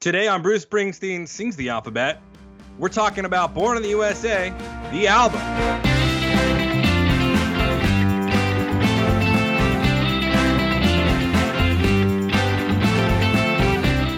[0.00, 2.22] Today on Bruce Springsteen Sings the Alphabet,
[2.78, 4.50] we're talking about Born in the USA,
[4.92, 5.40] the album.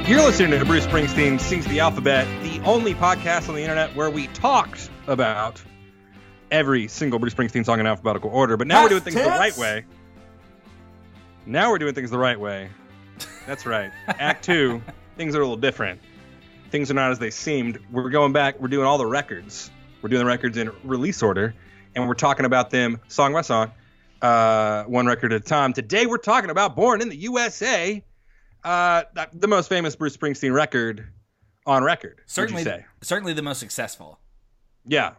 [0.07, 4.11] You're listening to Bruce Springsteen Sings the Alphabet, the only podcast on the internet where
[4.11, 5.63] we talked about
[6.51, 8.59] every single Bruce Springsteen song in alphabetical order.
[8.59, 9.87] But now we're doing things the right way.
[11.47, 12.69] Now we're doing things the right way.
[13.47, 13.91] That's right.
[14.09, 14.83] Act two,
[15.21, 16.01] things are a little different.
[16.71, 17.79] Things are not as they seemed.
[17.91, 18.59] We're going back.
[18.59, 19.71] We're doing all the records.
[20.01, 21.55] We're doing the records in release order,
[21.95, 23.71] and we're talking about them song by song,
[24.23, 25.75] uh, one record at a time.
[25.75, 28.03] Today we're talking about "Born in the USA,"
[28.65, 29.03] uh,
[29.35, 31.07] the most famous Bruce Springsteen record
[31.67, 32.23] on record.
[32.25, 32.65] Certainly,
[33.03, 34.21] certainly the most successful.
[34.87, 35.17] Yeah,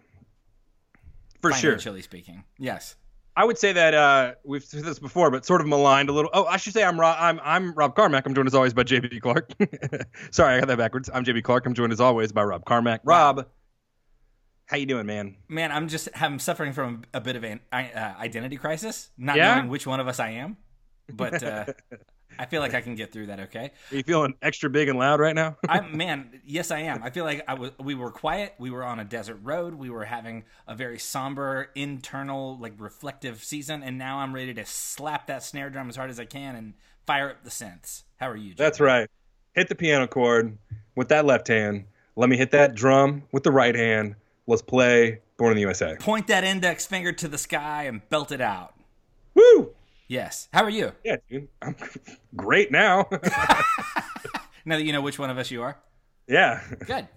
[1.44, 1.74] for sure.
[1.74, 2.96] Financially speaking, yes.
[3.35, 6.30] I would say that uh, we've said this before, but sort of maligned a little.
[6.34, 7.16] Oh, I should say I'm Rob.
[7.20, 8.26] I'm I'm Rob Carmack.
[8.26, 9.52] I'm joined as always by JB Clark.
[10.31, 11.09] Sorry, I got that backwards.
[11.13, 11.66] I'm JB Clark.
[11.66, 12.99] I'm joined as always by Rob Carmack.
[13.05, 13.48] Rob,
[14.65, 15.38] how you doing, man?
[15.48, 17.77] Man, I'm just I'm suffering from a bit of an uh,
[18.20, 19.55] identity crisis, not Yeah?
[19.55, 20.57] knowing which one of us I am.
[21.13, 21.66] But uh,
[22.40, 23.40] I feel like I can get through that.
[23.41, 23.71] Okay.
[23.91, 25.57] Are you feeling extra big and loud right now?
[25.70, 27.04] I man, yes, I am.
[27.04, 27.71] I feel like I was.
[27.79, 28.55] We were quiet.
[28.57, 29.76] We were on a desert road.
[29.76, 34.65] We were having a very somber, internal, like reflective season, and now I'm ready to
[34.65, 36.73] slap that snare drum as hard as I can and
[37.05, 38.04] fire up the synths.
[38.18, 38.49] How are you?
[38.49, 38.57] Jim?
[38.57, 39.10] That's right.
[39.54, 40.57] Hit the piano chord
[40.95, 41.85] with that left hand.
[42.16, 44.16] Let me hit that drum with the right hand.
[44.48, 45.95] Let's play Born in the USA.
[45.99, 48.76] Point that index finger to the sky and belt it out.
[49.34, 49.73] Woo!
[50.12, 50.49] Yes.
[50.51, 50.91] How are you?
[51.05, 51.48] Yeah, dude.
[51.62, 51.73] I'm
[52.35, 53.07] great now.
[54.63, 55.76] Now that you know which one of us you are.
[56.27, 56.62] yeah.
[56.85, 57.07] Good.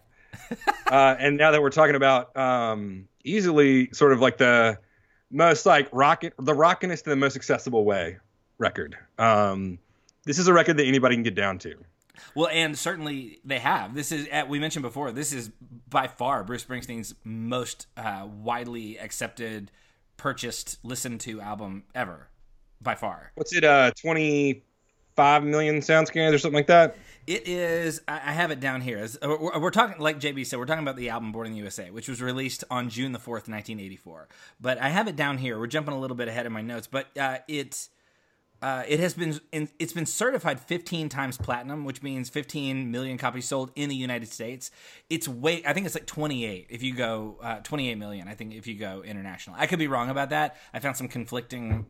[0.91, 4.79] uh, and now that we're talking about um, easily sort of like the
[5.31, 8.17] most like rocket, the rockinest and the most accessible way
[8.57, 8.97] record.
[9.19, 9.79] Um,
[10.25, 11.75] this is a record that anybody can get down to.
[12.35, 13.95] Well, and certainly they have.
[13.95, 15.51] This is, uh, we mentioned before, this is
[15.91, 19.71] by far Bruce Springsteen's most uh, widely accepted,
[20.17, 22.31] purchased, listened to album ever.
[22.81, 23.33] By far.
[23.35, 23.65] What's it?
[23.65, 24.63] Uh, twenty
[25.17, 26.97] five million sound scans or something like that.
[27.27, 28.99] It is, I have it down here.
[28.99, 31.59] As- uh, We're talking, like JB said, we're talking about the album Born in the
[31.59, 34.29] USA, which was released on June the 4th, 1984.
[34.61, 35.59] But I have it down here.
[35.59, 37.89] We're jumping a little bit ahead of my notes, but uh, it,
[38.61, 43.47] uh, it has been it's been certified 15 times platinum, which means 15 million copies
[43.47, 44.71] sold in the United States.
[45.09, 48.29] It's way I think it's like 28 if you go uh, 28 million.
[48.29, 49.57] I think if you go international.
[49.59, 50.57] I could be wrong about that.
[50.75, 51.87] I found some conflicting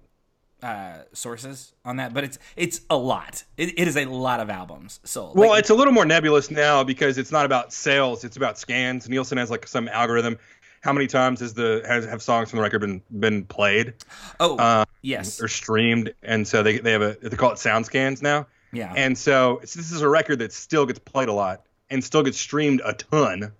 [0.64, 3.44] uh, sources on that, but it's it's a lot.
[3.58, 5.36] It, it is a lot of albums sold.
[5.36, 8.58] Well, Like, it's a little more nebulous now because it's not about sales; it's about
[8.58, 9.06] scans.
[9.06, 10.38] Nielsen has like some algorithm.
[10.80, 13.92] How many times has the has have songs from the record been been played
[14.40, 16.14] oh uh, yes, or streamed?
[16.22, 18.46] And so they they have a they call it sound scans now.
[18.72, 22.22] yeah, And so this is a record that still gets played a lot and still
[22.22, 23.52] gets streamed a ton,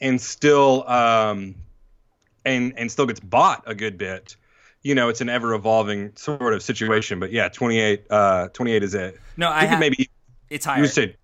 [0.00, 1.54] and still um,
[2.44, 4.36] and and still gets bought a good bit.
[4.84, 7.18] You know, it's an ever evolving sort of situation.
[7.18, 9.18] But yeah, 28, uh, 28 is it.
[9.36, 10.10] no, I I think have, maybe
[10.50, 10.80] it's higher.
[10.80, 11.16] you said.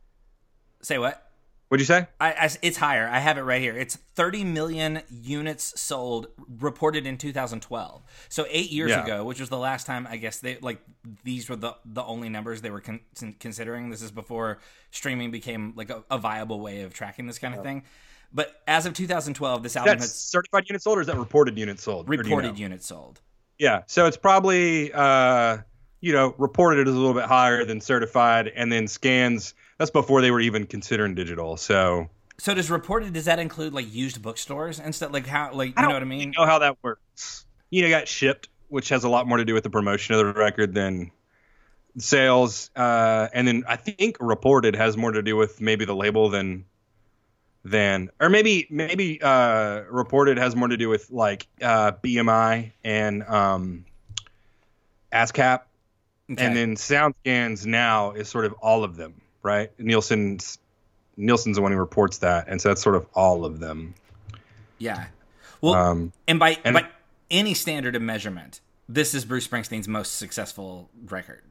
[0.82, 1.26] Say what?
[1.68, 2.08] What'd you say?
[2.18, 3.06] I, I- it's higher.
[3.06, 3.76] I have it right here.
[3.76, 6.26] It's 30 million units sold
[6.58, 8.02] reported in 2012.
[8.28, 9.04] So eight years Yeah.
[9.04, 10.80] ago, which was the last time I guess they like
[11.22, 13.00] these were the the only numbers they were con-
[13.38, 13.90] considering.
[13.90, 14.58] This is before
[14.90, 17.84] streaming became like a, a viable way of tracking this kind of thing.
[18.32, 21.58] But as of 2012, this album That's has certified units sold, or is that reported
[21.58, 22.06] units sold?
[22.08, 22.58] Or do you reported know?
[22.58, 23.20] units sold.
[23.60, 25.58] Yeah, so it's probably uh,
[26.00, 29.54] you know reported is a little bit higher than certified, and then scans.
[29.76, 31.58] That's before they were even considering digital.
[31.58, 35.78] So So does reported does that include like used bookstores and stuff like how like
[35.78, 36.32] you know what I mean?
[36.36, 37.44] know how that works.
[37.68, 40.24] You know, got shipped, which has a lot more to do with the promotion of
[40.24, 41.10] the record than
[41.98, 42.70] sales.
[42.74, 46.64] Uh, and then I think reported has more to do with maybe the label than
[47.64, 53.22] than or maybe maybe uh, reported has more to do with like uh, BMI and
[53.24, 53.84] um,
[55.12, 55.60] ASCAP.
[56.32, 56.44] Okay.
[56.44, 59.70] And then SoundScans now is sort of all of them, right?
[59.78, 60.58] Nielsen's
[61.16, 63.94] Nielsen's the one who reports that, and so that's sort of all of them.
[64.78, 65.06] yeah.
[65.60, 66.86] Well, Um, And by And- by
[67.30, 71.42] any standard of measurement, this is Bruce Springsteen's most successful record.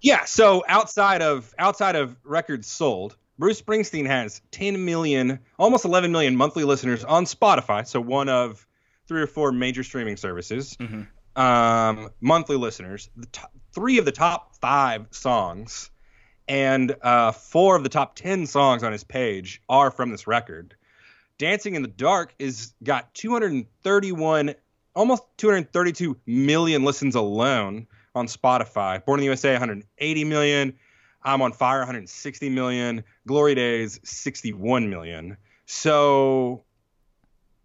[0.00, 6.12] Yeah, so outside of outside of records sold, Bruce Springsteen has 10 million, almost 11
[6.12, 8.66] million monthly listeners on Spotify, so one of
[9.08, 10.76] three or four major streaming services.
[10.78, 11.06] Mhm.
[11.34, 15.90] Um, monthly listeners, the top, three of the top five songs,
[16.46, 20.74] and uh, four of the top 10 songs on his page are from this record.
[21.38, 24.54] Dancing in the Dark is got 231,
[24.94, 29.04] almost 232 million listens alone on Spotify.
[29.04, 30.74] Born in the USA, 180 million.
[31.24, 35.36] I'm on Fire 160 million, Glory Days 61 million.
[35.66, 36.64] So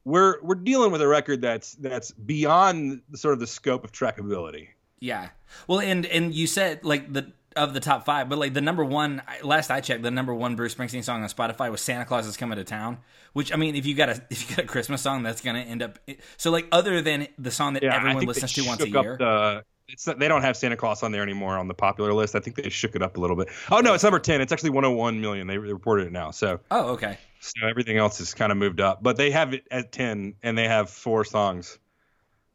[0.05, 3.91] we're we're dealing with a record that's that's beyond the, sort of the scope of
[3.91, 4.69] trackability.
[4.99, 5.29] Yeah.
[5.67, 8.85] Well, and and you said like the of the top five, but like the number
[8.85, 12.25] one last I checked, the number one Bruce Springsteen song on Spotify was "Santa Claus
[12.27, 12.99] is Coming to Town."
[13.33, 15.59] Which I mean, if you got a if you got a Christmas song, that's gonna
[15.59, 15.99] end up.
[16.37, 19.63] So like, other than the song that Yeah, everyone listens to once a year, The,
[19.89, 22.35] it's not, they don't have Santa Claus on there anymore on the popular list.
[22.35, 23.49] I think they shook it up a little bit.
[23.71, 24.41] Oh no, it's number 10.
[24.41, 25.47] It's actually 101 million.
[25.47, 26.31] They reported it now.
[26.31, 29.65] So oh okay, so everything else is kind of moved up, but they have it
[29.71, 31.79] at 10 and they have four songs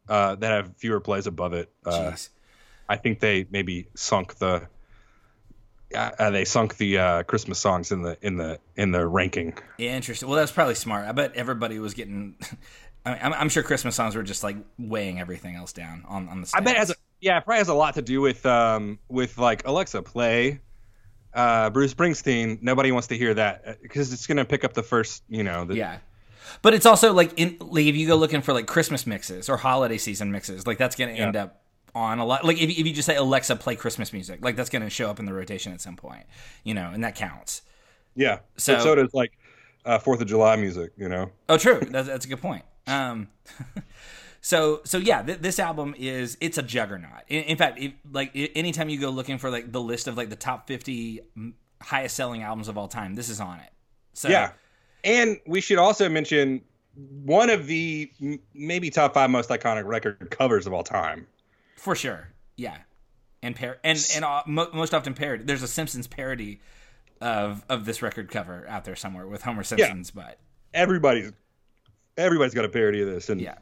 [0.09, 1.73] uh, that have fewer plays above it.
[1.87, 2.29] Uh, jeez,
[2.89, 4.69] I think they maybe sunk the
[5.95, 9.55] uh, they sunk the uh, Christmas songs in the in the in the ranking.
[9.79, 10.29] Yeah, interesting.
[10.29, 11.07] Well, that's probably smart.
[11.07, 12.37] I bet everybody was getting.
[13.05, 16.29] I mean, I'm, I'm sure Christmas songs were just like weighing everything else down on
[16.29, 16.47] on the.
[16.47, 16.57] Stats.
[16.57, 18.99] I bet it has a yeah, it probably has a lot to do with um
[19.09, 20.61] with like Alexa play
[21.33, 22.61] uh Bruce Springsteen.
[22.61, 25.77] Nobody wants to hear that because it's gonna pick up the first you know the,
[25.77, 25.99] Yeah.
[26.61, 29.57] But it's also like in like if you go looking for like Christmas mixes or
[29.57, 31.63] holiday season mixes, like that's gonna end up
[31.95, 32.45] on a lot.
[32.45, 35.19] Like if, if you just say Alexa play Christmas music, like that's gonna show up
[35.21, 36.25] in the rotation at some point,
[36.65, 37.63] you know, and that counts.
[38.15, 38.41] yeah.
[38.57, 39.33] So- So so does like
[39.85, 40.93] uh Fourth of July music.
[40.97, 41.31] You know.
[41.49, 41.81] Oh, true.
[41.81, 42.65] That's, that's a good point.
[42.87, 43.29] Um,
[44.43, 47.23] so so yeah, th- this album is it's a juggernaut.
[47.29, 50.29] In, in fact, if, like anytime you go looking for like the list of like
[50.29, 53.71] the top fifty mm, highest selling albums of all time, this is on it.
[54.13, 54.53] So Yeah.
[55.05, 56.63] And we should also mention
[56.95, 61.27] one of the m- maybe top five most iconic record covers of all time.
[61.77, 62.29] for sure.
[62.57, 62.77] Yeah,
[63.43, 65.45] and par- and and uh, mo- most often parody.
[65.45, 66.61] There's a Simpsons parody
[67.21, 70.39] of of this record cover out there somewhere with Homer Simpson's butt.
[70.75, 71.33] Everybody's
[72.17, 73.55] everybody's got a parody of this, and Yeah,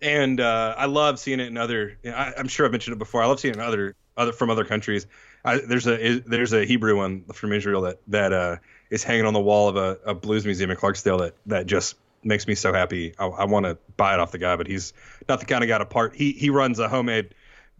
[0.00, 1.98] and uh, I love seeing it in other.
[2.04, 3.22] I, I'm sure I've mentioned it before.
[3.22, 5.06] I love seeing it in other other from other countries.
[5.44, 8.56] I, there's a there's a Hebrew one from Israel that that uh,
[8.90, 11.96] is hanging on the wall of a, a blues museum in Clarksdale that that just
[12.24, 13.14] makes me so happy.
[13.18, 14.92] I, I want to buy it off the guy, but he's
[15.28, 16.14] not the kind of guy to part.
[16.14, 17.34] He he runs a homemade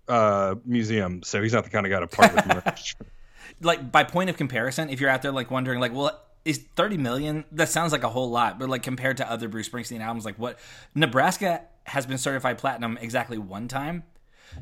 [0.09, 2.97] uh, museum, so he's not the kind of guy to part with merch.
[3.61, 6.97] like by point of comparison, if you're out there like wondering, like, well, is 30
[6.97, 7.45] million?
[7.53, 10.39] That sounds like a whole lot, but like compared to other Bruce Springsteen albums, like
[10.39, 10.59] what
[10.95, 14.05] Nebraska has been certified platinum exactly one time.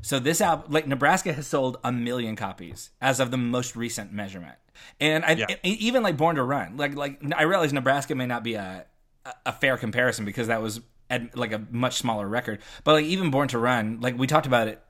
[0.03, 4.13] So this album, like Nebraska, has sold a million copies as of the most recent
[4.13, 4.57] measurement,
[5.01, 5.47] and I Yeah.
[5.63, 8.87] even like Born to Run, like like I realize Nebraska may not be a
[9.25, 10.81] a- a fair comparison because that was
[11.11, 14.47] at like a much smaller record, but like even Born to Run, like we talked
[14.47, 14.83] about it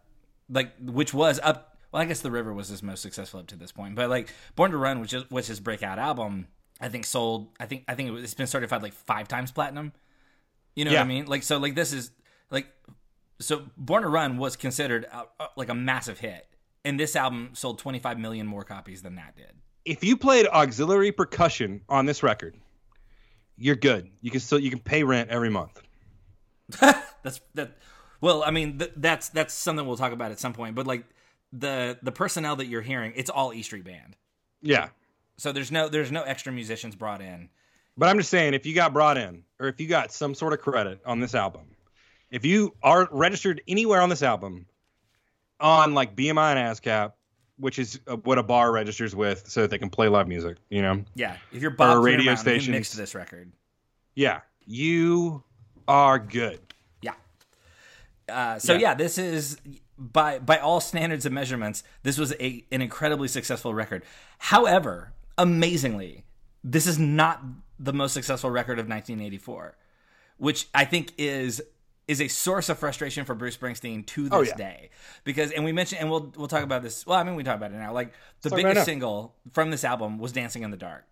[0.49, 3.57] like which was up well i guess the river was his most successful up to
[3.57, 6.47] this point but like born to run which is was his breakout album
[6.81, 9.51] i think sold i think i think it was, it's been certified like five times
[9.51, 9.93] platinum
[10.77, 11.01] you know Yeah.
[11.01, 12.13] what i mean like so like this is
[12.51, 12.67] like
[13.41, 16.47] so born to run was considered a, a- like a massive hit
[16.85, 19.53] and this album sold 25 million more copies than that did
[19.85, 22.57] if you played auxiliary percussion on this record,
[23.57, 24.11] you're good.
[24.21, 25.81] You can still you can pay rent every month.
[27.23, 27.77] that's that
[28.21, 31.05] well i mean th- that's that's something we'll talk about at some point but like
[31.53, 34.17] the the personnel that you're hearing it's all e street band
[34.63, 34.89] Yeah.
[35.37, 37.49] so there's no there's no extra musicians brought in
[37.97, 40.53] But I'm just saying, if you got brought in, or if you got some sort
[40.53, 41.63] of credit on this album,
[42.31, 44.67] if you are registered anywhere on this album,
[45.61, 47.13] on like BMI and ASCAP,
[47.59, 50.59] which is uh, what a bar registers with, so that they can play live music,
[50.69, 52.75] you know, Yeah, if you're Bob Or radio station Mountain, who stations.
[52.75, 53.53] mixed this record.
[54.15, 55.43] yeah, you
[55.89, 56.61] are good.
[57.01, 57.13] Yeah.
[58.29, 58.81] Uh, so yeah.
[58.81, 58.95] Yeah.
[58.95, 59.57] this is
[59.99, 64.03] by by all standards and measurements, this was a an incredibly successful record.
[64.39, 66.25] However, amazingly,
[66.65, 67.41] this is not
[67.79, 69.77] the most successful record of 1984,
[70.39, 71.63] which I think is
[72.09, 74.57] is a source of frustration for Bruce Springsteen to oh, this Oh, yeah.
[74.57, 74.91] day.
[75.25, 77.07] Because and we mentioned and we'll we'll talk about this.
[77.07, 77.93] Well, I mean we talk about it now.
[77.93, 81.05] Like the it biggest single from this album was Dancing in the Dark.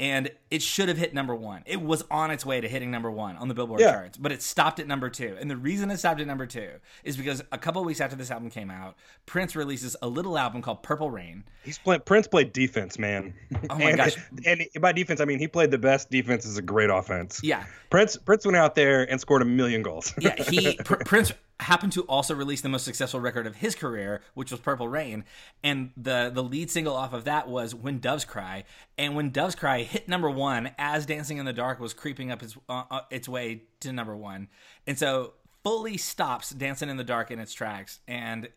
[0.00, 1.62] And it should have hit number one.
[1.66, 3.92] It was on its way to hitting number one on the Billboard Yeah.
[3.92, 5.36] charts, but it stopped at number two.
[5.40, 6.68] And the reason it stopped at number two
[7.04, 10.36] is because a couple of weeks after this album came out, Prince releases a little
[10.36, 11.44] album called Purple Rain.
[11.62, 13.34] He's play, Prince played defense, man.
[13.70, 14.16] Oh my and, gosh.
[14.44, 17.40] And by defense, I mean he played the best defense as a great offense.
[17.44, 20.12] Yeah, Prince Prince went out there and scored a million goals.
[20.18, 20.34] yeah.
[20.42, 24.50] He Pr- Prince happened to also release the most successful record of his career, which
[24.50, 25.24] was Purple Rain,
[25.62, 28.64] and the the lead single off of that was When Doves Cry.
[28.98, 32.42] And When Doves Cry hit number one as Dancing in the Dark was creeping up
[32.42, 34.48] its uh, uh, its way to number one,
[34.86, 37.98] and so fully stops Dancing in the Dark in its tracks.
[38.06, 38.48] And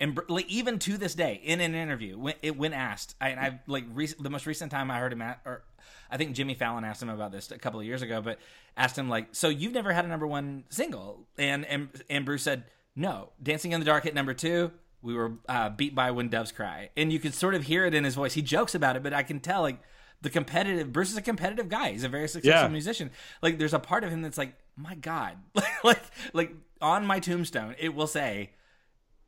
[0.00, 3.60] and like even to this day, in an interview, when it when asked, I, I
[3.68, 5.62] like rec- the most recent time I heard him at, or
[6.10, 8.38] I think Jimmy Fallon asked him about this a couple of years ago, but
[8.76, 12.42] asked him like, "So you've never had a number one single?" And and and Bruce
[12.42, 12.64] said,
[12.96, 16.50] "No, Dancing in the Dark hit number two, We were uh, beat by When Doves
[16.50, 18.32] Cry, and you can sort of hear it in his voice.
[18.34, 19.80] He jokes about it, but I can tell like
[20.22, 20.92] the competitive.
[20.92, 21.92] Bruce is a competitive guy.
[21.92, 22.72] He's a very successful Yeah.
[22.72, 23.10] musician.
[23.42, 25.36] Like there's a part of him that's like, my God,
[25.84, 26.00] like
[26.32, 28.50] like on my tombstone, it will say,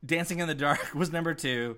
[0.05, 1.77] "Dancing in the Dark" was number two,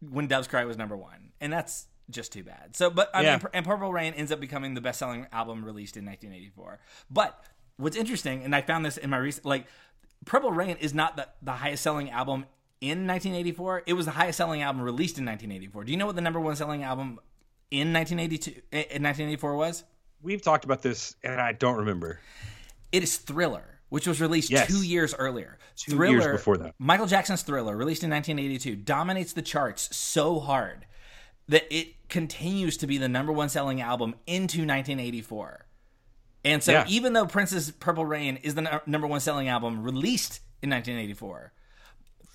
[0.00, 2.76] "When Doves Cry" was number one, and that's just too bad.
[2.76, 3.36] So, but I Yeah.
[3.38, 6.78] mean, and Purple Rain ends up becoming the best-selling album released in 1984.
[7.10, 7.42] But
[7.78, 9.66] what's interesting, and I found this in my recent, like,
[10.26, 12.44] Purple Rain is not the, the highest-selling album
[12.82, 13.84] in 1984.
[13.86, 15.84] It was the highest-selling album released in 1984.
[15.84, 17.20] Do you know what the number one selling album
[17.70, 19.84] in 1982 in 1984 was?
[20.20, 22.20] We've talked about this, and I don't remember.
[22.94, 24.68] It is Thriller, which was released Yes.
[24.68, 25.58] two years earlier.
[25.76, 26.74] Two Thriller, years before that.
[26.78, 30.86] Michael Jackson's Thriller, released in 1982, dominates the charts so hard
[31.48, 35.66] that it continues to be the number one selling album into 1984.
[36.44, 36.84] And so, Yeah.
[36.88, 41.52] even though Prince's Purple Rain is the nu- number one selling album released in 1984,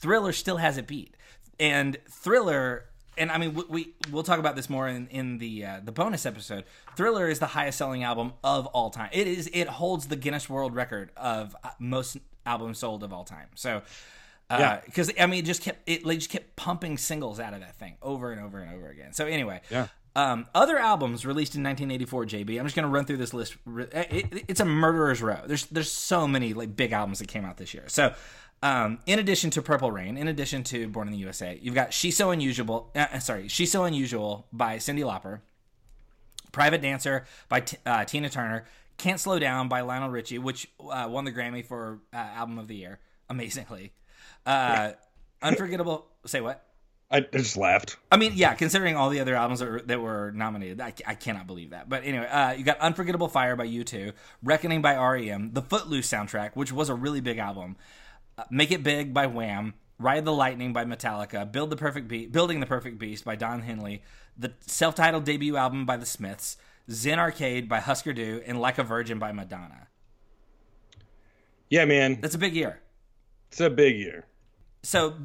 [0.02, 1.16] Thriller still has it beat.
[1.60, 2.89] And Thriller,
[3.20, 5.92] and I mean, we, we we'll talk about this more in in the uh, the
[5.92, 6.64] bonus episode.
[6.96, 9.10] Thriller is the highest selling album of all time.
[9.14, 13.24] It is it holds the Guinness World Record of uh, most albums sold of all
[13.26, 13.48] time.
[13.56, 13.82] So.
[14.52, 14.82] Yeah.
[14.84, 16.04] Because I mean, it just kept it.
[16.04, 19.14] They just kept pumping singles out of that thing over and over and over again.
[19.14, 19.90] So anyway, Yeah.
[20.16, 22.58] um, other albums released in 1984, JB.
[22.60, 23.58] I'm just going to run through this list.
[23.68, 23.94] It-
[24.34, 25.42] it- it's a murderer's row.
[25.46, 27.84] There's there's so many like big albums that came out this year.
[27.90, 28.12] So,
[28.62, 31.94] um, in addition to Purple Rain, in addition to Born in the USA, you've got
[31.94, 32.92] She's So Unusual.
[32.96, 35.42] Uh, sorry, She's So Unusual by Cyndi Lauper.
[36.52, 38.66] Private Dancer by T- uh, Tina Turner.
[38.98, 42.68] Can't Slow Down by Lionel Richie, which uh, won the Grammy for uh, Album of
[42.68, 43.00] the Year,
[43.30, 43.94] amazingly.
[44.46, 44.92] Uh,
[45.42, 46.06] Unforgettable.
[46.26, 46.66] Say what?
[47.12, 47.98] I, just laughed.
[48.12, 51.16] I mean, yeah, considering all the other albums that were, that were nominated, I, I
[51.16, 51.90] cannot believe that.
[51.90, 54.14] But anyway, uh, you got Unforgettable Fire by U2,
[54.44, 57.84] Reckoning by REM, the Footloose soundtrack, which was a really big album, uh,
[58.50, 62.60] Make It Big by Wham, Ride the Lightning by Metallica, Build the Perfect Beat, Building
[62.60, 64.02] the Perfect Beast by Don Henley,
[64.38, 66.58] the self-titled debut album by The Smiths,
[66.90, 69.88] Zen Arcade by Husker Du, and Like a Virgin by Madonna.
[71.70, 72.80] Yeah, man, That's a big year.
[73.50, 74.26] it's a big year.
[74.84, 75.16] so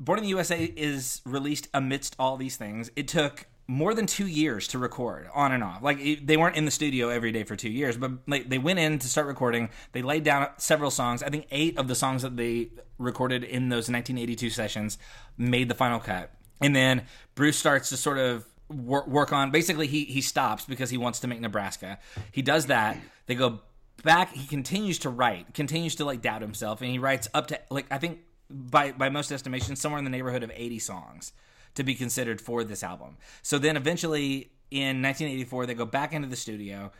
[0.00, 2.90] Born in the USA is released amidst all these things.
[2.96, 5.82] It took more than two years to record on and off.
[5.82, 8.58] Like it, they weren't in the studio every day for two years, but like they
[8.58, 9.70] went in to start recording.
[9.92, 11.22] They laid down several songs.
[11.22, 14.98] I think eight of the songs that they recorded in those 1982 sessions
[15.38, 16.30] made the final cut.
[16.60, 19.50] And then Bruce starts to sort of work, work on.
[19.50, 21.98] Basically, he he stops because he wants to make Nebraska.
[22.30, 22.98] He does that.
[23.26, 23.60] They go
[24.04, 24.32] back.
[24.34, 27.86] He continues to write, continues to like doubt himself, and he writes up to like
[27.90, 28.18] I think
[28.50, 31.32] by by most estimations somewhere in the neighborhood of 80 songs
[31.74, 33.16] to be considered for this album.
[33.42, 36.92] So then eventually in 1984 they go back into the studio.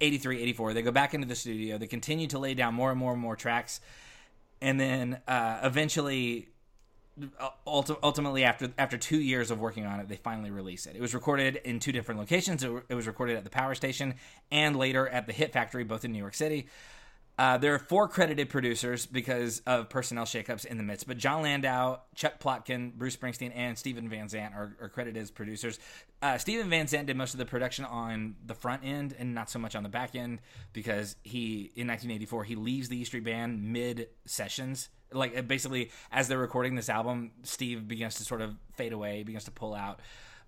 [0.00, 1.78] 83, 84 they go back into the studio.
[1.78, 3.80] They continue to lay down more and more and more tracks,
[4.60, 6.48] and then uh, eventually
[7.66, 11.14] ultimately after after two years of working on it they finally release it it was
[11.14, 14.14] recorded in two different locations it was recorded at the power station
[14.52, 16.66] and later at the hit factory both in new york city
[17.38, 21.42] uh, there are four credited producers because of personnel shakeups in the midst, but Jon
[21.42, 25.78] Landau, Chuck Plotkin, Bruce Springsteen, and Stephen Van Zandt are, are credited as producers.
[26.22, 29.50] Uh, Stephen Van Zandt did most of the production on the front end and not
[29.50, 30.40] so much on the back end
[30.72, 34.88] because he, in 1984, he leaves the E Street Band mid sessions.
[35.12, 39.22] Like uh, basically, as they're recording this album, Steve begins to sort of fade away,
[39.24, 40.00] begins to pull out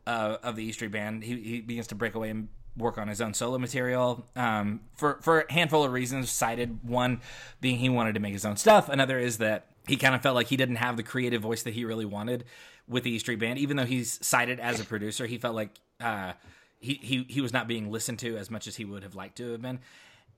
[0.06, 1.22] uh, of the E Street Band.
[1.22, 5.18] He, he begins to break away and work on his own solo material um, for
[5.22, 6.30] for a handful of reasons.
[6.30, 7.20] Cited one
[7.60, 8.88] being he wanted to make his own stuff.
[8.88, 11.74] Another is that he kind of felt like he didn't have the creative voice that
[11.74, 12.44] he really wanted
[12.86, 13.58] with the E Street Band.
[13.58, 15.70] Even though he's cited as a producer, he felt like
[16.00, 16.32] uh,
[16.78, 19.36] he he he was not being listened to as much as he would have liked
[19.36, 19.80] to have been.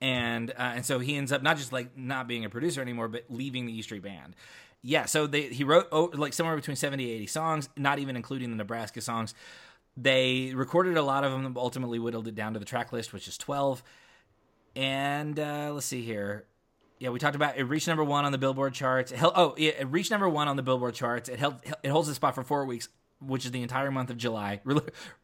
[0.00, 3.08] And uh, and so he ends up not just like not being a producer anymore,
[3.08, 4.34] but leaving the E Street Band.
[4.82, 8.50] Yeah, so they he wrote oh, like somewhere between 70 80 songs, not even including
[8.50, 9.34] the Nebraska songs.
[9.96, 13.28] They recorded a lot of them, ultimately whittled it down to the track list, which
[13.28, 13.82] is 12.
[14.76, 16.46] And uh, let's see here.
[16.98, 19.10] Yeah, we talked about it reached number one on the Billboard charts.
[19.10, 21.28] It held, oh, yeah, it reached number one on the Billboard charts.
[21.28, 22.88] It held it holds the spot for four weeks,
[23.20, 24.60] which is the entire month of July.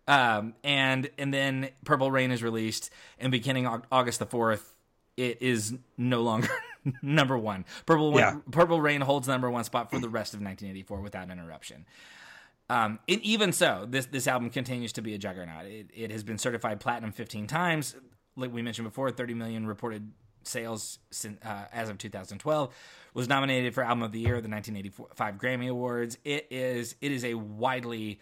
[0.08, 4.72] Um, and and then Purple Rain is released, and beginning August the fourth,
[5.16, 6.48] it is no longer
[7.02, 7.64] number one.
[7.86, 8.36] Purple Yeah.
[8.52, 11.86] Purple Rain holds the number one spot for the rest of 1984 without interruption.
[12.68, 15.66] Um, and even so, this this album continues to be a juggernaut.
[15.66, 17.94] It, it has been certified platinum 15 times.
[18.36, 20.10] Like we mentioned before, 30 million reported
[20.42, 22.74] sales sin uh, as of 2012.
[23.14, 26.18] Was nominated for Album of the Year the 1985 Grammy Awards.
[26.24, 28.20] It is it is a widely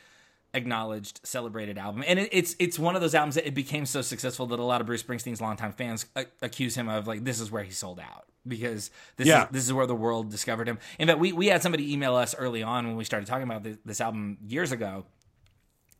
[0.53, 4.03] acknowledged, celebrated album, and it, it's it's one of those albums that it became so
[4.03, 7.41] successful that a lot of Bruce Springsteen's longtime fans a- accuse him of like this
[7.41, 9.45] is where he sold out because this Yeah.
[9.45, 10.79] is this is where the world discovered him.
[10.99, 13.63] In fact, we we had somebody email us early on when we started talking about
[13.63, 15.07] this, this album years ago,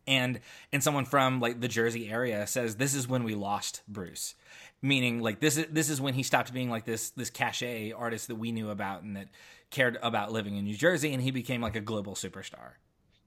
[0.07, 0.41] and
[0.73, 4.35] and someone from like the Jersey area says this is when we lost Bruce,
[4.83, 8.29] meaning like this is this is when he stopped being like this this cachet artist
[8.29, 9.29] that we knew about and that
[9.71, 12.73] cared about living in New Jersey, and he became like a global superstar.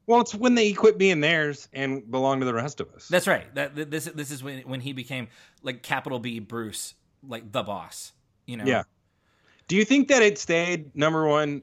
[0.06, 3.10] Well, it's when they quit being theirs and belong to the rest of us.
[3.10, 3.54] That's right.
[3.56, 5.28] That this this is when when he became
[5.64, 6.94] like capital B Bruce,
[7.28, 8.14] like the boss.
[8.46, 8.64] You know.
[8.66, 8.84] Yeah.
[9.68, 11.62] Do you think that it stayed number one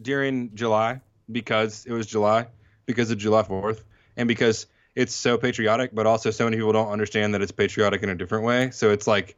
[0.00, 2.46] during July because it was July,
[2.86, 3.82] because of July 4th,
[4.16, 8.02] and because it's so patriotic, but also so many people don't understand that it's patriotic
[8.02, 8.70] in a different way.
[8.70, 9.36] So it's like,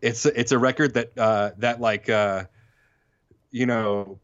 [0.00, 2.44] it's it's a record that uh, that like uh,
[3.50, 4.18] you know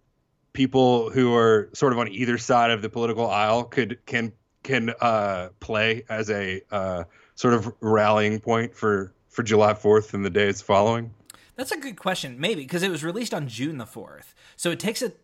[0.52, 4.92] people who are sort of on either side of the political aisle could can can
[5.00, 10.30] uh, play as a uh, sort of rallying point for for July 4th and the
[10.30, 11.14] days following.
[11.57, 12.38] That's a good question.
[12.38, 15.21] Maybe because it was released on June the fourth, so it takes it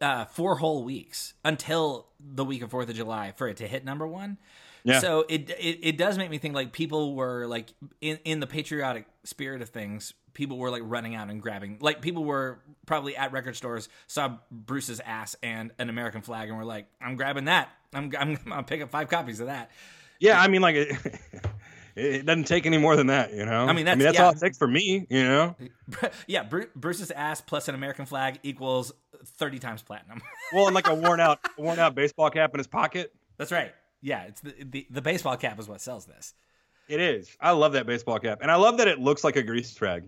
[0.00, 3.84] uh, four whole weeks until the week of Fourth of July for it to hit
[3.84, 4.38] number one.
[4.84, 4.98] Yeah.
[4.98, 8.46] So it, it it does make me think like people were like in in the
[8.46, 10.12] patriotic spirit of things.
[10.34, 11.78] People were like running out and grabbing.
[11.80, 16.58] Like people were probably at record stores saw Bruce's ass and an American flag and
[16.58, 17.68] were like, "I'm grabbing that.
[17.94, 19.70] I'm I'm gonna pick up five copies of that."
[20.18, 20.76] Yeah, I mean, like
[21.96, 23.66] it, doesn't take any more than that, you know.
[23.66, 24.24] I mean, that's- that's yeah.
[24.26, 25.56] all it takes for me, you know.
[26.26, 26.42] yeah,
[26.74, 28.92] Bruce's ass plus an American flag equals
[29.36, 30.20] thirty times platinum.
[30.52, 33.12] Well, and like a worn out, worn out baseball cap in his pocket.
[33.38, 33.72] That's right.
[34.02, 36.34] Yeah, it's the, the the baseball cap is what sells this.
[36.88, 37.34] It is.
[37.40, 40.04] I love that baseball cap, and I love that it looks like a grease rag.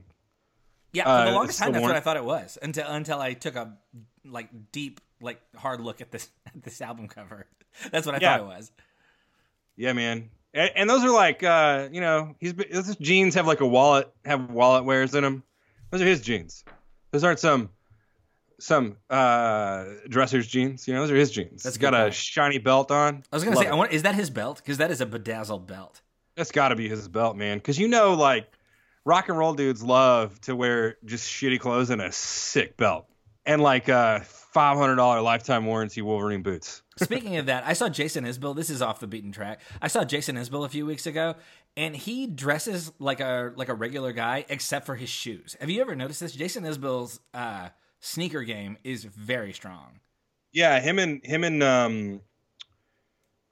[0.92, 3.20] Yeah, for Uh, the it's longest time, that's what I thought it was until until
[3.20, 3.76] I took a
[4.24, 7.46] like deep, like hard look at this at this album cover.
[7.90, 8.36] That's what I Yeah.
[8.36, 8.72] thought it was.
[9.76, 10.30] Yeah, man.
[10.54, 14.10] And, and those are like, uh, you know, he's those jeans have like a wallet,
[14.24, 15.42] have wallet wears in them.
[15.90, 16.64] Those are his jeans.
[17.10, 17.70] Those aren't some
[18.60, 20.86] some uh dresser's jeans.
[20.86, 21.64] You know, those are his jeans.
[21.64, 23.24] That's a got a shiny belt on.
[23.32, 23.70] I was gonna Love say.
[23.70, 24.58] I want, is that his belt?
[24.58, 26.00] Because that is a bedazzled belt.
[26.36, 27.58] That's got to be his belt, man.
[27.58, 28.48] Because you know, like
[29.04, 33.06] rock and roll dudes love to wear just shitty clothes and a sick belt,
[33.44, 36.82] and like uh, five hundred dollar lifetime warranty Wolverine boots.
[36.96, 38.54] Speaking of that, I saw Jason Isbell.
[38.54, 39.60] This is off the beaten track.
[39.82, 41.34] I saw Jason Isbell a few weeks ago,
[41.76, 45.56] and he dresses like a like a regular guy, except for his shoes.
[45.60, 46.32] Have you ever noticed this?
[46.32, 50.00] Jason Isbell's uh, sneaker game is very strong.
[50.52, 52.20] Yeah, him and him and um.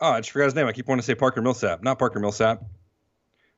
[0.01, 0.67] Oh, I just forgot his name.
[0.67, 2.63] I keep wanting to say Parker Millsap, not Parker Millsap.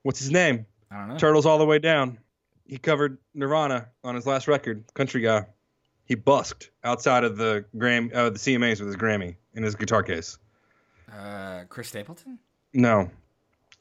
[0.03, 0.67] What's his name?
[0.91, 1.19] I don't know.
[1.19, 2.19] Turtles all the way down.
[2.67, 5.47] He covered Nirvana on his last record, Country Guy.
[6.07, 10.03] He busked outside of the Gram, uh, the CMAs with his Grammy in his guitar
[10.03, 10.39] case.
[11.13, 12.39] Uh, Chris Stapleton.
[12.73, 13.11] No.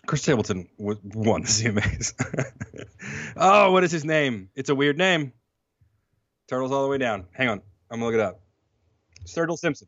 [0.05, 2.13] Chris Stapleton w- won the CMAs.
[3.37, 4.49] oh, what is his name?
[4.55, 5.33] It's a weird name.
[6.47, 7.25] Turtles all the way down.
[7.31, 7.61] Hang on.
[7.89, 8.41] I'm going to look it up.
[9.25, 9.87] Sturgill Simpson.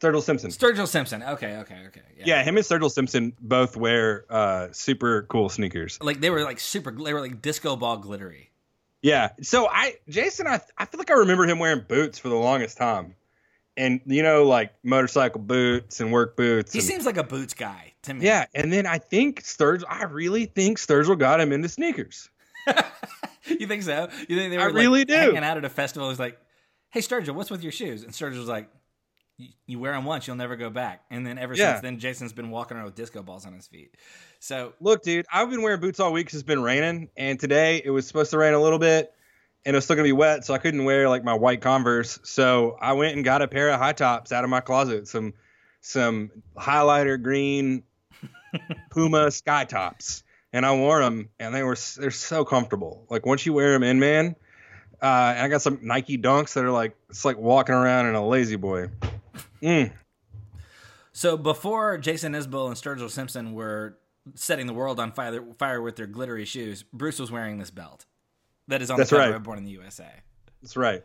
[0.00, 0.50] Sturgill Simpson.
[0.50, 1.22] Sturgill Simpson.
[1.22, 2.00] Okay, okay, okay.
[2.24, 5.98] Yeah, him and Sturgill Simpson both wear uh, super cool sneakers.
[6.02, 6.90] Like they were like super.
[6.90, 8.50] They were like disco ball glittery.
[9.00, 9.30] Yeah.
[9.42, 12.78] So I, Jason, I, I feel like I remember him wearing boots for the longest
[12.78, 13.14] time.
[13.76, 16.72] And, you know, like motorcycle boots and work boots.
[16.72, 18.26] He and- seems like a boots guy to me.
[18.26, 18.44] yeah.
[18.54, 22.28] And then I think Sturgill, I really think Sturgill got him into sneakers.
[23.46, 24.08] you think so?
[24.28, 25.14] You think they were I like, really do.
[25.14, 26.08] hanging out at a festival?
[26.10, 26.38] he's like,
[26.90, 28.02] hey Sturgill, what's with your shoes?
[28.04, 28.68] And Sturgill's like,
[29.38, 31.02] "You- you wear them once, you'll never go back.
[31.10, 31.72] And then ever Yeah.
[31.72, 33.96] since then, Jason's been walking around with disco balls on his feet.
[34.38, 37.80] So Look, dude, I've been wearing boots all week 'cause it's been raining, and today
[37.84, 39.12] it was supposed to rain a little bit,
[39.64, 42.18] and it was still gonna be wet, so I couldn't wear like my white Converse.
[42.24, 45.34] So I went and got a pair of high tops out of my closet, some
[45.80, 47.84] some highlighter green
[48.90, 50.22] Puma sky tops,
[50.52, 53.06] and I wore them, and they were they're so comfortable.
[53.08, 54.36] Like once you wear them in, man.
[55.00, 58.14] Uh, and I got some Nike Dunks that are like it's like walking around in
[58.14, 58.88] a lazy boy.
[59.60, 59.92] Mm.
[61.12, 63.96] so before Jason Isbell and Sturgill Simpson were
[64.34, 68.06] setting the world on fire, fire with their glittery shoes, Bruce was wearing this belt
[68.72, 69.36] that is on That's the cover right.
[69.36, 70.08] of Born in the USA.
[70.60, 71.04] That's right.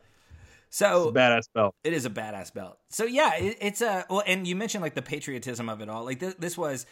[0.69, 1.75] So It's a badass belt.
[1.84, 2.77] It is a badass belt.
[2.89, 6.03] So yeah, it, it's a well, and you mentioned like the patriotism of it all.
[6.03, 6.86] Like this, this was.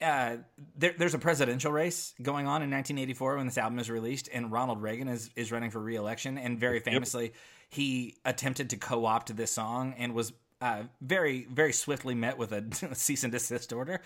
[0.00, 0.38] Uh,
[0.76, 4.50] there, there's a presidential race going on in 1984 when this album is released, and
[4.50, 6.38] Ronald Reagan is, is running for re-election.
[6.38, 7.34] And very famously,
[7.70, 12.64] he attempted to co-opt this song and was uh, very, very swiftly met with a
[12.94, 14.00] cease and desist order.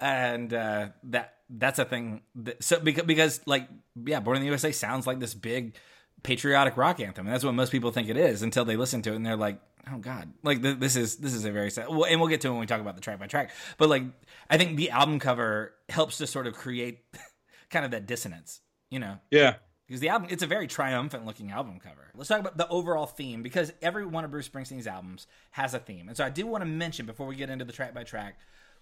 [0.00, 2.22] And uh, that that's a thing.
[2.34, 3.68] That, so because because like
[4.06, 5.76] yeah, Born in the USA sounds like this big
[6.22, 9.12] patriotic rock anthem, and that's what most people think it is until they listen to
[9.12, 9.60] it and they're like,
[9.92, 11.88] oh god, like th- this is this is a very sad.
[11.90, 13.50] Well, and we'll get to it when we talk about the track by track.
[13.76, 14.04] But like,
[14.48, 17.00] I think the album cover helps to sort of create
[17.70, 19.18] kind of that dissonance, you know?
[19.30, 19.56] Yeah.
[19.88, 22.12] Because the album, it's a very triumphant looking album cover.
[22.14, 25.78] Let's talk about the overall theme because every one of Bruce Springsteen's albums has a
[25.78, 26.08] theme.
[26.08, 28.38] And so I do want to mention before we get into the track by track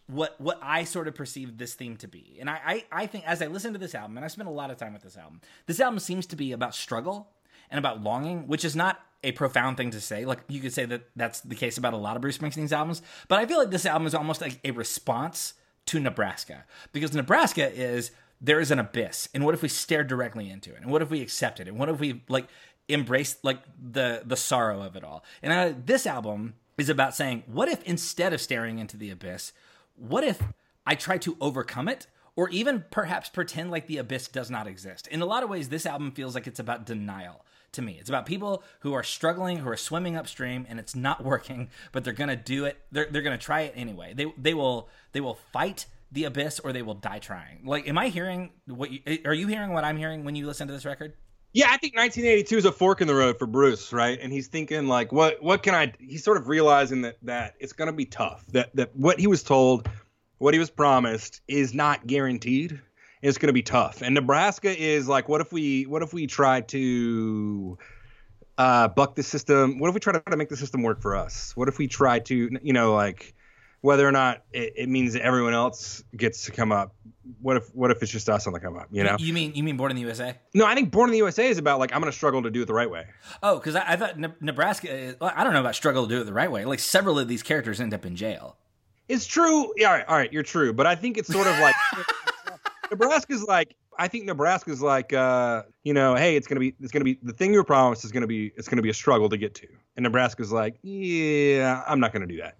[0.08, 2.36] what what I sort of perceive this theme to be.
[2.40, 4.52] And I, I, I think as I listen to this album, and I spent a
[4.52, 7.28] lot of time with this album, this album seems to be about struggle
[7.70, 10.24] and about longing, which is not a profound thing to say.
[10.24, 13.02] Like you could say that that's the case about a lot of Bruce Springsteen's albums,
[13.28, 15.54] but I feel like this album is almost like a response
[15.86, 20.50] to Nebraska because Nebraska is there is an abyss, and what if we stare directly
[20.50, 20.80] into it?
[20.82, 21.68] And what if we accept it?
[21.68, 22.48] And what if we like
[22.88, 25.24] embrace like the the sorrow of it all?
[25.42, 29.52] And this album is about saying, what if instead of staring into the abyss,
[29.96, 30.42] what if
[30.86, 32.06] I try to overcome it?
[32.38, 35.06] Or even perhaps pretend like the abyss does not exist.
[35.06, 37.96] In a lot of ways, this album feels like it's about denial to me.
[37.98, 42.04] It's about people who are struggling, who are swimming upstream, and it's not working, but
[42.04, 42.76] they're gonna do it.
[42.92, 44.12] They're they're gonna try it anyway.
[44.14, 47.64] They they will they will fight the abyss or they will die trying.
[47.64, 48.90] Like, am I hearing what?
[48.90, 51.14] You, are you hearing what I'm hearing when you listen to this record?
[51.52, 54.18] Yeah, I think 1982 is a fork in the road for Bruce, right?
[54.20, 55.92] And he's thinking like, what what can I?
[55.98, 58.44] He's sort of realizing that that it's gonna be tough.
[58.48, 59.88] That that what he was told,
[60.38, 62.80] what he was promised, is not guaranteed.
[63.22, 64.02] It's gonna be tough.
[64.02, 67.78] And Nebraska is like, what if we what if we try to
[68.58, 69.78] uh, buck the system?
[69.78, 71.56] What if we try to make the system work for us?
[71.56, 73.34] What if we try to, you know, like
[73.86, 76.92] whether or not it, it, means that everyone else gets to come up.
[77.40, 78.88] What if what if it's just us on the come up?
[78.90, 79.16] You know?
[79.16, 80.34] You mean you mean Born in the USA?
[80.54, 82.50] No, I think Born in the USA is about like I'm going to struggle to
[82.50, 83.06] do it the right way.
[83.44, 85.14] Oh, because I, I, thought ne- Nebraska.
[85.20, 86.64] I don't know about struggle to do it the right way.
[86.64, 88.56] Like several of these characters end up in jail.
[89.08, 89.72] It's true.
[89.76, 90.72] Yeah, all right, all right, you're true.
[90.72, 91.76] But I think it's sort of like
[92.90, 97.04] Nebraska's like I think Nebraska's like uh, you know, hey, it's gonna be it's gonna
[97.04, 99.36] be the thing you were promised is gonna be it's gonna be a struggle to
[99.36, 99.68] get to.
[99.96, 102.56] And Nebraska's like, yeah, I'm not gonna do that.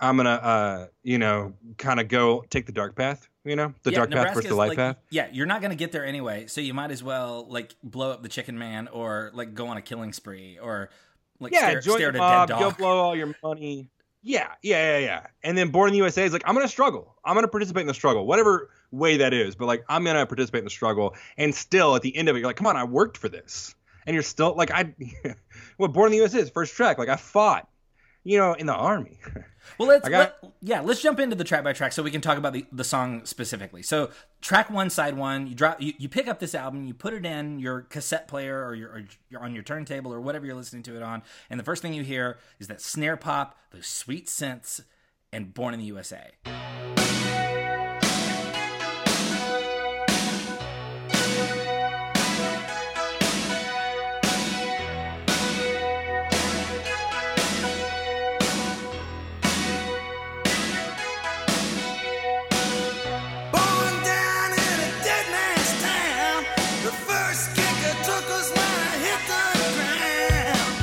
[0.00, 3.28] I'm gonna, uh, you know, kind of go take the dark path.
[3.44, 4.96] You know, the yeah, dark Nebraska's path versus the light like, path.
[5.10, 8.22] Yeah, you're not gonna get there anyway, so you might as well like blow up
[8.22, 10.90] the Chicken Man or like go on a killing spree or
[11.38, 13.88] like yeah, stare, join stare the mob, go blow all your money.
[14.22, 15.26] Yeah, yeah, yeah, yeah.
[15.42, 17.16] And then Born in the USA is like, I'm gonna struggle.
[17.24, 19.54] I'm gonna participate in the struggle, whatever way that is.
[19.54, 21.14] But like, I'm gonna participate in the struggle.
[21.38, 23.74] And still, at the end of it, you're like, come on, I worked for this.
[24.06, 24.94] And you're still like, I,
[25.78, 26.98] what Born in the USA is first track.
[26.98, 27.69] Like, I fought,
[28.24, 29.18] you know, in the army.
[29.78, 32.20] Well, let's got, let, yeah, let's jump into the track by track so we can
[32.20, 33.82] talk about the, the song specifically.
[33.82, 37.14] So, track one, side one, you drop, you, you pick up this album, you put
[37.14, 39.04] it in your cassette player or your
[39.34, 41.92] or on your turntable or whatever you're listening to it on, and the first thing
[41.92, 44.82] you hear is that snare pop, those sweet synths,
[45.32, 46.30] and "Born in the USA."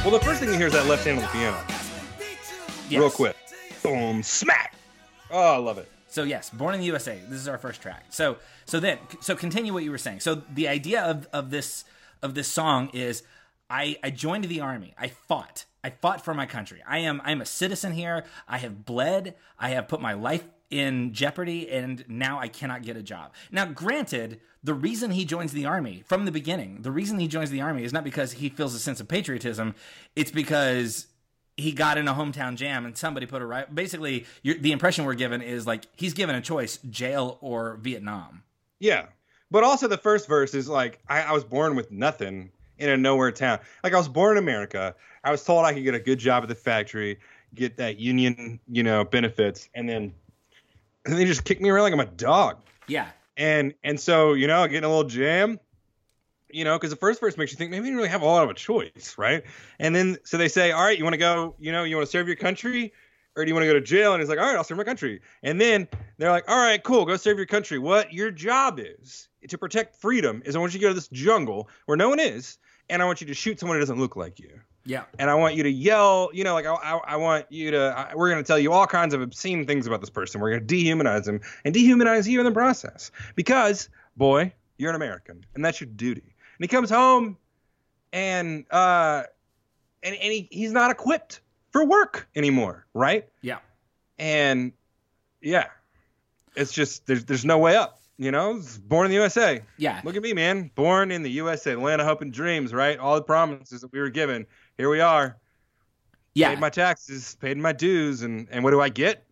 [0.07, 1.57] Well, the first thing you hear is that left hand on the piano.
[2.89, 2.91] Yes.
[2.91, 3.35] Real quick.
[3.83, 4.73] Boom, smack.
[5.29, 5.91] Oh, I love it.
[6.07, 7.19] So yes, Born in the USA.
[7.27, 8.05] This is our first track.
[8.07, 10.21] So so then so continue what you were saying.
[10.21, 11.83] So the idea of, of this
[12.21, 13.23] of this song is
[13.69, 14.93] I, I joined the army.
[14.97, 15.65] I fought.
[15.83, 16.81] I fought for my country.
[16.87, 18.23] I am I am a citizen here.
[18.47, 19.35] I have bled.
[19.59, 23.33] I have put my life in jeopardy and now I cannot get a job.
[23.51, 27.51] Now, granted, the reason he joins the army from the beginning, the reason he joins
[27.51, 29.75] the army is not because he feels a sense of patriotism,
[30.15, 31.07] it's because
[31.55, 33.73] he got in a hometown jam and somebody put a right.
[33.73, 38.43] Basically, the impression we're given is like he's given a choice: jail or Vietnam.
[38.79, 39.07] Yeah,
[39.49, 42.97] but also the first verse is like I, I was born with nothing in a
[42.97, 43.59] nowhere town.
[43.83, 44.95] Like I was born in America.
[45.23, 47.19] I was told I could get a good job at the factory,
[47.55, 50.13] get that union, you know, benefits, and then
[51.07, 52.57] and they just kicked me around like I'm a dog.
[52.87, 53.07] Yeah.
[53.35, 55.59] And and so you know, getting a little jam,
[56.49, 58.25] you know, because the first verse makes you think maybe you don't really have a
[58.25, 59.43] lot of a choice, right?
[59.79, 62.05] And then so they say, all right, you want to go, you know, you want
[62.05, 62.93] to serve your country,
[63.35, 64.13] or do you want to go to jail?
[64.13, 65.21] And he's like, all right, I'll serve my country.
[65.43, 67.79] And then they're like, all right, cool, go serve your country.
[67.79, 71.07] What your job is to protect freedom is I want you to go to this
[71.09, 72.57] jungle where no one is,
[72.89, 74.59] and I want you to shoot someone who doesn't look like you.
[74.87, 75.03] Yeah.
[75.19, 77.93] And I want you to yell, you know, like I, I, I want you to,
[77.95, 80.39] I, we're going to tell you all kinds of obscene things about this person.
[80.39, 84.95] We're going to dehumanize him and dehumanize you in the process because, boy, you're an
[84.95, 86.21] American and that's your duty.
[86.21, 87.37] And he comes home
[88.13, 89.23] and, uh,
[90.03, 93.27] and, and he, he's not equipped for work anymore, right?
[93.41, 93.59] Yeah.
[94.17, 94.71] And
[95.41, 95.65] yeah,
[96.55, 97.99] it's just, there's, there's no way up.
[98.19, 99.61] You know, born in the USA.
[99.77, 100.01] Yeah.
[100.03, 100.71] Look at me, man.
[100.73, 102.97] Born in the USA, land of hope and dreams, right?
[102.97, 104.47] All the promises that we were given
[104.77, 105.37] here we are.
[106.33, 106.49] Yeah.
[106.49, 109.25] paid my taxes, paid my dues, and and what do I get?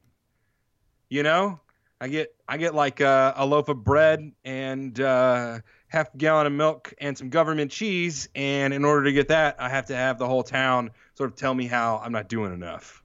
[1.08, 1.60] You know,
[2.02, 6.48] I get I get like uh, a loaf of bread and uh, half a gallon
[6.48, 9.96] of milk and some government cheese, and in order to get that, I have to
[9.96, 13.04] have the whole town sort of tell me how I'm not doing enough.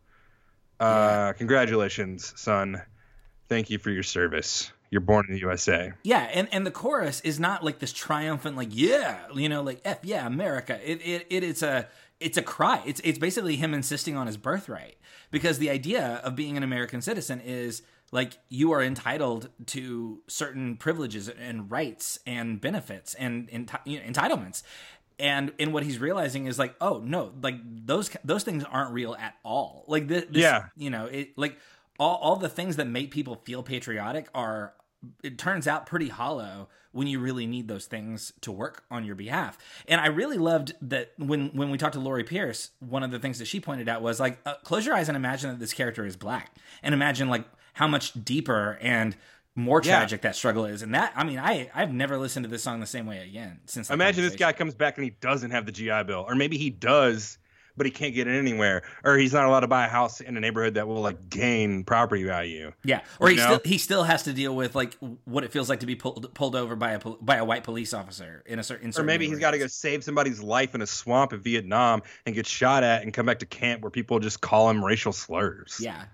[0.78, 2.80] Uh, Congratulations, son.
[3.48, 4.72] Thank you for your service.
[4.90, 5.92] You're born in the USA.
[6.02, 9.82] Yeah, and, and the chorus is not like this triumphant, like yeah, you know, like
[9.84, 10.80] f yeah, America.
[10.82, 11.86] It it, it is a
[12.20, 12.82] it's a cry.
[12.86, 14.96] It's it's basically him insisting on his birthright
[15.30, 20.76] because the idea of being an American citizen is like you are entitled to certain
[20.76, 24.62] privileges and rights and benefits and enti- you know, entitlements.
[25.18, 29.14] And and what he's realizing is like, oh no, like those those things aren't real
[29.14, 29.84] at all.
[29.86, 30.66] Like this, this Yeah.
[30.76, 31.58] you know, it like
[31.98, 34.72] all all the things that make people feel patriotic are
[35.22, 39.14] it turns out pretty hollow when you really need those things to work on your
[39.14, 39.56] behalf.
[39.88, 43.18] And I really loved that when when we talked to Lori Pierce, one of the
[43.18, 45.72] things that she pointed out was like, uh, close your eyes and imagine that this
[45.72, 49.16] character is black, and imagine like how much deeper and
[49.56, 49.98] more Yeah.
[49.98, 50.80] tragic that struggle is.
[50.82, 53.60] And that, I mean, I I've never listened to this song the same way again
[53.66, 53.90] since.
[53.90, 56.70] Imagine this guy comes back and he doesn't have the GI Bill, or maybe he
[56.70, 57.38] does,
[57.76, 60.36] but he can't get it anywhere, or he's not allowed to buy a house in
[60.36, 62.72] a neighborhood that will like gain property value.
[62.84, 63.42] Yeah, or he know?
[63.44, 66.32] still he still has to deal with like what it feels like to be pulled
[66.34, 68.88] pulled over by a by a white police officer in a certain.
[68.90, 72.02] in Or maybe he's got to go save somebody's life in a swamp in Vietnam
[72.26, 75.12] and get shot at and come back to camp where people just call him racial
[75.12, 75.78] slurs.
[75.82, 76.04] Yeah.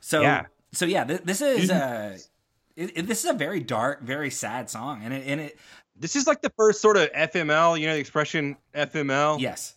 [0.00, 0.46] So Yeah.
[0.72, 2.18] so yeah, th- this is uh,
[2.76, 5.58] it, it- this is a very dark, very sad song, and it and it
[5.98, 9.40] This is like the first sort of FML, you know, the expression FML.
[9.40, 9.75] yes,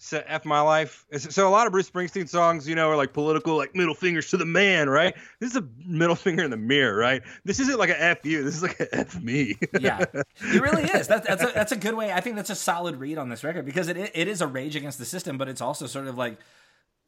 [0.00, 1.04] So F my life.
[1.18, 4.30] So a lot of Bruce Springsteen songs, you know, are like political, like middle fingers
[4.30, 5.12] to the man, right?
[5.40, 7.20] This is a middle finger in the mirror, right?
[7.44, 8.44] This isn't like a F you.
[8.44, 9.56] This is like a F me.
[9.80, 11.08] yeah, it really is.
[11.08, 12.12] That's that's a, that's a good way.
[12.12, 14.76] I think that's a solid read on this record because it it is a rage
[14.76, 16.38] against the system, but it's also sort of like,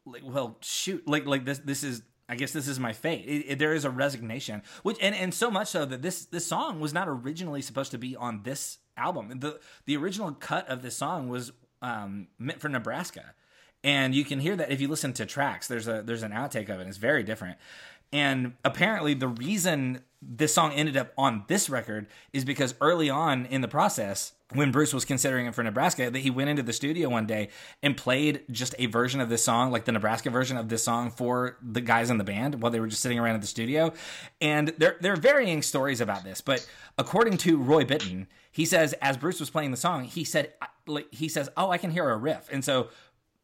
[0.05, 2.03] like well, shoot, like like this this is.
[2.29, 3.25] I guess this is my fate.
[3.27, 6.47] It, it- there is a resignation, which and, and so much so that this this
[6.47, 9.41] song was not originally supposed to be on this album.
[9.41, 11.51] the The original cut of this song was
[11.83, 13.35] um, meant for Nebraska,
[13.83, 15.69] and you can hear that if you listen to tracks.
[15.69, 16.87] There's a there's an outtake of it.
[16.87, 17.59] It's very different.
[18.13, 23.47] And apparently, the reason this song ended up on this record is because early on
[23.47, 26.73] in the process, when Bruce was considering it for Nebraska, that he went into the
[26.73, 27.49] studio one day
[27.83, 31.11] and played just a version of this song, like the Nebraska version of this song,
[31.11, 33.93] for the guys in the band while they were just sitting around at the studio.
[34.41, 38.93] And there there are varying stories about this, but according to Roy Bittan, he says
[38.95, 40.55] as Bruce was playing the song, he said
[40.87, 42.89] like he says, "Oh, I can hear a riff," and so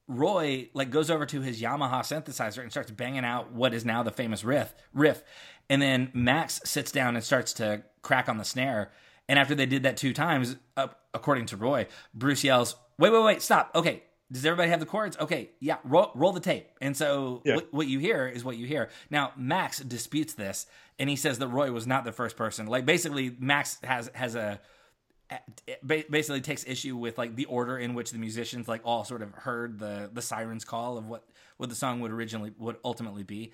[0.09, 4.03] Roy like goes over to his Yamaha synthesizer and starts banging out what is now
[4.03, 5.23] the famous riff riff.
[5.69, 8.92] And then Max sits down and starts to crack on the snare
[9.29, 13.23] and after they did that two times uh, according to Roy Bruce yells wait wait
[13.25, 13.71] wait stop.
[13.75, 16.69] Okay does everybody have the chords okay yeah roll, roll the tape.
[16.81, 17.55] And so Yeah.
[17.57, 18.91] what, what you hear is what you hear.
[19.11, 20.67] Now Max disputes this
[20.99, 22.67] and he says that Roy was not the first person.
[22.67, 24.61] Like basically Max has has a
[25.85, 29.33] basically takes issue with like the order in which the musicians like all sort of
[29.33, 31.25] heard the the sirens call of what
[31.57, 33.53] what the song would originally would ultimately be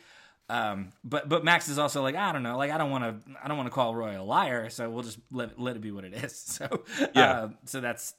[0.52, 2.56] um but but max is also like i don't know.
[2.56, 5.02] Like i don't want to i don't want to call roy a liar so we'll
[5.02, 6.32] just let, let it be what it is.
[6.58, 6.84] So
[7.14, 7.30] Yeah.
[7.32, 8.14] uh, so that's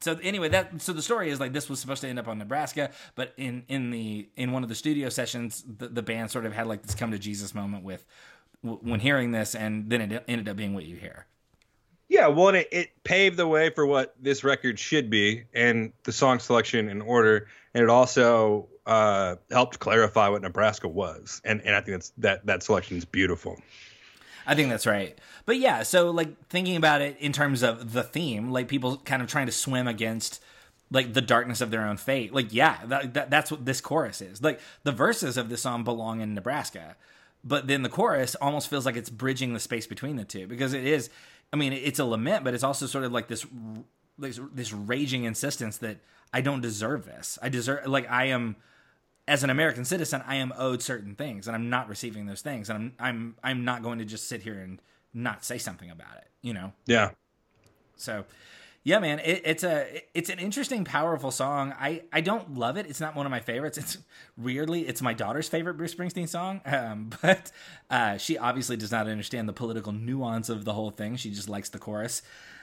[0.00, 2.38] so anyway that so the story is like this was supposed to end up on
[2.38, 6.44] nebraska but in in the in one of the studio sessions the, the band sort
[6.44, 8.04] of had like this come to jesus moment with
[8.62, 11.26] w- when hearing this and then it ended up being what you hear.
[12.08, 15.92] Yeah, well, and it, it paved the way for what this record should be, and
[16.02, 21.62] the song selection in order, and it also uh, helped clarify what Nebraska was, and
[21.62, 23.56] and I think that's that that selection is beautiful.
[24.46, 25.16] I think that's right.
[25.46, 29.22] But yeah, so like thinking about it in terms of the theme, like people kind
[29.22, 30.42] of trying to swim against
[30.90, 32.34] like the darkness of their own fate.
[32.34, 34.42] Like yeah, that, that, that's what this chorus is.
[34.42, 36.96] Like the verses of this song belong in Nebraska,
[37.44, 40.72] but then the chorus almost feels like it's bridging the space between the two because
[40.72, 41.10] it is.
[41.52, 43.46] I mean, it's a lament, but it's also sort of like this
[44.18, 45.98] this, this raging insistence that
[46.32, 47.38] I don't deserve this.
[47.40, 48.56] I deserve like I am
[49.28, 52.68] as an American citizen, I am owed certain things, and I'm not receiving those things,
[52.68, 54.80] and I'm I'm I'm not going to just sit here and
[55.14, 56.72] not say something about it, you know.
[56.86, 57.10] Yeah,
[57.96, 58.24] So,
[58.82, 61.74] yeah, man, it, it's a it's an interesting, powerful song.
[61.78, 62.86] I I don't love it.
[62.86, 63.78] It's not one of my favorites.
[63.78, 63.98] It's
[64.36, 67.52] weirdly it's my daughter's favorite Bruce Springsteen song, um, but
[67.90, 71.16] uh, she obviously does not understand the political nuance of the whole thing.
[71.16, 72.22] She just likes the chorus.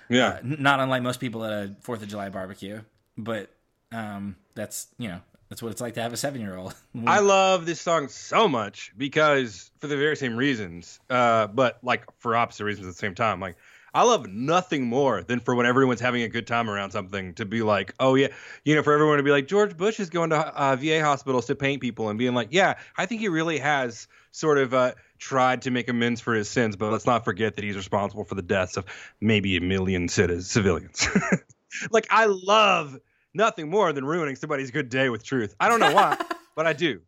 [0.09, 0.27] yeah.
[0.27, 2.81] Uh, not unlike most people at a Fourth of July barbecue,
[3.17, 3.51] but
[3.91, 6.75] um, that's you know that's what it's like to have a seven year old.
[7.07, 12.03] I love this song so much because for the very same reasons, uh, but like
[12.19, 13.39] for opposite reasons at the same time.
[13.39, 13.55] Like
[13.93, 17.45] I love nothing more than for when everyone's having a good time around something to
[17.45, 18.27] be like, oh yeah,
[18.65, 21.45] you know, for everyone to be like, George Bush is going to uh, VA hospitals
[21.47, 24.93] to paint people and being like, yeah, I think he really has sort of uh,
[25.17, 28.35] tried to make amends for his sins, but let's not forget that he's responsible for
[28.35, 28.85] the deaths of
[29.21, 31.07] maybe a million civilians.
[31.91, 32.99] like I love
[33.37, 35.55] nothing more than ruining somebody's good day with truth.
[35.59, 36.17] I don't know why,
[36.55, 36.99] but I do.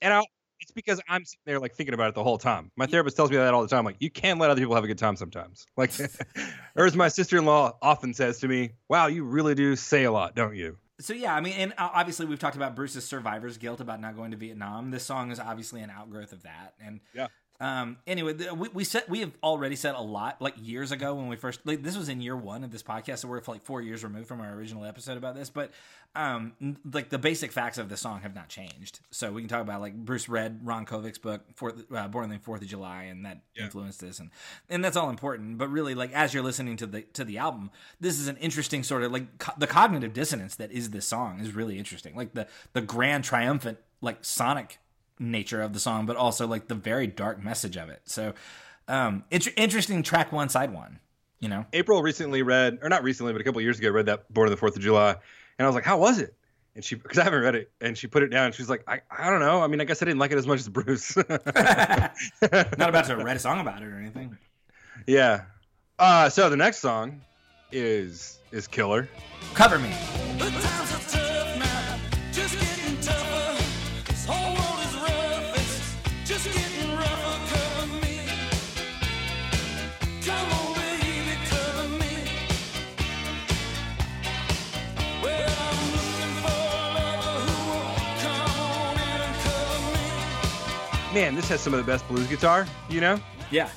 [0.00, 0.22] And I,
[0.60, 2.72] it's because I'm sitting there like thinking about it the whole time.
[2.76, 3.84] My therapist tells me that all the time.
[3.84, 5.66] Like, you can't let other people have a good time sometimes.
[5.76, 5.92] Like,
[6.76, 10.34] or as my sister-in-law often says to me, "Wow, you really do say a lot,
[10.34, 13.80] don't you?" So yeah, I mean, and uh, obviously we've talked about Bruce's survivor's guilt
[13.80, 14.90] about not going to Vietnam.
[14.90, 17.28] This song is obviously an outgrowth of that, and yeah.
[17.60, 21.28] Um, anyway, we, we said we have already said a lot like years ago when
[21.28, 23.80] we first like, this was in year one of this podcast, so we're like four
[23.80, 25.48] years removed from our original episode about this.
[25.48, 25.70] But
[26.14, 26.52] um,
[26.92, 29.80] like the basic facts of the song have not changed, so we can talk about
[29.80, 33.24] like Bruce read Ron Kovic's book, Fourth, uh, Born on the Fourth of July, and
[33.24, 33.64] that yeah.
[33.64, 34.30] influenced this, and
[34.68, 35.58] and that's all important.
[35.58, 38.82] But really, like as you're listening to the to the album, this is an interesting
[38.82, 42.14] sort of like co- the cognitive dissonance that is this song is really interesting.
[42.14, 44.78] Like the the grand triumphant like sonic
[45.18, 48.02] nature of the song, but also like the very dark message of it.
[48.04, 48.34] So,
[48.88, 51.00] um, it's interesting track one, side one.
[51.40, 54.32] You know, April recently read, or not recently, but a couple years ago, read that
[54.32, 55.16] Born on the Fourth of July,
[55.58, 56.34] and I was like, "How was it?"
[56.74, 58.52] And she, because I haven't read it, and she put it down.
[58.52, 59.62] She's like, I, I don't know.
[59.62, 61.16] I mean, I guess I didn't like it as much as Bruce.
[61.16, 61.30] not
[62.50, 64.36] about to write a song about it or anything.
[65.06, 65.44] Yeah.
[65.98, 67.22] Uh, so the next song
[67.72, 69.08] is is Killer.
[69.54, 69.90] Cover me.
[91.16, 93.18] Man, this has some of the best blues guitar, you know?
[93.50, 93.70] Yeah.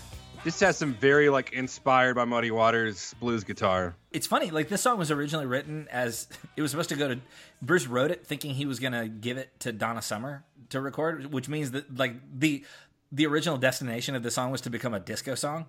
[0.44, 3.96] This has some very like inspired by Muddy Waters blues guitar.
[4.12, 7.22] It's funny, like this song was originally written as it was supposed to go to
[7.62, 11.48] Bruce wrote it thinking he was gonna give it to Donna Summer to record, which
[11.48, 12.66] means that like the
[13.10, 15.66] the original destination of the song was to become a disco song.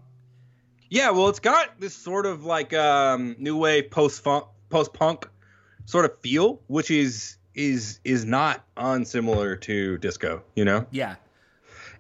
[0.89, 5.29] Yeah, well, it's got this sort of like um, new wave post funk, post punk
[5.85, 10.43] sort of feel, which is is is not unsimilar to disco.
[10.57, 10.87] You know?
[10.91, 11.15] Yeah,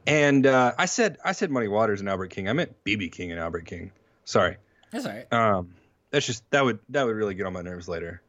[0.06, 2.48] and uh, I said I said Muddy Waters and Albert King.
[2.48, 3.92] I meant BB King and Albert King.
[4.24, 4.56] Sorry.
[4.90, 5.32] That's all right.
[5.32, 5.74] Um,
[6.10, 8.22] that's just that would that would really get on my nerves later.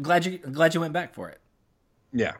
[0.00, 1.40] Glad you glad you went back for it.
[2.12, 2.34] Yeah.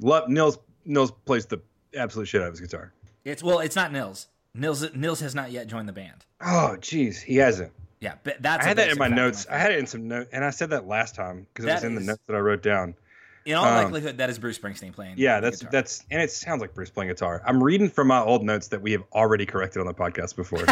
[0.00, 1.60] Love Nils Nils plays the
[1.96, 2.92] absolute shit out of his guitar.
[3.24, 4.28] It's well, it's not Nils.
[4.54, 6.24] Nils Nils has not yet joined the band.
[6.40, 7.72] Oh, jeez, he hasn't.
[8.00, 9.46] Yeah, but that's I had that in my notes.
[9.48, 11.72] My I had it in some notes, and I said that last time because it
[11.72, 12.94] was in is, the notes that I wrote down.
[13.44, 15.14] In all um, likelihood, that is Bruce Springsteen playing.
[15.18, 15.72] Yeah, that's guitar.
[15.72, 17.42] that's and it sounds like Bruce playing guitar.
[17.44, 20.64] I'm reading from my old notes that we have already corrected on the podcast before.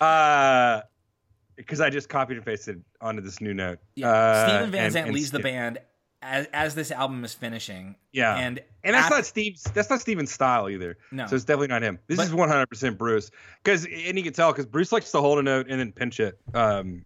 [0.00, 0.82] uh
[1.56, 3.78] because I just copied and pasted onto this new note.
[3.94, 5.78] Yeah, uh, Steven Van Zandt leaves the band
[6.22, 7.96] as, as this album is finishing.
[8.12, 9.62] Yeah, and and that's not Steve's.
[9.62, 10.96] That's not Steven's style either.
[11.12, 11.98] No, so it's definitely not him.
[12.06, 13.30] This but, is 100 percent Bruce.
[13.62, 16.20] Because and you can tell because Bruce likes to hold a note and then pinch
[16.20, 16.38] it.
[16.54, 17.04] Um,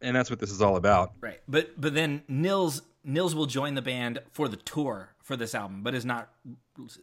[0.00, 1.12] and that's what this is all about.
[1.20, 5.54] Right, but but then Nils Nils will join the band for the tour for this
[5.54, 6.30] album, but is not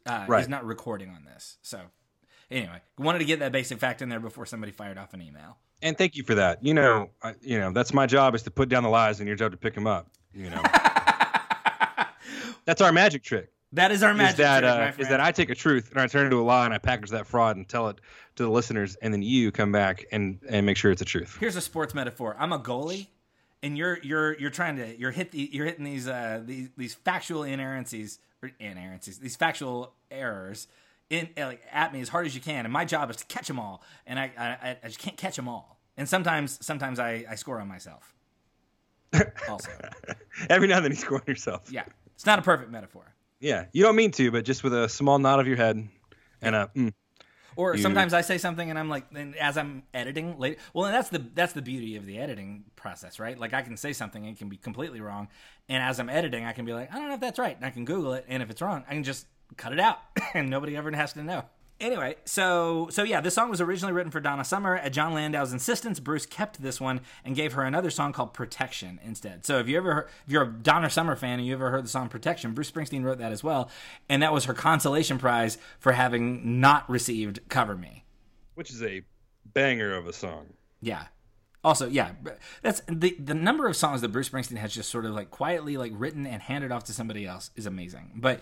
[0.06, 0.42] uh, right.
[0.42, 1.58] is not recording on this.
[1.62, 1.82] So
[2.52, 5.58] anyway, wanted to get that basic fact in there before somebody fired off an email.
[5.82, 6.64] And thank you for that.
[6.64, 9.28] You know, I, you know that's my job is to put down the lies, and
[9.28, 10.08] your job to pick them up.
[10.34, 10.62] You know,
[12.66, 13.52] that's our magic trick.
[13.74, 15.00] That is our magic is that, trick.
[15.00, 16.74] Uh, is that I take a truth and I turn it into a lie and
[16.74, 18.00] I package that fraud and tell it
[18.38, 21.38] to the listeners, and then you come back and and make sure it's a truth.
[21.40, 22.36] Here's a sports metaphor.
[22.40, 23.08] I'm a goalie
[23.68, 26.94] and you're you're you're trying to you're hit the, you're hitting these uh these these
[26.94, 30.68] factual inerrancies or inerrancies these factual errors
[31.10, 33.48] in like at me as hard as you can and my job is to catch
[33.48, 35.78] them all and I I, I just can't catch them all.
[35.98, 38.14] And sometimes sometimes I, I score on myself.
[39.50, 39.70] Also.
[40.50, 41.72] Every now and then you score on yourself.
[41.72, 41.86] Yeah.
[42.16, 43.14] It's not a perfect metaphor.
[43.40, 43.66] Yeah.
[43.74, 45.88] You don't mean to but just with a small nod of your head
[46.42, 46.94] and a mm,
[47.58, 47.82] or you...
[47.82, 51.10] sometimes I say something and I'm like, and as I'm editing later, well, and that's
[51.10, 53.38] the that's the beauty of the editing process, right?
[53.38, 55.28] Like I can say something and it can be completely wrong,
[55.68, 57.66] and as I'm editing, I can be like, I don't know if that's right, and
[57.66, 59.26] I can Google it, and if it's wrong, I can just
[59.58, 60.00] cut it out,
[60.34, 61.44] and nobody ever has to know.
[61.80, 64.78] Anyway, so so yeah, this song was originally written for Donna Summer.
[64.78, 69.00] At Jon Landau's insistence, Bruce kept this one and gave her another song called "Protection"
[69.04, 69.46] instead.
[69.46, 71.84] So if you ever heard, if you're a Donna Summer fan and you ever heard
[71.84, 73.70] the song "Protection," Bruce Springsteen wrote that as well,
[74.10, 78.06] and that was her consolation prize for having not received "Cover Me,"
[78.56, 79.04] which is a
[79.46, 80.54] banger of a song.
[80.82, 81.06] Yeah.
[81.64, 82.14] Also, yeah,
[82.64, 85.78] that's the the number of songs that Bruce Springsteen has just sort of like quietly
[85.78, 88.14] like written and handed off to somebody else is amazing.
[88.16, 88.42] But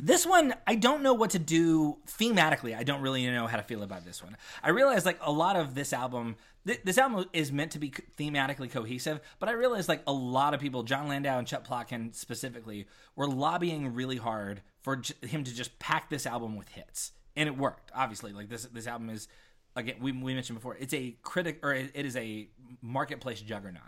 [0.00, 2.76] This one, I don't know what to do thematically.
[2.76, 4.36] I don't really know how to feel about this one.
[4.62, 7.90] I realize like a lot of this album, th- this album is meant to be
[8.16, 12.14] thematically cohesive, but I realize like a lot of people, Jon Landau and Chuck Plotkin
[12.14, 12.86] specifically,
[13.16, 17.48] were lobbying really hard for j- him to just pack this album with hits, and
[17.48, 17.90] it worked.
[17.92, 19.26] Obviously, like this this album is
[19.74, 22.48] again we, we mentioned before, it's a critic or it is a
[22.80, 23.82] marketplace juggernaut.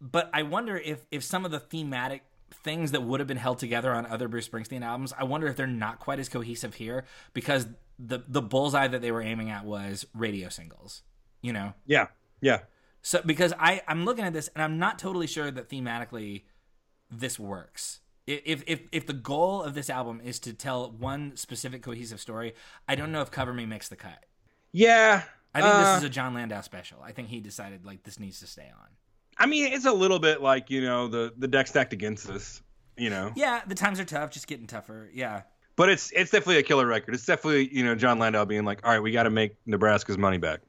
[0.00, 3.58] But I wonder if if some of the thematic things that would have been held
[3.58, 7.04] together on other Bruce Springsteen albums, I wonder if they're not quite as cohesive here
[7.32, 7.66] because
[7.98, 11.02] the the bullseye that they were aiming at was radio singles.
[11.42, 11.74] You know?
[11.86, 12.08] Yeah.
[12.40, 12.60] Yeah.
[13.02, 16.44] So because I I'm looking at this and I'm not totally sure that thematically
[17.10, 18.00] this works.
[18.26, 22.54] If if if the goal of this album is to tell one specific cohesive story,
[22.86, 24.26] I don't know if Cover Me makes the cut.
[24.72, 25.22] Yeah.
[25.54, 26.98] I think uh, this is a Jon Landau special.
[27.02, 28.88] I think he decided like this needs to stay on.
[29.38, 32.62] I mean, it's a little bit like you know the the deck stacked against us.
[32.96, 33.32] You know.
[33.36, 35.08] Yeah, the times are tough, just getting tougher.
[35.14, 35.42] Yeah.
[35.76, 37.14] But it's it's definitely a killer record.
[37.14, 40.18] It's definitely you know Jon Landau being like, all right, we got to make Nebraska's
[40.18, 40.60] money back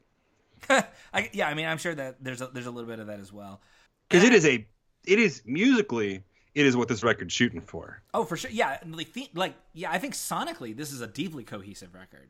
[0.70, 3.20] I, yeah, I mean, I'm sure that there's a, there's a little bit of that
[3.20, 3.62] as well.
[4.08, 4.66] because it is a
[5.06, 6.24] it is musically
[6.56, 8.02] it is what this record's shooting for.
[8.14, 8.52] Oh, for sure.
[8.52, 12.30] Yeah, like, like yeah, I think sonically this is a deeply cohesive record.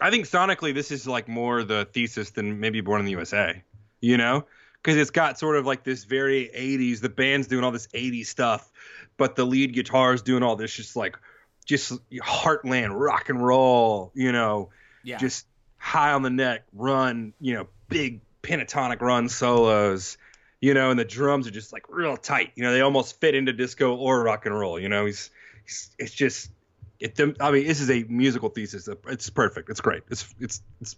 [0.00, 3.62] I think sonically this is like more the thesis than maybe Born in the USA.
[4.00, 4.46] You know,
[4.82, 7.00] because it's got sort of like this very 80s.
[7.00, 8.70] The band's doing all this 80s stuff,
[9.16, 11.18] but the lead guitar is doing all this just like
[11.64, 14.10] just heartland rock and roll.
[14.14, 14.70] You know,
[15.02, 15.18] Yeah.
[15.18, 15.46] just
[15.78, 20.16] high on the neck run, you know, big pentatonic run solos,
[20.60, 22.52] you know, and the drums are just like real tight.
[22.54, 24.78] You know, they almost fit into disco or rock and roll.
[24.80, 25.30] You know, he's,
[25.64, 26.50] he's it's just
[26.98, 27.18] it.
[27.40, 28.88] I mean, this is a musical thesis.
[29.08, 29.70] It's perfect.
[29.70, 30.02] It's great.
[30.10, 30.96] It's it's it's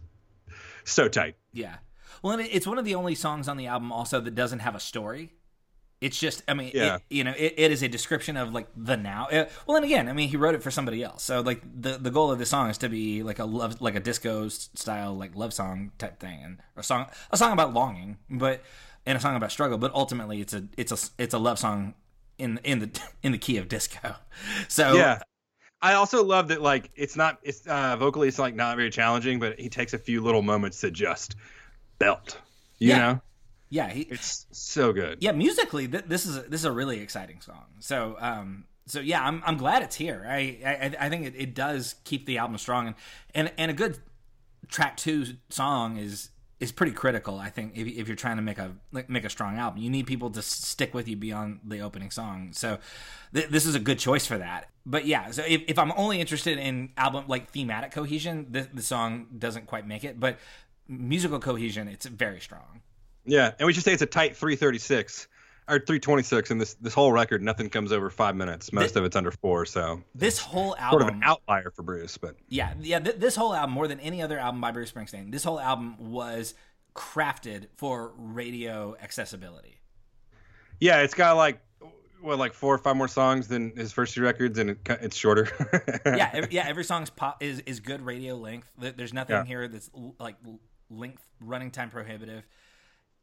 [0.85, 1.37] so tight.
[1.53, 1.77] Yeah.
[2.23, 4.75] Well, and it's one of the only songs on the album also that doesn't have
[4.75, 5.33] a story.
[6.01, 6.97] It's just, I mean, Yeah.
[6.97, 9.29] it, you know, it, it is a description of like the now.
[9.31, 11.23] Uh, well, and again, I mean, he wrote it for somebody else.
[11.23, 13.95] So like the the goal of the song is to be like a love, like
[13.95, 18.19] a disco style, like love song type thing, and a song, a song about longing,
[18.29, 18.63] but
[19.07, 19.79] and a song about struggle.
[19.79, 21.95] But ultimately, it's a it's a it's a love song
[22.37, 24.17] in in the in the key of disco.
[24.69, 25.21] So Yeah.
[25.81, 29.39] I also love that like it's not it's uh vocally it's like not very challenging,
[29.39, 31.37] but he takes a few little moments to just
[31.99, 32.39] belt.
[32.79, 32.99] You Yeah.
[32.99, 33.21] know?
[33.71, 35.19] yeah, he, It's so good.
[35.21, 39.01] yeah musically th- this is a, this is a really exciting song so um so
[39.01, 42.37] yeah i'm, I'm glad it's here i i, I think it, it does keep the
[42.39, 42.97] album strong and,
[43.35, 43.99] and and a good
[44.69, 46.29] track two song is
[46.61, 49.31] is pretty critical i think if, if you're trying to make a like, make a
[49.31, 52.79] strong album you need people to stick with you beyond the opening song so
[53.33, 56.21] th- this is a good choice for that but yeah so if, if i'm only
[56.21, 60.39] interested in album like thematic cohesion the, the song doesn't quite make it but
[60.89, 62.81] musical cohesion it's very strong
[63.25, 65.29] Yeah, and we should say it's a tight 336
[65.69, 68.73] or 326, and this this whole record, nothing comes over five minutes.
[68.73, 72.19] Most of it's under four, so this whole album sort of an outlier for Bruce.
[72.19, 72.99] But Yeah, yeah.
[72.99, 76.11] Th- this whole album, more than any other album by Bruce Springsteen, this whole album
[76.11, 76.55] was
[76.97, 79.81] crafted for radio accessibility.
[80.81, 81.61] yeah, it's got like
[82.21, 85.17] what like four or five more songs than his first two records, and it, it's
[85.17, 85.49] shorter.
[86.07, 86.67] Yeah, every, yeah.
[86.67, 88.69] Every song's pop is is good radio length.
[88.77, 89.45] There's nothing Yeah.
[89.45, 90.37] here that's like
[90.93, 92.45] length running time prohibitive.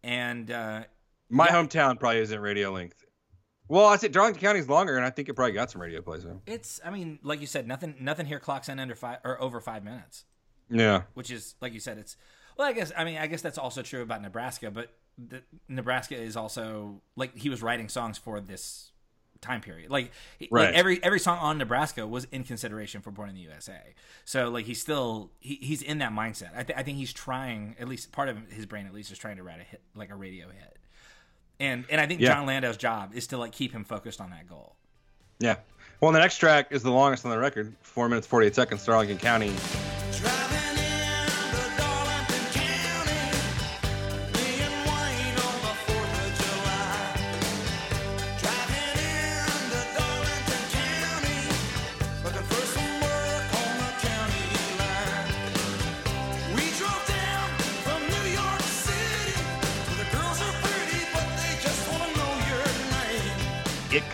[0.04, 0.84] And uh,
[1.30, 1.54] My Yeah.
[1.64, 3.06] hometown probably isn't radio length.
[3.68, 6.24] Well, I said Darlington County's longer, and I think it probably got some radio plays.
[6.24, 6.42] Though.
[6.48, 9.60] it's, I mean, like you said, nothing nothing here clocks in under five or over
[9.62, 10.26] five minutes.
[10.72, 12.16] Yeah, which is like you said it's
[12.56, 16.16] well i guess i mean i guess that's also true about nebraska but the, nebraska
[16.16, 18.92] is also like he was writing songs for this
[19.42, 23.30] time period like, he- like every every song on nebraska was in consideration for born
[23.30, 23.78] in the usa
[24.26, 27.76] so like he's still he, he's in that mindset I, th- I think he's trying
[27.80, 30.10] at least part of his brain at least is trying to write a hit like
[30.12, 30.78] a radio hit
[31.60, 32.34] and and i think Yeah.
[32.34, 34.76] jon landau's job is to like keep him focused on that goal
[35.42, 35.56] yeah.
[36.02, 38.86] Well, the next track is the longest on the record, four minutes forty eight seconds.
[38.86, 39.54] Darlington County.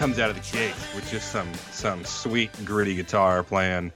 [0.06, 3.92] Comes out of the gate with just some some sweet gritty guitar playing,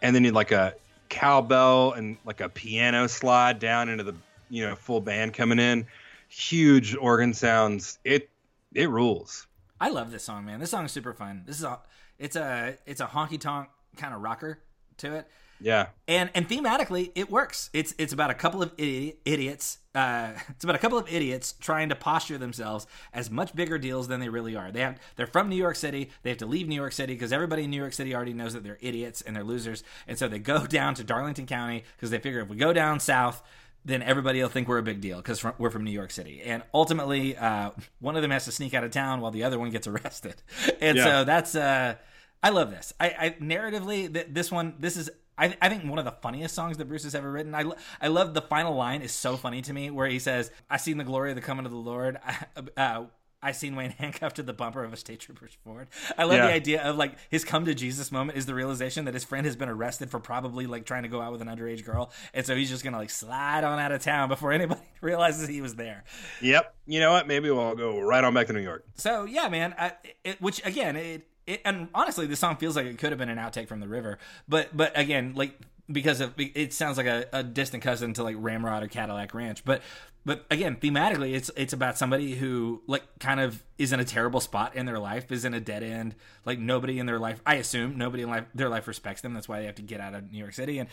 [0.00, 0.74] and then you like a
[1.10, 4.14] cowbell and like a piano slide down into the
[4.48, 5.86] you know full band coming in,
[6.28, 7.98] huge organ sounds.
[8.04, 8.30] It
[8.74, 9.46] it rules.
[9.78, 10.60] I love this song, man.
[10.60, 11.42] This song is super fun.
[11.44, 11.78] This is a
[12.18, 14.60] it's a it's a honky tonk kind of rocker
[14.96, 15.28] to it.
[15.60, 17.70] Yeah, And and thematically it works.
[17.72, 21.52] It's it's about a couple of idi- idiots uh, it's about a couple of idiots
[21.60, 24.70] trying to posture themselves as much bigger deals than they really are.
[24.70, 26.10] They have they're from New York City.
[26.22, 28.52] They have to leave New York City because everybody in New York City already knows
[28.54, 29.82] that they're idiots and they're losers.
[30.06, 33.00] And so they go down to Darlington County because they figure if we go down
[33.00, 33.42] south,
[33.84, 36.40] then everybody will think we're a big deal because we're from New York City.
[36.42, 39.58] And ultimately, uh, one of them has to sneak out of town while the other
[39.58, 40.36] one gets arrested.
[40.80, 41.04] And Yeah.
[41.04, 41.96] so that's uh,
[42.42, 42.92] I love this.
[43.00, 45.10] I, I narratively th- this one this is.
[45.40, 47.54] I, I think one of the funniest songs that Bruce has ever written.
[47.54, 50.50] I, lo- I love the final line is so funny to me where he says,
[50.68, 52.18] "I seen the glory of the coming of the Lord."
[52.76, 53.04] Uh,
[53.42, 55.88] I seen Wayne handcuffed to the bumper of a state trooper's Ford.
[56.18, 56.48] I love Yeah.
[56.48, 59.46] the idea of like his come to Jesus moment is the realization that his friend
[59.46, 62.44] has been arrested for probably like trying to go out with an underage girl, and
[62.44, 65.74] so he's just gonna like slide on out of town before anybody realizes he was
[65.76, 66.04] there.
[66.42, 66.74] Yep.
[66.86, 67.26] You know what?
[67.26, 68.84] Maybe we'll go right on back to New York.
[68.96, 69.74] So yeah, man.
[69.78, 73.18] I, it, which again, it, it and honestly, the song feels like it could have
[73.18, 75.58] been an outtake from the river, but but again, like
[75.90, 79.64] because of it sounds like a, a distant cousin to like Ramrod or Cadillac Ranch,
[79.64, 79.82] but
[80.24, 84.40] but again, thematically, it's it's about somebody who like kind of is in a terrible
[84.40, 86.14] spot in their life, is in a dead end.
[86.44, 89.32] Like nobody in their life, I assume, nobody in life their life respects them.
[89.32, 90.90] That's why they have to get out of New York City, and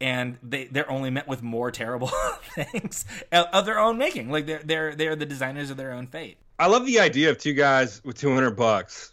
[0.00, 2.10] and they they're only met with more terrible
[2.54, 4.30] things of their own making.
[4.30, 6.38] Like they're they're they're the designers of their own fate.
[6.58, 9.12] I love the idea of two guys with 200 bucks,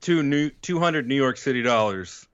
[0.00, 2.26] two new 200 New York City dollars.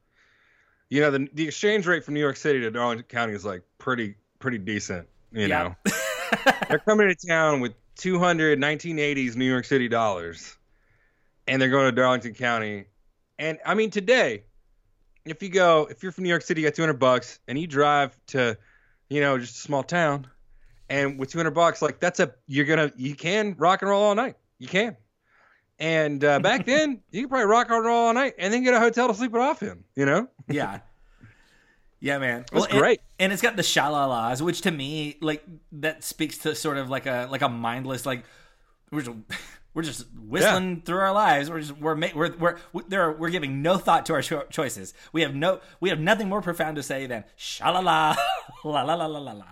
[0.88, 3.62] You know, the the exchange rate from New York City to Darlington County is like
[3.78, 5.08] pretty pretty decent.
[5.32, 5.48] You Yeah.
[5.48, 5.76] know,
[6.68, 10.56] they're coming to town with 200 1980s New York City dollars,
[11.46, 12.86] and they're going to Darlington County.
[13.38, 14.44] And I mean, today,
[15.24, 17.66] if you go, if you're from New York City, you got 200 bucks, and you
[17.66, 18.56] drive to,
[19.10, 20.28] you know, just a small town,
[20.88, 24.14] and with 200 bucks, like that's a you're gonna you can rock and roll all
[24.14, 24.36] night.
[24.58, 24.96] You can.
[25.78, 28.74] And uh, back then, you could probably rock and roll all night and then get
[28.74, 29.84] a hotel to sleep it off in.
[29.94, 30.80] You know, yeah.
[31.98, 32.40] Yeah, man.
[32.40, 33.00] It was great.
[33.18, 36.90] And, and it's got the shalalas, which to me, like, that speaks to sort of
[36.90, 38.24] like a like a mindless, like
[38.90, 39.16] we're just
[39.74, 41.50] we're just whistling through our lives.
[41.50, 44.44] We're just we're we're we're we're, there are, we're giving no thought to our cho-
[44.50, 44.94] choices.
[45.12, 48.16] We have no we have nothing more profound to say than shalala
[48.64, 49.44] la la la la la la.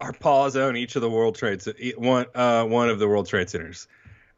[0.00, 1.62] our paws own each of the World Trade
[1.96, 3.86] one uh, one of the World Trade Centers.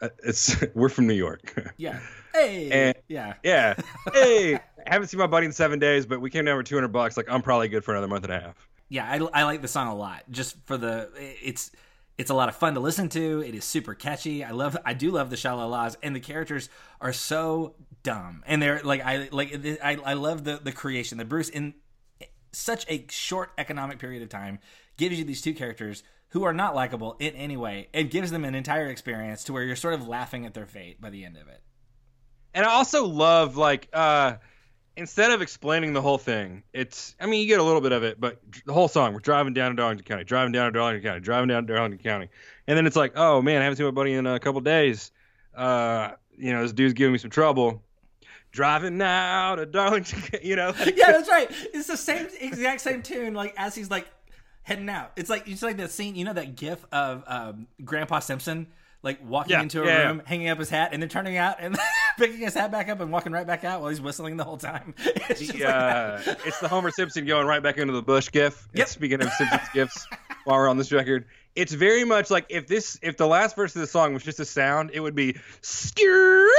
[0.01, 1.73] Uh, it's we're from New York.
[1.77, 1.99] Yeah.
[2.35, 2.71] Hey.
[2.71, 3.35] And- yeah.
[3.43, 3.75] yeah.
[4.13, 7.17] Hey, haven't seen my buddy in seven days, but we came down for 200 bucks.
[7.17, 8.69] Like I'm probably good for another month and a half.
[8.91, 11.11] yeah I, I like the song a lot just for the
[11.43, 11.71] it's
[12.19, 14.95] it's a lot of fun to listen to it is super catchy i love i
[14.95, 16.69] do love the shalalas and the characters
[17.01, 21.29] are so dumb and they're like i like i, I love the the creation that
[21.29, 21.75] bruce in
[22.53, 24.59] such a short economic period of time
[24.97, 28.45] gives you these two characters who are not likable in any way and gives them
[28.45, 31.37] an entire experience to where you're sort of laughing at their fate by the end
[31.37, 31.63] of it
[32.55, 34.35] And I also love like uh
[34.97, 38.03] instead of explaining the whole thing, it's I mean you get a little bit of
[38.03, 41.03] it, but the whole song we're driving down to Darlington County, driving down to Darlington
[41.09, 42.29] County, driving down to Darlington County,
[42.67, 45.11] and then it's like, oh man, I haven't seen my buddy in a couple days.
[45.55, 47.83] Uh, you know, this dude's giving me some trouble.
[48.53, 50.73] Driving now to Darlington, you know.
[50.79, 51.51] like- yeah, that's right.
[51.75, 53.35] It's the same exact same tune.
[53.35, 54.07] Like as he's like
[54.67, 55.13] heading out.
[55.17, 56.17] It's like it's like that scene.
[56.17, 58.67] You know that GIF of um, Grandpa Simpson
[59.03, 61.59] like walking Yeah, into a yeah, room, hanging up his hat, and then turning out
[61.61, 61.79] and
[62.19, 64.57] picking his hat back up and walking right back out while he's whistling the whole
[64.57, 64.95] time.
[65.29, 68.67] It's The, like uh, it's the Homer Simpson going right back into the bush gif.
[68.75, 68.89] Yep.
[68.89, 70.07] Speaking of Simpsons gifs,
[70.45, 73.75] while we're on this record, it's very much like if this if the last verse
[73.77, 76.51] of the song was just a sound, it would be skirt.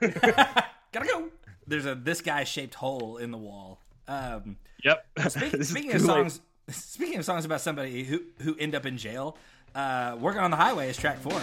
[0.00, 1.28] gotta go.
[1.66, 3.80] There's a this guy shaped hole in the wall.
[4.08, 5.06] Um, Yep.
[5.28, 6.40] Speak, speaking of songs,
[6.72, 9.36] speaking of songs about somebody who who end up in jail,
[9.74, 11.38] uh, "Working on the Highway" is track four.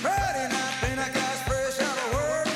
[0.00, 2.48] Friday night, then I got fresh out of work.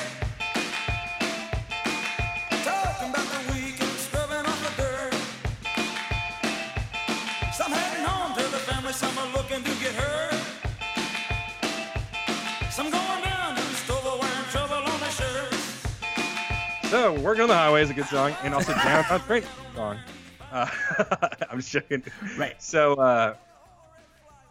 [2.64, 5.14] Talking about the weekend, scrubbing off the dirt.
[7.54, 10.40] Some heading home to the family, some are looking to get hurt.
[12.72, 15.86] Some going down to the store wearing trouble on their shirts.
[16.90, 19.44] So, Working on the Highway is a good song, and also Downtown Train
[19.74, 19.98] song.
[20.54, 20.66] Uh,
[21.50, 22.04] I'm just joking.
[22.38, 22.62] Right.
[22.62, 23.34] So, uh,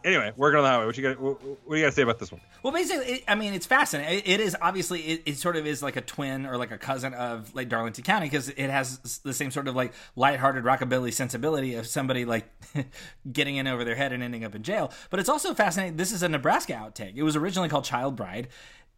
[0.04, 0.86] anyway, Working on the Highway.
[0.86, 1.20] What you got?
[1.20, 2.41] What, what do you got to say about this one?
[2.62, 4.20] Well, basically, it, I mean, it's fascinating.
[4.20, 6.78] It, it is obviously it, it sort of is like a twin or like a
[6.78, 11.14] cousin of like Darlington County because it has the same sort of like lighthearted rockabilly
[11.14, 12.51] sensibility of somebody like
[13.32, 14.91] getting in over their head and ending up in jail.
[15.10, 15.95] But it's also fascinating.
[15.95, 17.14] This is a Nebraska outtake.
[17.16, 18.49] It was originally called Child Bride,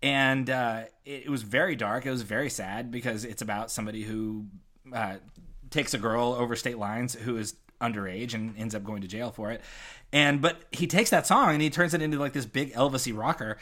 [0.02, 2.08] and uh, it, it was very dark.
[2.08, 4.46] It was very sad because it's about somebody who
[4.92, 5.18] uh,
[5.76, 9.30] takes a girl over state lines who is underage and ends up going to jail
[9.32, 9.62] for it.
[10.12, 13.16] And but he takes that song and he turns it into like this big Elvisy
[13.16, 13.58] rocker.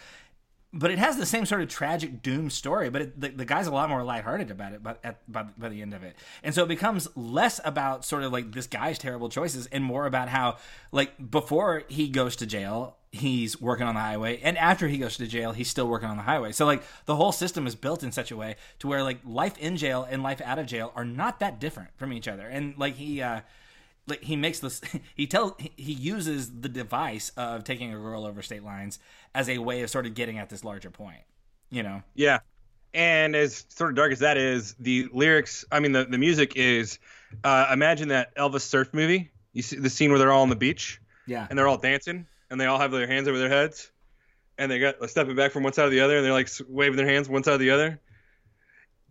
[0.73, 2.89] but it has the same sort of tragic doom story.
[2.89, 4.81] But it, the, the guy's a lot more lighthearted about it.
[5.03, 8.31] At by, by the end of it, and so it becomes less about sort of
[8.31, 10.57] like this guy's terrible choices and more about how
[10.91, 12.97] like before he goes to jail.
[13.15, 16.17] He's working on the highway, and after he goes to jail, he's still working on
[16.17, 16.51] the highway.
[16.51, 19.55] So, like, the whole system is built in such a way to where, like, life
[19.59, 22.47] in jail and life out of jail are not that different from each other.
[22.47, 23.41] And, like, he, uh,
[24.07, 24.81] like he makes this
[25.15, 28.99] he tell he uses the device of taking a girl over state lines
[29.33, 31.21] as a way of sort of getting at this larger point
[31.69, 32.39] you know Yeah.
[32.93, 36.55] And as sort of dark as that is, the lyrics, I mean, the, the music
[36.55, 36.99] is
[37.43, 39.31] uh, imagine that Elvis surf movie.
[39.53, 42.27] You see the scene where they're all on the beach yeah and they're all dancing
[42.53, 43.91] and they all have their hands over their heads
[44.59, 46.97] and they got stepping back from one side to the other and they're like waving
[46.97, 47.99] their hands one side to the other.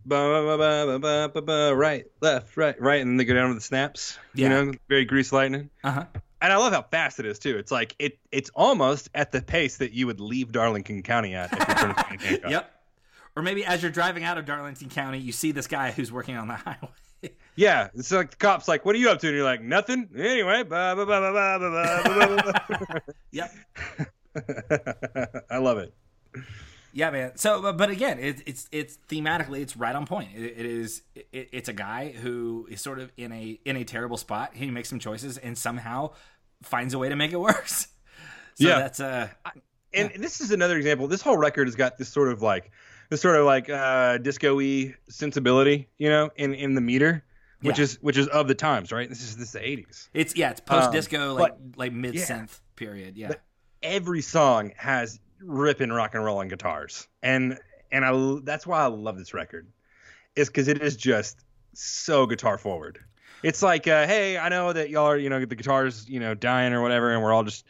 [0.05, 3.33] Ba, ba, ba, ba, ba, ba, ba, right, left, right, right, and then they go
[3.33, 4.17] down with the snaps.
[4.33, 4.43] Yeah.
[4.43, 5.69] You know, very grease lightning.
[5.83, 6.05] uh-huh
[6.41, 7.57] And I love how fast it is too.
[7.57, 11.51] It's like it it's almost at the pace that you would leave Darlington County at
[11.51, 12.69] if you're to yep
[13.35, 16.35] or maybe as you're driving out of darlington county you see this guy who's working
[16.37, 16.89] on the highway
[17.55, 20.09] yeah, it's like the cops like, "What are you up to?" And you're like, "Nothing."
[20.15, 20.63] Anyway,
[23.31, 23.47] yeah,
[25.49, 25.93] I love it.
[26.93, 27.35] Yeah, man.
[27.35, 30.29] So, but again, it, it's it's thematically, it's right on point.
[30.35, 31.01] it, it is.
[31.15, 34.51] It, it's a guy who is sort of in a in a terrible spot.
[34.53, 36.11] He makes some choices and somehow
[36.61, 37.87] finds a way to make it worse.
[38.55, 39.29] So yeah, that's uh.
[39.95, 40.17] And yeah.
[40.19, 41.07] this is another example.
[41.07, 42.71] This whole record has got this sort of like
[43.13, 47.23] this sort of like uh, disco-y sensibility, you know, in in the meter,
[47.61, 47.83] which Yeah.
[47.83, 49.07] is which is of the times, right?
[49.07, 50.09] This is this is the '80s.
[50.13, 53.15] it's yeah it's post disco Um, like like mid synth period.
[53.15, 53.33] Yeah,
[53.83, 57.59] every song has ripping rock and roll on guitars, and
[57.91, 59.67] and I that's why I love this record,
[60.35, 61.37] is because it is just
[61.73, 62.97] so guitar forward.
[63.43, 66.33] It's like, uh, hey, I know that y'all are, you know, the guitar's, you know,
[66.33, 67.65] dying or whatever, and we're all just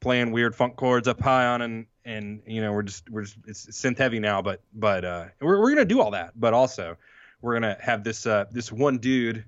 [0.00, 3.36] playing weird funk chords up high on, and and you know, we're just we're just
[3.46, 6.96] it's synth heavy now, but but uh, we're we're gonna do all that, but also
[7.42, 9.44] we're gonna have this uh this one dude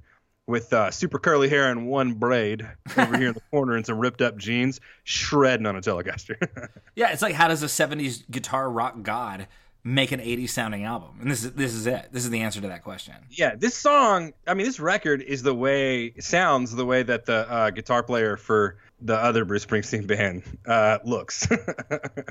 [0.47, 3.99] with uh, super curly hair and one braid over here in the corner and some
[3.99, 6.37] ripped up jeans, shredding on a Telecaster.
[6.97, 7.13] yeah.
[7.13, 9.49] It's like how does a '70s guitar rock god
[9.83, 11.19] make an '80s sounding album?
[11.21, 12.09] And this is this is it.
[12.13, 13.15] This is the answer to that question.
[13.31, 17.25] yeah, this song, I mean, this record is the way it sounds the way that
[17.25, 21.49] the uh, guitar player for the other Bruce Springsteen band uh, looks.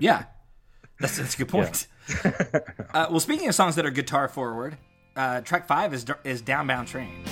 [0.02, 0.26] Yeah,
[1.00, 1.88] that's that's a good point.
[2.94, 4.78] uh, well, speaking of songs that are guitar forward,
[5.16, 7.26] uh, track five is is Downbound Train.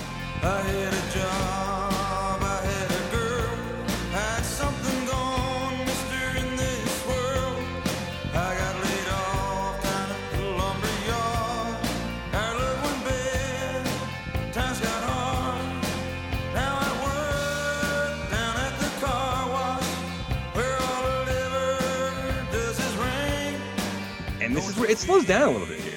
[24.88, 25.94] It slows down a little bit here.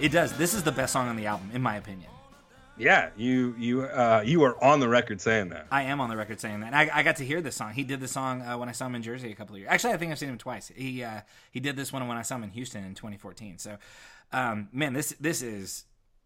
[0.00, 0.32] It does.
[0.36, 2.08] This is the best song on the album, in my opinion.
[2.78, 5.66] Yeah, you you uh, you are on the record saying that.
[5.70, 6.72] I am on the record saying that.
[6.72, 7.74] I, I got to hear this song.
[7.74, 9.70] He did this song uh, when I saw him in Jersey a couple of years.
[9.70, 10.72] Actually, I think I've seen him twice.
[10.74, 11.20] He uh,
[11.50, 13.58] he did this one when I saw him in Houston in 2014.
[13.58, 13.76] So,
[14.32, 15.84] um, man, this this is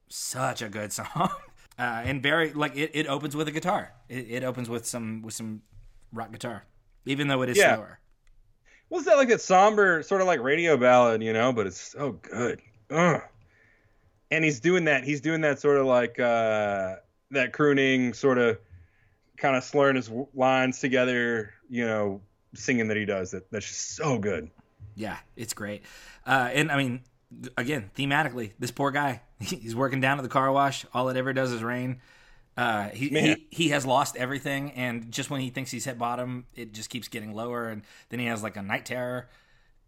[0.08, 1.08] such a good song.
[1.76, 3.92] Uh, and very like it, it opens with a guitar.
[4.08, 5.62] It, it opens with some with some
[6.12, 6.66] rock guitar,
[7.04, 7.74] even though it is Yeah.
[7.74, 7.98] slower.
[8.88, 11.52] What's that like that somber sort of like radio ballad, you know?
[11.52, 12.60] But it's so good.
[12.90, 13.22] Ugh.
[14.30, 15.04] And he's doing that.
[15.04, 16.96] He's doing that sort of like uh,
[17.30, 18.58] that crooning, sort of
[19.36, 22.20] kind of slurring his lines together, you know,
[22.54, 23.32] singing that he does.
[23.32, 24.50] That that's just so good.
[24.94, 25.82] Yeah, it's great.
[26.26, 27.02] Uh, and I mean,
[27.56, 30.84] again, thematically, this poor guy, he's working down at the car wash.
[30.94, 32.00] All it ever does is rain.
[32.56, 36.46] Uh, he, he he has lost everything, and just when he thinks he's hit bottom,
[36.54, 39.28] it just keeps getting lower, and then he has like a night terror,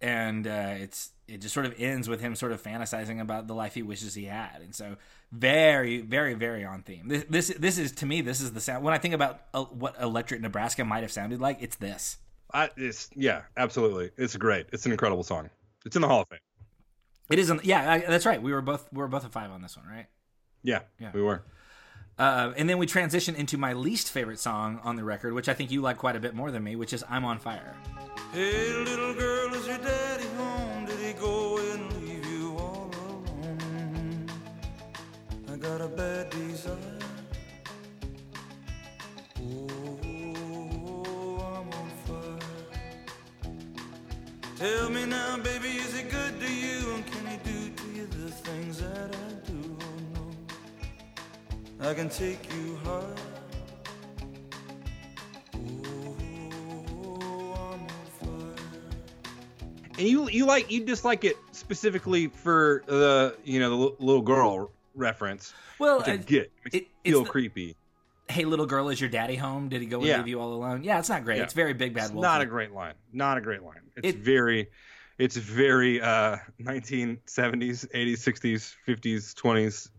[0.01, 3.55] and uh, it's it just sort of ends with him sort of fantasizing about the
[3.55, 4.97] life he wishes he had, and so
[5.31, 7.07] very very very on theme.
[7.09, 9.65] This this, this is to me this is the sound when I think about uh,
[9.65, 11.59] what Electric Nebraska might have sounded like.
[11.61, 12.19] It's this.
[12.53, 14.11] I, it's yeah, absolutely.
[14.17, 14.67] It's great.
[14.73, 15.51] It's an incredible song.
[15.85, 16.39] It's in the Hall of Fame.
[17.31, 17.65] It isn't.
[17.65, 18.41] Yeah, I, that's right.
[18.43, 20.07] We were both we were both a five on this one, right?
[20.63, 21.11] Yeah, Yeah.
[21.13, 21.43] we were.
[22.19, 25.55] Uh, and then we transition into my least favorite song on the record, which I
[25.55, 27.77] think you like quite a bit more than me, which is "I'm on Fire."
[28.33, 30.87] Hey, little girl, is your daddy home?
[30.87, 34.31] Did he go and leave you all alone?
[35.53, 36.77] I got a bad desire.
[39.39, 39.99] Oh,
[41.39, 42.39] I'm on fire.
[44.57, 45.69] Tell me now, baby,
[51.87, 53.03] I can take you high.
[55.55, 55.59] Oh,
[57.55, 57.89] I'm on
[58.21, 58.65] fire.
[59.99, 64.23] And you you like you dislike it specifically for the you know the l- little
[64.23, 65.55] girl reference.
[65.79, 66.43] Well, which I I- get.
[66.45, 67.77] It makes it- it feel the- creepy.
[68.29, 69.69] hey, little girl, is your daddy home?
[69.69, 70.17] Did he go and Yeah.
[70.19, 70.83] leave you all alone?
[70.83, 71.37] Yeah, it's not great.
[71.37, 71.45] Yeah.
[71.45, 72.23] It's very big bad It's wolf.
[72.25, 72.95] not a great line.
[73.13, 73.83] Not a great line.
[73.97, 74.69] It's It- very,
[75.19, 79.91] it's very uh 1970s, 80s, 60s, 50s, 20s,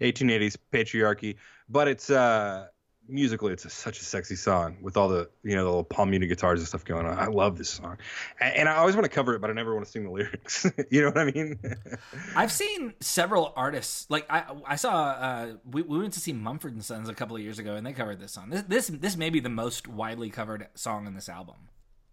[0.00, 1.36] 1880s patriarchy.
[1.68, 2.68] But it's uh
[3.08, 6.10] musically, it's a, such a sexy song with all the you know the little palm
[6.10, 7.18] muted guitars and stuff going on.
[7.18, 7.96] I love this song,
[8.40, 10.10] and, and I always want to cover it, but I never want to sing the
[10.10, 10.66] lyrics.
[10.90, 11.58] you know what I mean?
[12.36, 14.06] I've seen several artists.
[14.10, 14.92] Like I, I saw.
[14.92, 17.86] Uh, we, we went to see Mumford and Sons a couple of years ago, and
[17.86, 18.50] they covered this song.
[18.50, 21.56] This this this may be the most widely covered song in this album.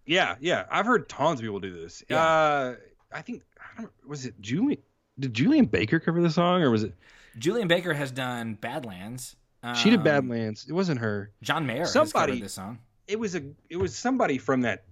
[0.05, 0.65] yeah, yeah.
[0.71, 2.03] I've heard tons of people do this.
[2.09, 2.23] Yeah.
[2.23, 2.75] Uh,
[3.11, 4.81] I think I don't, was it Julien?
[5.19, 6.93] Did Julien Baker cover the song, or was it?
[7.37, 9.35] Julien Baker has done Badlands.
[9.75, 10.65] She did Um, Badlands.
[10.69, 11.31] It wasn't her.
[11.41, 12.79] John Mayer has Somebody- covered this song.
[13.07, 13.43] It was a.
[13.69, 14.83] It was somebody from that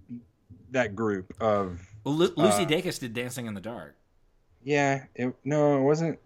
[0.70, 1.80] that group of.
[2.04, 3.96] Well, Lu- Lucy Uh, Dacus did Dancing in the Dark.
[4.62, 5.04] Yeah.
[5.14, 6.18] It, no, it wasn't.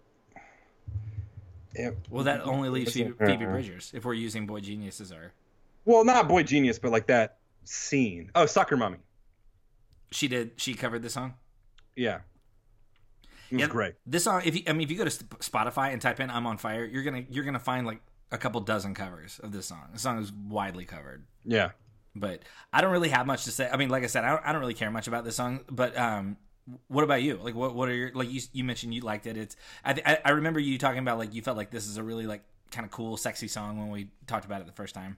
[1.73, 3.45] It, Well, that only leaves Phoebe, Phoebe.
[3.45, 5.31] Bridgers if we're using Boy Genius as our.
[5.85, 8.31] Well, not Boy Genius, but like that scene.
[8.35, 8.97] Oh, Soccer Mommy.
[10.11, 10.51] She did.
[10.57, 11.35] She covered the song.
[11.95, 12.19] Yeah.
[13.49, 13.95] It was Yeah, great.
[14.05, 16.45] This song, if you, I mean, if you go to Spotify and type in "I'm
[16.47, 19.89] on fire," you're gonna you're gonna find like a couple dozen covers of this song.
[19.93, 21.71] The song is widely covered, Yeah.
[22.15, 23.67] but I don't really have much to say.
[23.71, 25.61] I mean, like I said, I don't, I don't really care much about this song.
[25.71, 26.37] But um,
[26.87, 27.37] what about you?
[27.41, 29.35] Like, what what are your like you you mentioned you liked it?
[29.37, 32.03] It's I th- I, remember you talking about like you felt like this is a
[32.03, 35.17] really like kind of cool, sexy song when we talked about it the first time.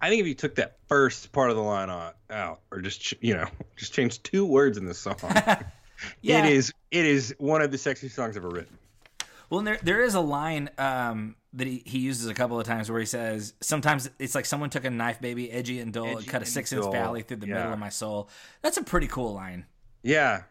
[0.00, 3.12] I think if you took that first part of the line out, out or just
[3.22, 5.16] you know just changed two words in this song,
[6.20, 6.44] Yeah.
[6.46, 8.78] it is it is one of the sexiest songs ever written.
[9.50, 12.66] Well, and there there is a line um, that he, he uses a couple of
[12.66, 16.16] times where he says, "Sometimes it's like someone took a knife, baby, edgy and dull,
[16.16, 18.30] and cut a six inch valley through the middle of my soul."
[18.62, 19.66] That's a pretty cool line.
[20.02, 20.44] Yeah.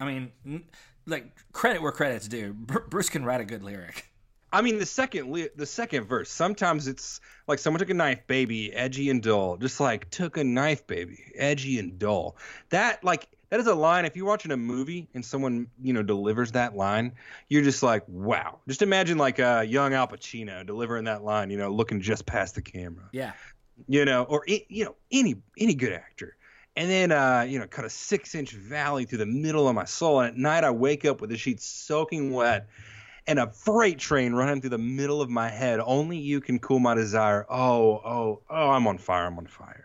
[0.00, 0.64] I mean, n-
[1.06, 2.54] like credit where credit's due.
[2.54, 4.10] Br- Bruce can write a good lyric.
[4.52, 6.30] I mean the second li- the second verse.
[6.30, 9.56] Sometimes it's like someone took a knife, baby, edgy and dull.
[9.56, 12.36] Just like took a knife, baby, edgy and dull.
[12.70, 14.04] That like that is a line.
[14.04, 17.12] If you're watching a movie and someone you know delivers that line,
[17.48, 18.58] you're just like, wow.
[18.66, 21.50] Just imagine like a uh, young Al Pacino delivering that line.
[21.50, 23.04] You know, looking just past the camera.
[23.12, 23.30] Yeah,
[23.86, 26.36] You know, or you know any any good actor.
[26.74, 30.18] And then, uh, you know, cut a six-inch valley through the middle of my soul.
[30.18, 32.66] And at night, I wake up with the sheets soaking wet
[33.28, 35.78] and a freight train running through the middle of my head.
[35.78, 37.46] Only you can cool my desire.
[37.48, 39.26] Oh, oh, oh, I'm on fire.
[39.26, 39.84] I'm on fire.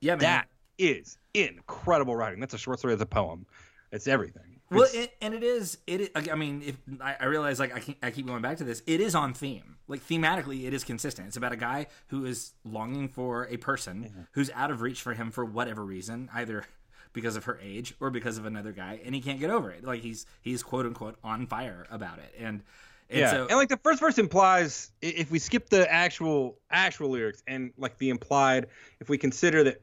[0.00, 0.18] yeah, man.
[0.18, 0.48] That
[0.82, 2.40] is incredible writing.
[2.40, 2.94] That's a short story.
[2.94, 3.46] That's a poem.
[3.90, 4.60] It's everything.
[4.70, 5.78] well, It's- it, and it is.
[5.86, 6.00] It.
[6.00, 8.64] is- I mean, if I, I realize, like, I, keep, I keep going back to
[8.64, 8.82] this.
[8.86, 9.76] It is on theme.
[9.88, 11.26] Like thematically, it is consistent.
[11.28, 15.12] It's about a guy who is longing for a person who's out of reach for
[15.12, 16.64] him for whatever reason, either
[17.12, 19.84] because of her age or because of another guy, and he can't get over it.
[19.84, 22.62] Like he's he's quote unquote on fire about it, and
[23.10, 27.10] and yeah, so and like the first verse implies, if we skip the actual actual
[27.10, 28.68] lyrics and like the implied,
[29.00, 29.82] if we consider that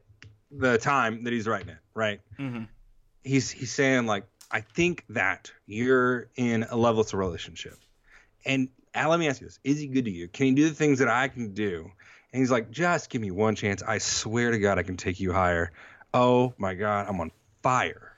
[0.50, 2.20] the time that he's writing it, right?
[2.38, 2.68] Mhm.
[3.24, 7.78] He's he's saying like, I think that you're in a loveless relationship,
[8.44, 10.26] and Al, let me ask you this: Is he good to you?
[10.28, 11.90] Can he do the things that I can do?
[12.32, 13.82] And he's like, just give me one chance.
[13.82, 15.72] I swear to God, I can take you higher.
[16.14, 17.32] Oh my God, I'm on
[17.62, 18.12] fire.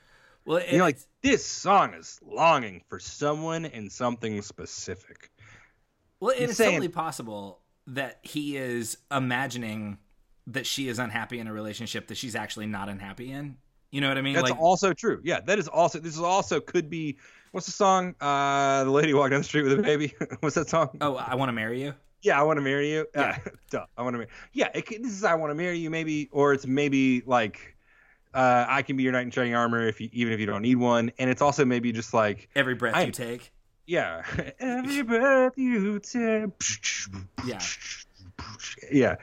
[0.45, 5.31] well, you're like, this song is longing for someone and something specific.
[6.19, 9.97] Well, it's saying- totally possible that he is imagining
[10.47, 13.57] that she is unhappy in a relationship that she's actually not unhappy in.
[13.91, 14.33] You know what I mean?
[14.33, 15.21] That's like, also true.
[15.23, 15.99] Yeah, that is also.
[15.99, 17.17] This is also could be.
[17.51, 18.15] What's the song?
[18.19, 20.15] Uh, the lady walked down the street with a baby.
[20.39, 20.97] what's that song?
[21.01, 21.93] oh, I want to marry you.
[22.23, 23.05] Yeah, I want to marry you.
[23.13, 23.37] Yeah.
[23.45, 24.29] Uh, duh, I want to marry.
[24.53, 27.75] Yeah, it, this is I want to marry you, maybe, or it's maybe like,
[28.33, 30.61] uh, I can be your knight in shining armor if you, even if you don't
[30.63, 33.51] need one, and it's also maybe just like, Every breath I- you take.
[33.85, 34.23] yeah,
[34.59, 36.49] every breath you take.
[37.45, 37.59] Yeah.
[38.91, 39.15] Yeah.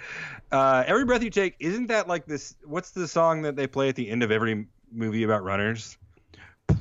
[0.51, 1.57] Uh, every breath you take.
[1.61, 2.57] Isn't that like this?
[2.65, 5.97] What's the song that they play at the end of every movie about runners?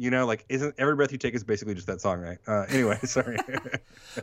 [0.00, 2.38] You know, like isn't every breath you take is basically just that song, right?
[2.46, 3.36] Uh, anyway, sorry.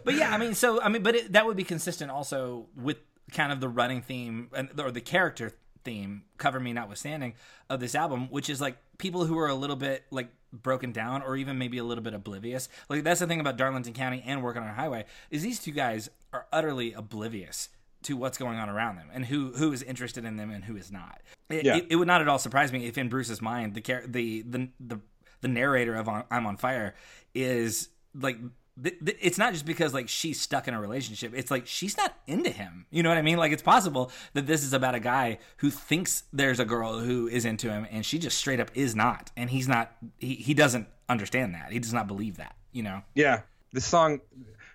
[0.06, 2.96] But yeah, I mean, so I mean, but it, that would be consistent also with
[3.34, 5.52] kind of the running theme and or the character
[5.86, 7.36] theme, cover me notwithstanding,
[7.70, 11.22] of this album, which is like people who are a little bit like broken down
[11.22, 12.68] or even maybe a little bit oblivious.
[12.90, 15.72] Like that's the thing about Darlington County and working on a highway is these two
[15.72, 17.70] guys are utterly oblivious
[18.04, 20.76] to what's going on around them and who who is interested in them and who
[20.76, 21.22] is not.
[21.50, 21.78] It, Yeah.
[21.78, 24.70] it, it would not at all surprise me if in Bruce's mind the the the
[24.80, 25.00] the
[25.42, 26.96] the narrator of on, I'm on fire
[27.34, 28.38] is like
[28.82, 31.34] th- th- it's not just because like she's stuck in a relationship.
[31.36, 32.86] It's like she's not into him.
[32.92, 33.38] You know what I mean?
[33.38, 37.28] Like it's possible that this is about a guy who thinks there's a girl who
[37.28, 39.92] is into him, and she just straight up is not, and he's not.
[40.18, 41.72] He he doesn't understand that.
[41.72, 42.56] He does not believe that.
[42.72, 43.02] You know?
[43.14, 44.20] Yeah, the song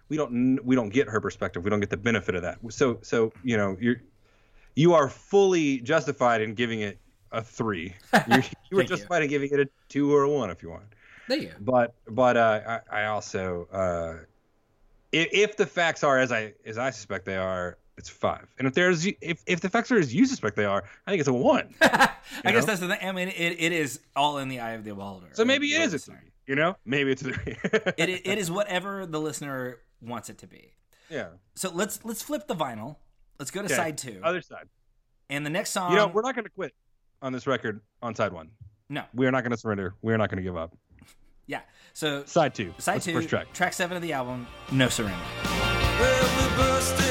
[0.09, 1.65] we don't we don't get her perspective.
[1.65, 2.59] We don't get the benefit of that.
[2.71, 4.03] So so you know you're
[4.75, 6.99] you are fully justified in giving it
[7.33, 7.95] a three.
[8.13, 8.85] You're, you were Thank you.
[8.85, 10.83] justified in giving it a two or a one if you want.
[11.29, 11.49] There you.
[11.49, 11.55] go.
[11.61, 14.25] But but uh, I, I also uh,
[15.13, 18.47] if, if the facts are as I as I suspect they are, it's five.
[18.59, 21.21] And if there's if if the facts are as you suspect they are, I think
[21.21, 21.75] it's a one.
[21.83, 22.09] I
[22.45, 22.99] guess that's the thing.
[23.03, 25.29] I mean, it, it is all in the eye of the beholder.
[25.33, 26.17] So maybe it is a three.
[26.47, 27.57] You know, maybe it's a three.
[27.65, 30.73] It, it, it is whatever the listener wants it to be.
[31.11, 31.29] yeah.
[31.55, 32.97] So let's let's flip the vinyl.
[33.39, 33.75] Let's go to Okay.
[33.75, 34.69] side two, Other side.
[35.31, 35.91] and the next song.
[35.93, 36.75] You know, we're not going to quit
[37.23, 38.51] on this record on side one.
[38.89, 39.95] no, We are not going to surrender.
[40.03, 40.75] We are not going to give up.
[41.51, 41.61] Yeah.
[41.93, 42.73] So Side two.
[42.79, 43.53] side That's the two, First track.
[43.53, 45.19] track seven of the album, No Surrender.
[45.45, 47.10] Well,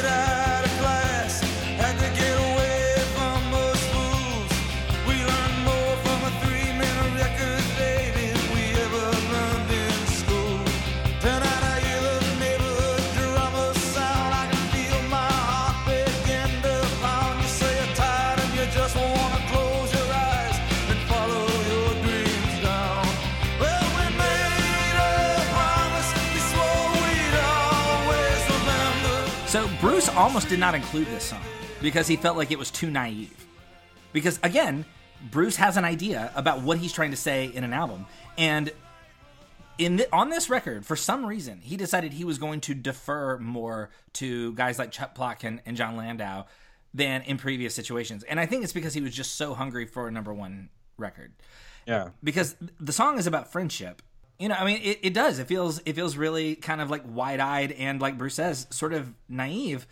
[30.00, 31.42] Bruce almost did not include this song
[31.82, 33.46] because he felt like it was too naive.
[34.14, 34.86] Because again,
[35.30, 38.06] Bruce has an idea about what he's trying to say in an album,
[38.38, 38.72] and
[39.78, 43.40] in the, on this record, for some reason, he decided he was going to defer
[43.40, 46.46] more to guys like Chuck Block and, and Jon Landau
[46.94, 48.24] than in previous situations.
[48.24, 51.34] And I think it's because he was just so hungry for a number one record
[51.86, 52.12] Yeah.
[52.24, 54.02] because the song is about friendship.
[54.40, 55.38] You know, I mean, it, it does.
[55.38, 58.94] It feels it feels really kind of like wide eyed and like Bruce says, sort
[58.94, 59.86] of naive,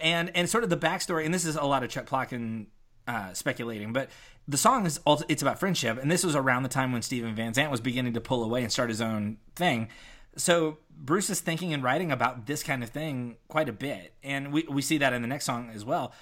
[0.00, 1.24] and and sort of the backstory.
[1.24, 2.66] And this is a lot of Chuck Plotkin
[3.06, 4.10] uh, speculating, but
[4.48, 5.98] the song is also it's about friendship.
[6.02, 8.62] And this was around the time when Steven Van Zandt was beginning to pull away
[8.62, 9.88] and start his own thing.
[10.36, 14.52] So Bruce is thinking and writing about this kind of thing quite a bit, and
[14.52, 16.12] we we see that in the next song as well.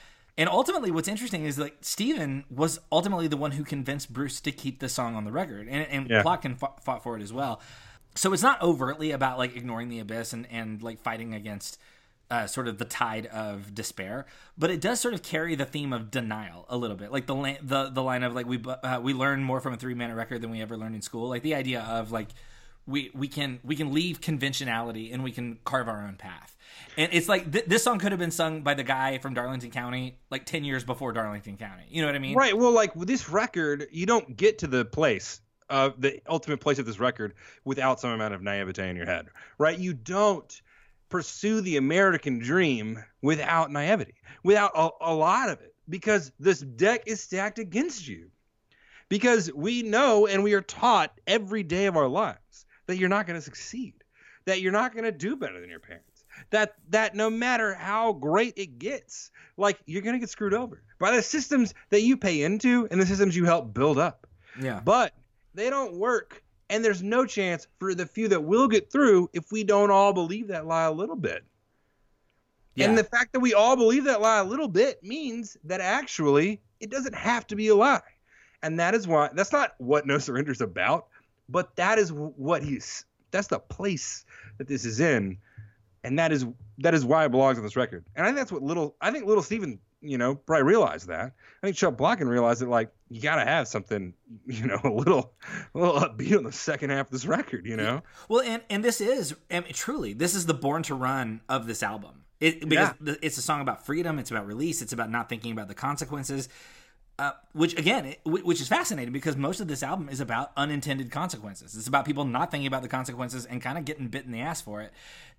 [0.41, 4.51] And ultimately, what's interesting is like Steven was ultimately the one who convinced Bruce to
[4.51, 6.23] keep the song on the record, and, and Yeah.
[6.23, 7.61] Plotkin fought, fought for it as well.
[8.15, 11.79] So it's not overtly about like ignoring the abyss and, and like fighting against
[12.31, 14.25] uh, sort of the tide of despair,
[14.57, 17.35] but it does sort of carry the theme of denial a little bit, like the
[17.35, 20.15] la- the the line of like we uh, we learn more from a three minute
[20.15, 22.29] record than we ever learned in school, like the idea of like
[22.87, 26.57] we we can we can leave conventionality and we can carve our own path.
[26.97, 29.71] And it's like th- this song could have been sung by the guy from Darlington
[29.71, 31.85] County like ten years before Darlington County.
[31.89, 32.37] You know what I mean?
[32.37, 32.57] Right.
[32.57, 36.79] Well, like with this record, you don't get to the place of the ultimate place
[36.79, 39.29] of this record without some amount of naivete in your head.
[39.57, 39.79] Right.
[39.79, 40.61] You don't
[41.09, 47.05] pursue the American dream without naivety, without a, a lot of it, because this deck
[47.07, 48.31] is stacked against you.
[49.09, 53.27] Because we know and we are taught every day of our lives that you're not
[53.27, 53.95] going to succeed,
[54.45, 56.07] that you're not going to do better than your parents,
[56.51, 60.83] that that no matter how great it gets, like you're going to get screwed over
[60.99, 64.27] by the systems that you pay into and the systems you help build up.
[64.61, 64.81] Yeah.
[64.85, 65.13] But
[65.55, 69.53] they don't work, and there's no chance for the few that will get through if
[69.53, 71.45] we don't all believe that lie a little bit.
[72.75, 72.89] Yeah.
[72.89, 76.61] And the fact that we all believe that lie a little bit means that actually
[76.79, 78.01] it doesn't have to be a lie.
[78.63, 81.07] And that is why that's not what No Surrender is about,
[81.49, 84.25] but that is what he's that's the place
[84.59, 85.39] that this is in.
[86.03, 86.47] And that is
[86.79, 88.05] that is why it belongs on this record.
[88.17, 91.33] And I think that's what little I think little Steven, you know, probably realized that.
[91.63, 94.15] I think Chuck Plotkin realized that like you gotta have something,
[94.47, 95.35] you know, a little
[95.75, 98.03] a little upbeat on the second half of this record, you know?
[98.29, 101.67] Well, and and this is I mean, truly this is the Born to Run of
[101.67, 102.25] this album.
[102.41, 102.95] It because Yeah.
[103.01, 104.19] the, it's a song about freedom.
[104.19, 104.81] It's about release.
[104.81, 106.49] It's about not thinking about the consequences.
[107.19, 111.11] Uh, which again, it, which is fascinating because most of this album is about unintended
[111.11, 111.77] consequences.
[111.77, 114.41] It's about people not thinking about the consequences and kind of getting bit in the
[114.41, 114.91] ass for it.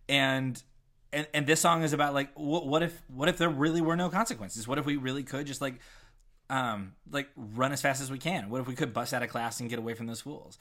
[0.10, 0.62] And
[1.14, 3.96] and and this song is about like what, what if what if there really were
[3.96, 4.68] no consequences?
[4.68, 5.76] What if we really could just like
[6.50, 8.50] um like run as fast as we can?
[8.50, 10.58] What if we could bust out of class and get away from those fools?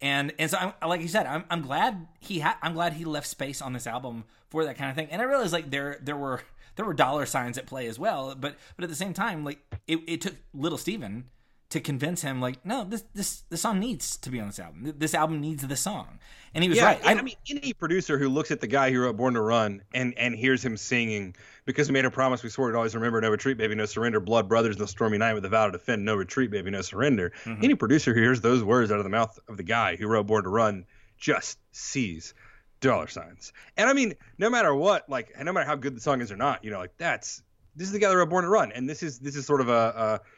[0.00, 3.04] And and so I'm, like you said, I'm I'm glad he had I'm glad he
[3.04, 5.08] left space on this album for that kind of thing.
[5.10, 6.42] And I realized like there there were
[6.76, 9.58] there were dollar signs at play as well, but but at the same time, like
[9.86, 11.24] it, it took little Steven
[11.70, 14.94] to convince him like no this this this song needs to be on this album.
[14.96, 16.18] This album needs the song.
[16.54, 17.00] And he was yeah, right.
[17.04, 19.82] I, I mean, any producer who looks at the guy who wrote Born to Run
[19.92, 23.20] and and hears him singing because we made a promise we swore to always remember,
[23.20, 26.06] no retreat, baby, no surrender, blood brothers, no stormy night with a vow to defend,
[26.06, 27.32] no retreat, baby, no surrender.
[27.44, 27.64] Mm-hmm.
[27.64, 30.26] Any producer who hears those words out of the mouth of the guy who wrote
[30.26, 30.86] Born to Run
[31.18, 32.32] just sees
[32.80, 33.52] dollar signs.
[33.76, 36.36] And I mean, no matter what, like, no matter how good the song is or
[36.36, 37.42] not, you know, like that's
[37.76, 39.60] this is the guy that wrote Born to Run, and this is this is sort
[39.60, 40.20] of a,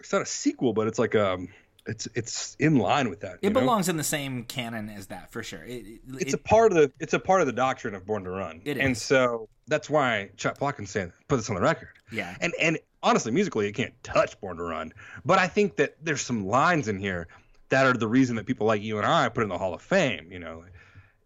[0.00, 1.48] it's not a sequel, but it's like um
[1.86, 3.34] it's it's in line with that.
[3.36, 3.60] It you know?
[3.60, 5.64] belongs in the same canon as that for sure.
[5.64, 8.04] It, it, It's it- a part of the it's a part of the doctrine of
[8.06, 11.62] Born to Run, It and so that's why Chuck Plotkin said put this on the
[11.62, 11.90] record.
[12.12, 12.36] yeah.
[12.40, 14.92] And and honestly, musically, it can't touch Born to Run,
[15.24, 17.28] but I think that there's some lines in here
[17.70, 19.80] that are the reason that people like you and I put in the Hall of
[19.82, 20.30] Fame.
[20.32, 20.64] You know,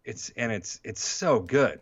[0.05, 1.79] it's and it's it's so good.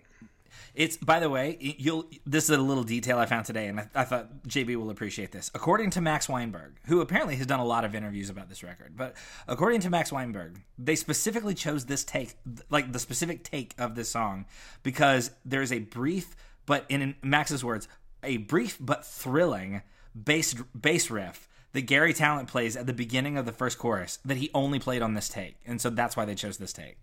[0.74, 2.06] It's by the way, you'll.
[2.26, 5.32] This is a little detail I found today, and I, I thought JB will appreciate
[5.32, 5.52] this.
[5.54, 8.96] According to Max Weinberg, who apparently has done a lot of interviews about this record,
[8.96, 9.16] but
[9.48, 12.36] according to Max Weinberg, they specifically chose this take,
[12.70, 14.46] like the specific take of this song,
[14.84, 16.36] because there's a brief,
[16.66, 17.88] but in Max's words,
[18.24, 19.82] a brief but thrilling
[20.14, 24.38] bass bass riff that Garry Tallent plays at the beginning of the first chorus that
[24.38, 26.98] he only played on this take, and so that's why they chose this take.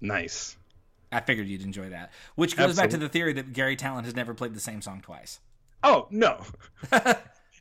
[0.00, 0.56] Nice.
[1.10, 2.12] I figured you'd enjoy that.
[2.34, 5.00] Which goes back to the theory that Garry Tallent has never played the same song
[5.00, 5.40] twice.
[5.82, 6.42] Oh no,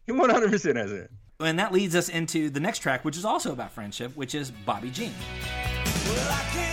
[0.05, 1.11] he 100 percent has it.
[1.39, 4.49] And that leads us into the next track, which is also about friendship, which is
[4.49, 5.13] Bobby Jean.
[6.07, 6.66] Well,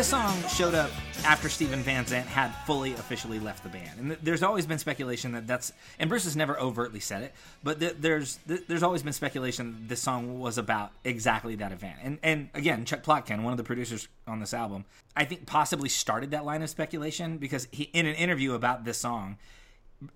[0.00, 0.90] this song showed up
[1.26, 3.98] after Steven Van Zandt had fully officially left the band.
[3.98, 7.34] And th- there's always been speculation that that's and Bruce has never overtly said it,
[7.62, 11.98] but th- there's th- there's always been speculation this song was about exactly that event.
[12.02, 15.90] And and again, Chuck Plotkin, one of the producers on this album, I think possibly
[15.90, 19.36] started that line of speculation because he in an interview about this song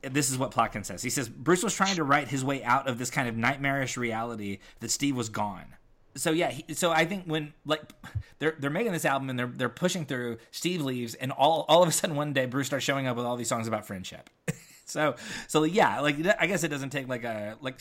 [0.00, 1.02] this is what Plotkin says.
[1.02, 3.98] He says Bruce was trying to write his way out of this kind of nightmarish
[3.98, 5.74] reality that Steve was gone.
[6.16, 7.82] So yeah, he, so I think when like
[8.38, 11.82] they're they're making this album and they're they're pushing through, Steve leaves, and all all
[11.82, 14.30] of a sudden one day Bruce starts showing up with all these songs about friendship.
[14.84, 15.16] so
[15.48, 17.80] so yeah, like I guess it doesn't take like a like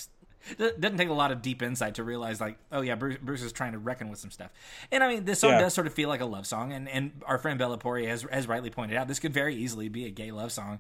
[0.60, 3.42] it doesn't take a lot of deep insight to realize like oh yeah Bruce, Bruce
[3.44, 4.52] is trying to reckon with some stuff.
[4.92, 5.62] And I mean this song Yeah.
[5.62, 8.24] does sort of feel like a love song, and and our friend Bella Pori has
[8.32, 10.80] has rightly pointed out this could very easily be a gay love song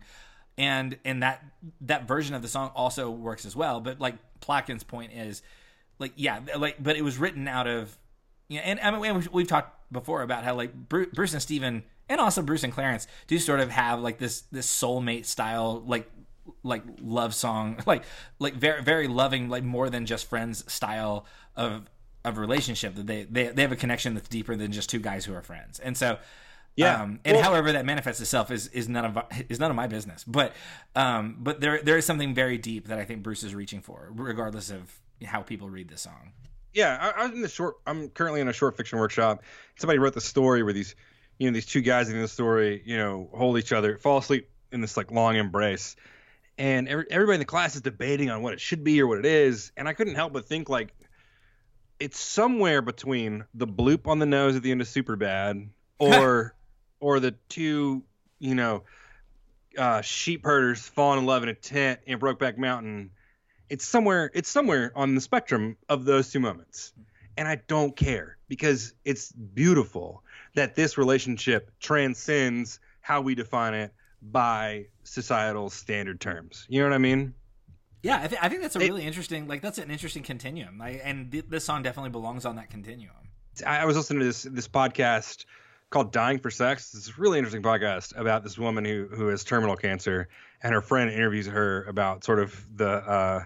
[0.57, 1.43] and and that
[1.81, 3.79] that version of the song also works as well.
[3.79, 5.41] But like Plotkin's point is,
[5.99, 7.97] like yeah, like but it was written out of,
[8.47, 11.41] you know, and I mean we've, we've talked before about how like Bruce, Bruce and
[11.41, 15.83] Steven and also Bruce and Clarence do sort of have like this this soulmate style
[15.85, 16.09] like
[16.63, 18.03] like love song like
[18.39, 21.25] like very very loving like more than just friends style
[21.55, 21.89] of
[22.25, 25.25] of relationship that they they, they have a connection that's deeper than just two guys
[25.25, 26.17] who are friends and so
[26.75, 27.01] Yeah.
[27.03, 29.17] um, and Well- however that manifests itself is is none of
[29.47, 30.23] is none of my business.
[30.23, 30.53] But
[30.95, 34.09] um, but there there is something very deep that I think Bruce is reaching for,
[34.11, 34.91] regardless of
[35.23, 36.33] how people read this song.
[36.73, 37.75] Yeah, I, I was in the short.
[37.85, 39.43] I'm currently in a short fiction workshop.
[39.77, 40.95] Somebody wrote the story where these,
[41.37, 44.49] you know, these two guys in the story, you know, hold each other, fall asleep
[44.71, 45.95] in this like long embrace,
[46.57, 49.19] and every, everybody in the class is debating on what it should be or what
[49.19, 50.93] it is, and I couldn't help but think like,
[51.99, 55.69] it's somewhere between the bloop on the nose at the end of Superbad,
[55.99, 56.55] or,
[56.99, 58.03] or the two,
[58.39, 58.83] you know,
[59.77, 63.11] uh, sheep herders falling in love in a tent in Brokeback Mountain
[63.73, 66.93] it's somewhere it's somewhere on the spectrum of those two moments
[67.37, 70.23] and i don't care because it's beautiful
[70.55, 76.93] that this relationship transcends how we define it by societal standard terms you know what
[76.95, 77.33] i mean
[78.03, 80.81] Yeah, I, th- I think that's a It- really interesting like that's an interesting continuum.
[80.81, 83.15] I, and th- this song definitely belongs on that continuum.
[83.65, 85.45] I I was listening to this this podcast
[85.89, 86.93] called Dying for Sex.
[86.95, 90.27] It's a really interesting podcast about this woman who who has terminal cancer,
[90.61, 93.43] and her friend interviews her about sort of the uh,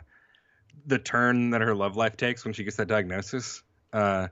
[0.88, 3.62] the turn that her love life takes when she gets that diagnosis.
[3.94, 4.30] Uh,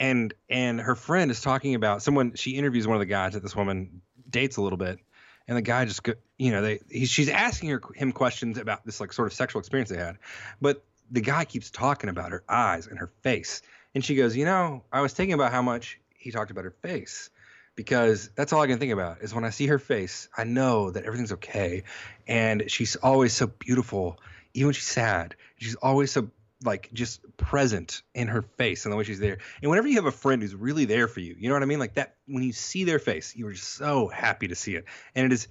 [0.00, 3.42] and and her friend is talking about someone she interviews one of the guys that
[3.42, 4.98] this woman dates a little bit,
[5.46, 6.06] and the guy just
[6.38, 9.60] you know they he, she's asking her him questions about this like sort of sexual
[9.60, 10.18] experience they had,
[10.60, 13.62] but the guy keeps talking about her eyes and her face,
[13.94, 16.70] and she goes, you know, I was thinking about how much he talked about her
[16.82, 17.30] face.
[17.74, 20.90] Because that's all I can think about is when I see her face, I know
[20.90, 21.84] that everything's okay.
[22.26, 24.18] And she's always so beautiful,
[24.54, 25.36] even when she's sad.
[25.56, 26.30] She's always so
[26.64, 29.38] like just present in her face and the way she's there.
[29.62, 31.66] And whenever you have a friend who's really there for you, you know what I
[31.66, 31.78] mean?
[31.78, 34.84] Like that when you see their face, you're just so happy to see it.
[35.14, 35.48] And it is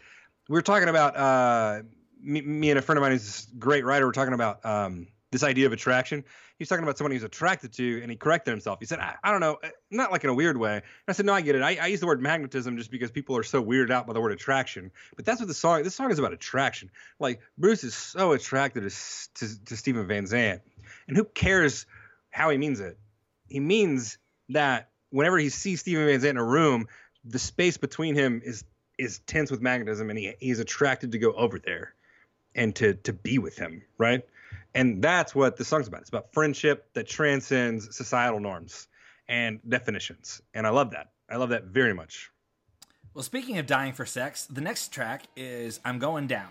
[0.50, 1.84] we were talking about uh
[2.22, 5.08] me, me and a friend of mine who's this great writer, we're talking about um
[5.32, 6.24] this idea of attraction.
[6.58, 8.80] He's talking about someone he's attracted to, and he corrected himself.
[8.80, 10.76] He said, I, I don't know, eh, not like in a weird way.
[10.76, 11.62] And I said, No, I get it.
[11.62, 14.22] I, I use the word magnetism just because people are so weirded out by the
[14.22, 14.92] word attraction.
[15.16, 15.84] But that's what the song.
[15.84, 16.90] This song is about attraction.
[17.20, 18.90] Like Bruce is so attracted to
[19.36, 20.62] to, to Steven Van Zandt,
[21.08, 21.86] and who cares
[22.30, 22.98] how he means it?
[23.48, 24.18] He means
[24.50, 26.88] that whenever he sees Steven Van Zandt in a room,
[27.26, 28.64] the space between him is
[28.98, 31.94] is tense with magnetism, and he he's attracted to go over there
[32.56, 34.24] and to to be with him, right?
[34.78, 36.02] And that's what the song's about.
[36.02, 38.88] It's about friendship that transcends societal norms
[39.28, 40.40] and definitions.
[40.54, 41.08] And I love that.
[41.28, 42.30] I love that very much.
[43.16, 46.50] Well, speaking of dying for sex, the next track is I'm Going Down.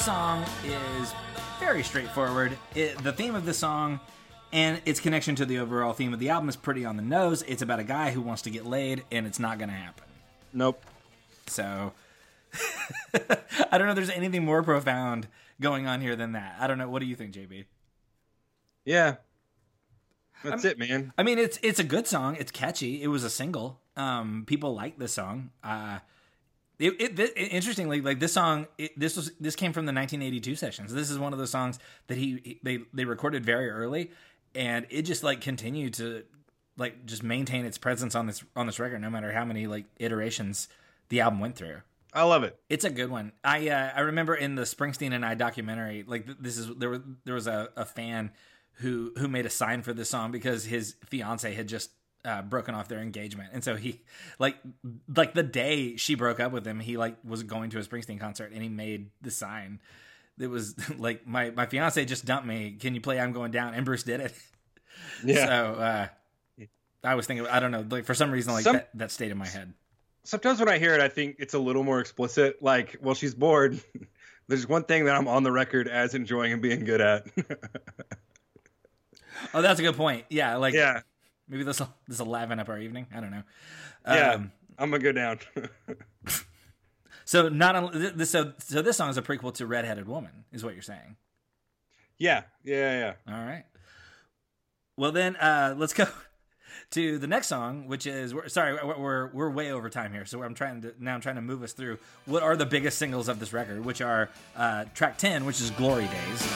[0.00, 1.12] This song is
[1.58, 2.56] very straightforward.
[2.74, 4.00] It, the theme of the song
[4.50, 7.42] and its connection to the overall theme of the album is pretty on the nose.
[7.42, 10.06] It's about a guy who wants to get laid, and it's not going to happen.
[10.54, 10.82] Nope.
[11.48, 11.92] So
[13.14, 15.28] I don't know if there's anything more profound
[15.60, 16.56] going on here than that.
[16.58, 16.88] I don't know.
[16.88, 17.66] What do you think, JB?
[18.86, 19.16] Yeah.
[20.42, 21.12] That's it, man.
[21.18, 22.36] I mean, it's it's a good song.
[22.36, 23.02] It's catchy.
[23.02, 23.82] It was a single.
[23.98, 25.50] Um, people like this song.
[25.62, 25.98] Uh,
[26.80, 30.54] it, it, it- interestingly, like this song, it, this was this came from the 1982
[30.56, 30.92] sessions.
[30.92, 31.78] This is one of those songs
[32.08, 34.10] that he, he they they recorded very early,
[34.54, 36.24] and it just like continued to
[36.76, 39.84] like just maintain its presence on this on this record, no matter how many like
[39.98, 40.68] iterations
[41.10, 41.82] the album went through.
[42.12, 42.58] I love it.
[42.68, 43.32] It's a good one.
[43.44, 46.90] I uh, I remember in the Springsteen and I documentary, like th- this is there
[46.90, 48.32] was there was a, a fan
[48.74, 51.90] who who made a sign for this song because his fiance had just
[52.24, 54.00] uh, broken off their engagement, and so he
[54.38, 54.56] like
[55.16, 58.20] like the day she broke up with him, he like was going to a Springsteen
[58.20, 59.80] concert and he made the sign.
[60.38, 62.76] It was like my my fiance just dumped me.
[62.78, 63.74] Can you play I'm Going Down?
[63.74, 64.34] And Bruce did it.
[65.24, 65.46] Yeah.
[65.46, 66.06] So uh,
[67.04, 69.30] I was thinking, I don't know, like for some reason, like Some- that, that stayed
[69.30, 69.72] in my head.
[70.24, 72.62] Sometimes when I hear it, I think it's a little more explicit.
[72.62, 73.80] Like, well, she's bored.
[74.48, 77.26] There's one thing that I'm on the record as enjoying and being good at.
[79.54, 80.26] Oh, that's a good point.
[80.28, 81.00] Yeah, like yeah.
[81.50, 83.08] Maybe this will this will liven up our evening.
[83.14, 83.42] I don't know.
[84.06, 84.34] Yeah.
[84.34, 85.40] Um, I'm gonna go down.
[87.24, 88.30] so not on, this.
[88.30, 91.16] So so this song is a prequel to Redheaded Woman, is what you're saying.
[92.18, 92.44] yeah.
[92.64, 93.14] Yeah.
[93.26, 93.34] Yeah.
[93.34, 93.64] All right.
[94.96, 96.06] Well then, uh, let's go
[96.90, 100.24] to the next song, which is we're, sorry we're, we're we're way over time here.
[100.24, 102.96] So I'm trying to now I'm trying to move us through what are the biggest
[102.96, 106.48] singles of this record, which are uh, track ten, which is Glory Days.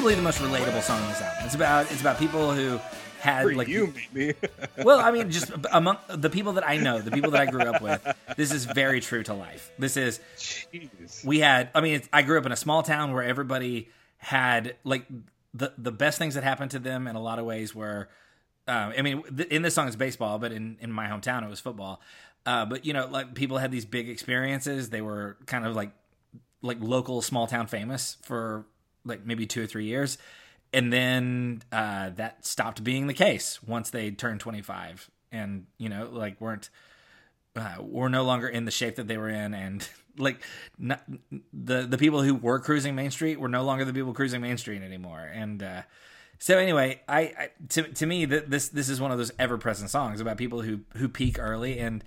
[0.00, 1.44] Possibly the most relatable song on this album.
[1.44, 2.80] It's about it's about people who
[3.18, 4.34] had For like you, maybe.
[4.82, 7.60] well, I mean, just among the people that I know, the people that I grew
[7.64, 9.70] up with, this is very true to life.
[9.78, 11.22] This is Jeez.
[11.22, 11.68] we had.
[11.74, 15.04] I mean, I grew up in a small town where everybody had like
[15.52, 18.08] the the best things that happened to them in a lot of ways were.
[18.66, 21.60] Uh, I mean, in this song it's baseball, but in in my hometown it was
[21.60, 22.00] football.
[22.46, 24.88] Uh, but you know, like people had these big experiences.
[24.88, 25.90] They were kind of like
[26.62, 28.64] like local small town famous for
[29.04, 30.18] like maybe two or three years.
[30.72, 36.08] And then uh, that stopped being the case once they turned 25 and you know
[36.10, 36.70] like weren't
[37.56, 39.54] uh, were no longer in the shape that they were in.
[39.54, 39.88] And
[40.18, 40.42] like
[40.78, 41.02] not,
[41.52, 44.58] the the people who were cruising main street were no longer the people cruising main
[44.58, 45.28] street anymore.
[45.32, 45.82] And uh,
[46.38, 49.58] so anyway I, I to, to me th- this this is one of those ever
[49.58, 52.02] present songs about people who who peak early and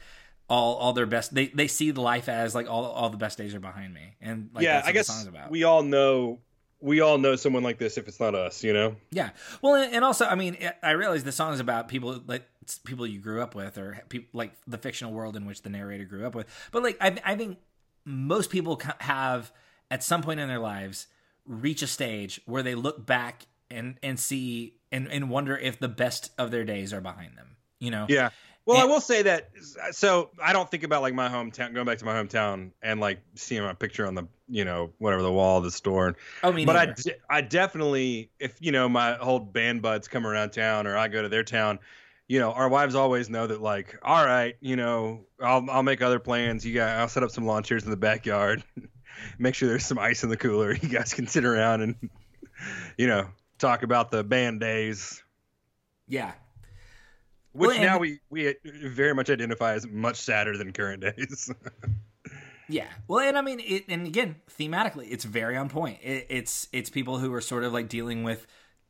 [0.50, 3.38] all all their best they they see the life as like all all the best
[3.38, 4.16] days are behind me.
[4.22, 6.40] And like yeah, I guess we all know
[6.84, 8.96] we all know someone like this if it's not us, you know.
[9.10, 9.30] Yeah.
[9.62, 12.44] Well, and and also, I mean, I realize the song is about people like
[12.84, 16.04] people you grew up with, or people like the fictional world in which the narrator
[16.04, 16.46] grew up with.
[16.72, 17.58] But like, I, I think
[18.06, 19.52] most people have
[19.90, 21.08] at some point in their lives
[21.46, 25.88] reach a stage where they look back and and see and and wonder if the
[25.88, 27.56] best of their days are behind them.
[27.80, 28.06] You know.
[28.10, 28.30] Yeah.
[28.66, 29.50] Well, I will say that.
[29.92, 33.20] So I don't think about like my hometown, going back to my hometown, and like
[33.36, 36.16] seeing my picture on the, you know, whatever the wall of the store.
[36.44, 40.26] Oh, me but I, de- I definitely, if you know, my old band buds come
[40.26, 41.80] around town, or I go to their town,
[42.28, 46.02] you know, our wives always know that, like, all right, you know, I'll I'll make
[46.02, 46.66] other plans.
[46.66, 48.64] You guys, I'll set up some lawn chairs in the backyard.
[49.38, 50.74] Make sure there's some ice in the cooler.
[50.74, 52.10] You guys can sit around and,
[52.98, 53.28] you know,
[53.58, 55.22] talk about the band days.
[56.08, 56.32] yeah.
[57.54, 61.52] Which Well, now we we uh, very much identify as much sadder than current days.
[62.70, 62.88] Yeah.
[63.08, 66.00] Well, and I mean, it, and again, thematically, it's very on point.
[66.02, 68.48] It, it's it's people who are sort of like dealing with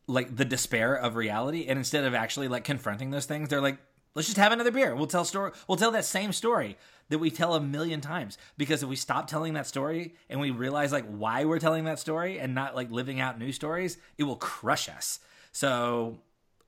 [0.07, 3.79] like the despair of reality, and instead of actually like confronting those things, they're like,
[4.15, 4.95] let's just have another beer.
[4.95, 5.51] We'll tell story.
[5.67, 6.77] We'll tell that same story
[7.09, 8.37] that we tell a million times.
[8.57, 11.99] Because if we stop telling that story and we realize like why we're telling that
[11.99, 15.19] story and not like living out new stories, it will crush us.
[15.51, 16.19] So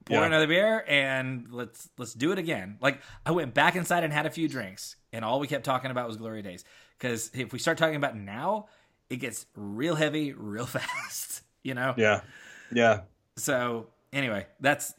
[0.06, 0.26] pour Yeah.
[0.26, 2.77] another beer and let's let's do it again.
[2.82, 5.91] Like I went back inside and had a few drinks, and all we kept talking
[5.91, 6.64] about was glory days.
[6.98, 8.68] Because if we start talking about now,
[9.10, 11.41] it gets real heavy real fast.
[11.64, 11.94] You know.
[11.98, 12.22] yeah,
[12.72, 13.02] yeah,
[13.38, 14.94] So anyway, that's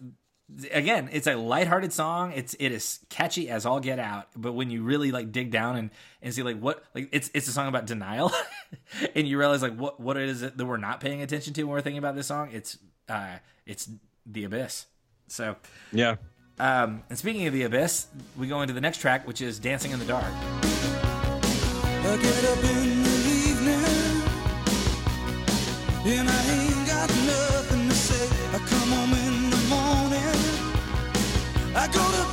[0.72, 2.32] again, it's a lighthearted song.
[2.32, 4.28] It's it is catchy as all get out.
[4.36, 5.90] But when you really like dig down and
[6.22, 8.32] and see like what like it's it's a song about denial,
[9.14, 11.70] and you realize like what what is it that we're not paying attention to when
[11.72, 12.50] we're thinking about this song?
[12.52, 12.78] It's
[13.08, 13.88] uh it's
[14.26, 14.86] the abyss.
[15.28, 15.56] So.
[15.92, 16.16] yeah.
[16.58, 19.90] Um, and speaking of the abyss, we go into the next track, which is "Dancing
[19.90, 20.24] in the Dark."
[31.78, 32.25] I get up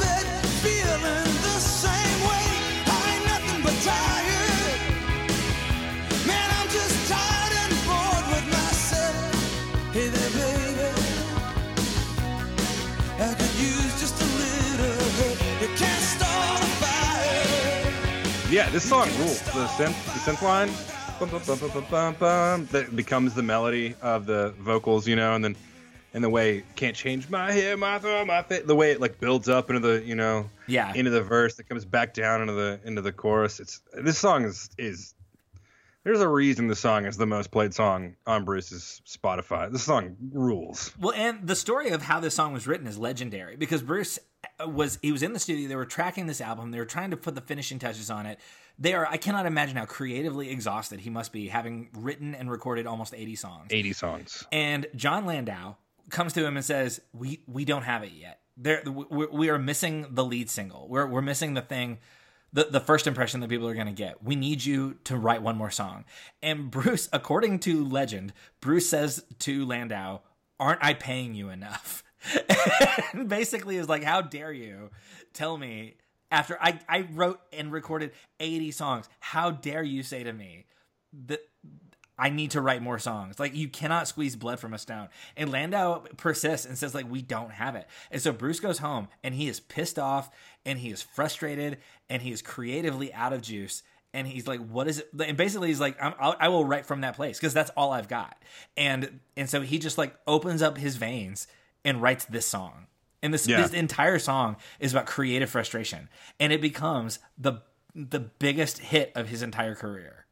[18.54, 19.42] Yeah, this song rules.
[19.42, 20.70] The synth, the synth line,
[21.20, 21.32] bum,
[21.90, 25.56] bum, bum, that becomes the melody of the vocals, you know, and then
[26.14, 29.20] and the way can't change my hair, my throat, my fit, the way it like
[29.20, 32.54] builds up into the, you know, Yeah, into the verse that comes back down into
[32.54, 33.60] the into the chorus.
[33.60, 35.16] It's this song is is
[36.04, 39.72] there's a reason the song is the most played song on Bruce's Spotify.
[39.72, 40.92] The song rules.
[41.00, 44.20] Well, and the story of how this song was written is legendary because Bruce
[44.60, 45.70] uh, was he was in the studio.
[45.70, 46.72] They were tracking this album.
[46.72, 48.40] They were trying to put the finishing touches on it.
[48.78, 49.08] They are.
[49.08, 53.36] I cannot imagine how creatively exhausted he must be, having written and recorded almost eighty
[53.36, 53.68] songs.
[53.70, 54.48] 80 songs.
[54.52, 55.76] And Jon Landau
[56.10, 58.42] comes to him and says, "We we don't have it yet.
[58.58, 60.88] There we, we are missing the lead single.
[60.90, 62.00] We're we're missing the thing."
[62.54, 64.24] The, the first impression that people are going to get.
[64.24, 66.06] We need you to write one more song.
[66.42, 68.32] And Bruce, according to legend,
[68.62, 70.22] Bruce says to Landau,
[70.60, 72.04] Aren't I paying you enough?
[73.14, 74.92] and basically is like, How dare you
[75.34, 75.96] tell me
[76.34, 80.66] after I, I wrote and recorded 80 songs, how dare you say to me
[81.28, 81.42] that
[82.18, 83.40] I need to write more songs.
[83.40, 85.10] Like you cannot squeeze blood from a stone.
[85.36, 87.88] And Landau persists and says like we don't have it.
[88.12, 90.30] And so Bruce goes home and he is pissed off
[90.66, 91.80] and he is frustrated
[92.10, 93.82] and he is creatively out of juice.
[94.16, 96.86] And he's like, "What is it?" And basically, he's like, I'm, I'll, "I will write
[96.86, 98.38] from that place because that's all I've got."
[98.78, 101.48] And and so he just like opens up his veins
[101.84, 102.86] and writes this song.
[103.24, 103.60] And this Yeah.
[103.64, 106.10] this entire song is about creative frustration,
[106.40, 107.64] and it becomes the
[107.96, 110.23] the biggest hit of his entire career.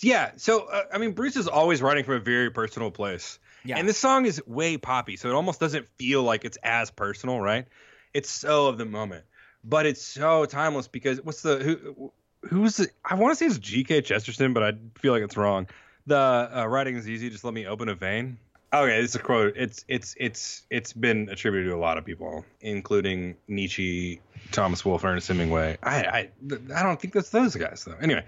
[0.00, 3.38] Yeah, so uh, I mean, Bruce is always writing from a very personal place.
[3.64, 3.76] Yeah.
[3.78, 7.40] And this song is way poppy, so it almost doesn't feel like it's as personal,
[7.40, 7.66] right?
[8.14, 9.24] It's so of the moment,
[9.62, 12.12] but it's so timeless because what's the who
[12.48, 14.02] who's the, I want to say it's G.K.
[14.02, 15.68] Chesterton, but I feel like it's wrong.
[16.06, 18.38] The uh, writing is easy, just let me open a vein.
[18.72, 19.54] Okay, it's a quote.
[19.56, 24.20] It's it's it's it's been attributed to a lot of people, including Nietzsche,
[24.52, 25.76] Thomas Wolfe, Ernest Hemingway.
[25.82, 26.30] I I
[26.74, 27.96] I don't think that's those guys though.
[28.00, 28.24] Anyway,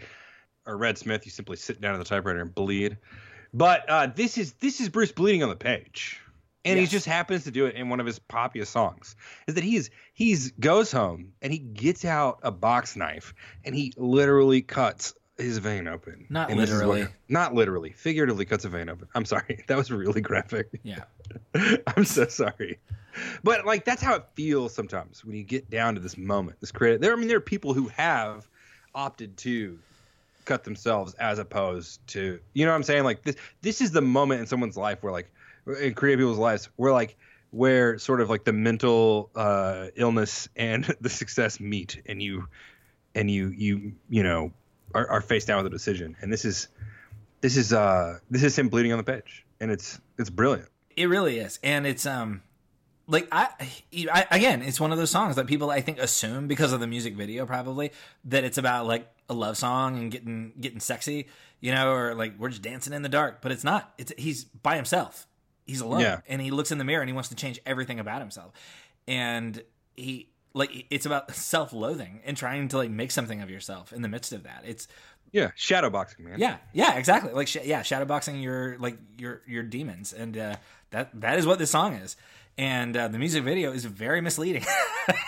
[0.66, 2.96] or Red Smith, you simply sit down at the typewriter and bleed.
[3.54, 6.20] But uh, this is this is Bruce bleeding on the page,
[6.64, 6.88] and Yes.
[6.90, 9.14] he just happens to do it in one of his poppiest songs.
[9.46, 13.34] Is that he's he's goes home and he gets out a box knife
[13.64, 16.26] and he literally cuts his vein open.
[16.30, 17.12] Not And this is what- literally.
[17.28, 19.08] not literally, figuratively cuts a vein open.
[19.14, 20.68] I'm sorry, that was really graphic.
[20.82, 21.04] Yeah.
[21.86, 22.78] I'm so sorry.
[23.44, 26.72] But like that's how it feels sometimes when you get down to this moment, this
[26.72, 27.02] creative.
[27.02, 28.48] There, I mean, there are people who have
[28.94, 29.78] opted to
[30.44, 33.36] cut themselves as opposed to, you know, what I'm saying like this.
[33.60, 35.30] This is the moment in someone's life where like
[35.80, 37.16] in creative people's lives where like
[37.50, 42.48] where sort of like the mental uh, illness and the success meet, and you
[43.14, 44.52] and you you you know
[44.94, 46.16] are, are faced down with a decision.
[46.20, 46.68] And this is
[47.40, 50.68] this is uh this is him bleeding on the page, and it's it's brilliant.
[50.96, 52.42] It really is, and it's um,
[53.06, 53.48] like I,
[54.12, 56.86] I again it's one of those songs that people i think assume because of the
[56.86, 57.92] music video probably
[58.24, 61.26] that it's about like a love song and getting getting sexy
[61.60, 64.44] you know or like we're just dancing in the dark but it's not it's he's
[64.44, 65.26] by himself
[65.66, 66.20] he's alone Yeah.
[66.28, 68.52] and he looks in the mirror and he wants to change everything about himself
[69.08, 69.62] and
[69.96, 74.08] he like it's about self-loathing and trying to like make something of yourself in the
[74.08, 74.86] midst of that it's
[75.32, 76.38] Yeah, shadow boxing, man.
[76.38, 77.32] yeah, yeah, exactly.
[77.32, 80.56] Like, sh- yeah, shadowboxing your like your your demons, and uh,
[80.90, 82.16] that that is what this song is.
[82.58, 84.64] And uh, the music video is very misleading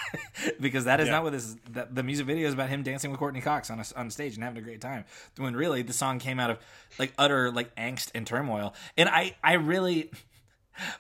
[0.61, 1.13] because that is Yeah.
[1.13, 1.45] not what this.
[1.45, 1.57] Is,
[1.91, 4.45] the music video is about him dancing with Courteney Cox on a, on stage and
[4.45, 5.05] having a great time.
[5.39, 6.59] When really the song came out of
[6.99, 8.75] like utter like angst and turmoil.
[8.97, 10.11] And I I really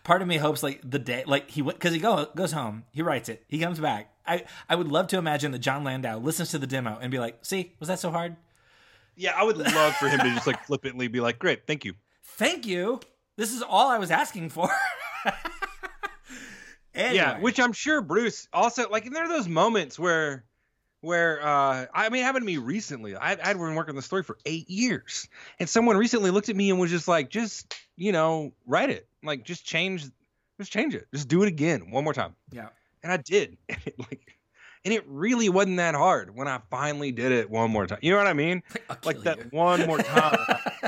[0.03, 2.85] part of me hopes like the day like he went because he go goes home
[2.93, 4.11] he writes it he comes back.
[4.27, 7.19] I I would love to imagine that Jon Landau listens to the demo and be
[7.19, 8.37] like, see, was that so hard?
[9.17, 11.95] Yeah, I would love for him to just like flippantly be like, "Great, thank you."
[12.23, 12.99] thank you.
[13.37, 14.69] This is all I was asking for.
[16.95, 19.07] anyway, Yeah, which I'm sure Bruce also like.
[19.07, 20.45] And there are those moments where,
[21.01, 23.17] where uh, I mean, it happened to me recently.
[23.17, 26.57] I, I'd been working on the story for eight years, and someone recently looked at
[26.57, 29.07] me and was just like, "Just you know, write it.
[29.23, 30.05] Like, just change,
[30.59, 31.07] just change it.
[31.13, 32.69] Just do it again, one more time." yeah,
[33.03, 34.37] And I did, and it like,
[34.85, 37.99] and it really wasn't that hard when I finally did it one more time.
[38.03, 38.63] You know what I mean?
[39.05, 39.45] Like that you.
[39.51, 40.39] one more time.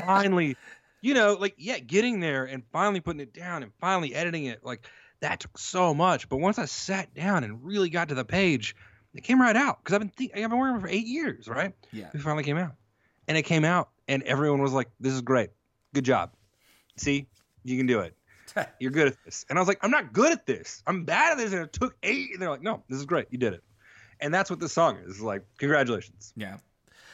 [0.05, 0.55] Finally,
[1.01, 4.63] you know, like yeah, getting there and finally putting it down and finally editing it,
[4.63, 4.85] like
[5.21, 6.29] that took so much.
[6.29, 8.75] But once I sat down and really got to the page,
[9.13, 11.47] it came right out because I've been think- I've been working it for eight years,
[11.47, 11.73] right?
[11.91, 12.09] Yeah.
[12.13, 12.75] It finally came out,
[13.27, 15.49] and it came out, and everyone was like, "This is great,
[15.93, 16.33] good job.
[16.97, 17.27] See,
[17.63, 18.15] you can do it.
[18.79, 20.83] You're good at this." And I was like, "I'm not good at this.
[20.85, 22.31] I'm bad at this." And it took eight.
[22.33, 23.27] And they're like, "No, this is great.
[23.31, 23.63] You did it."
[24.19, 25.11] And that's what this song is.
[25.11, 26.33] It's like, congratulations.
[26.35, 26.57] Yeah.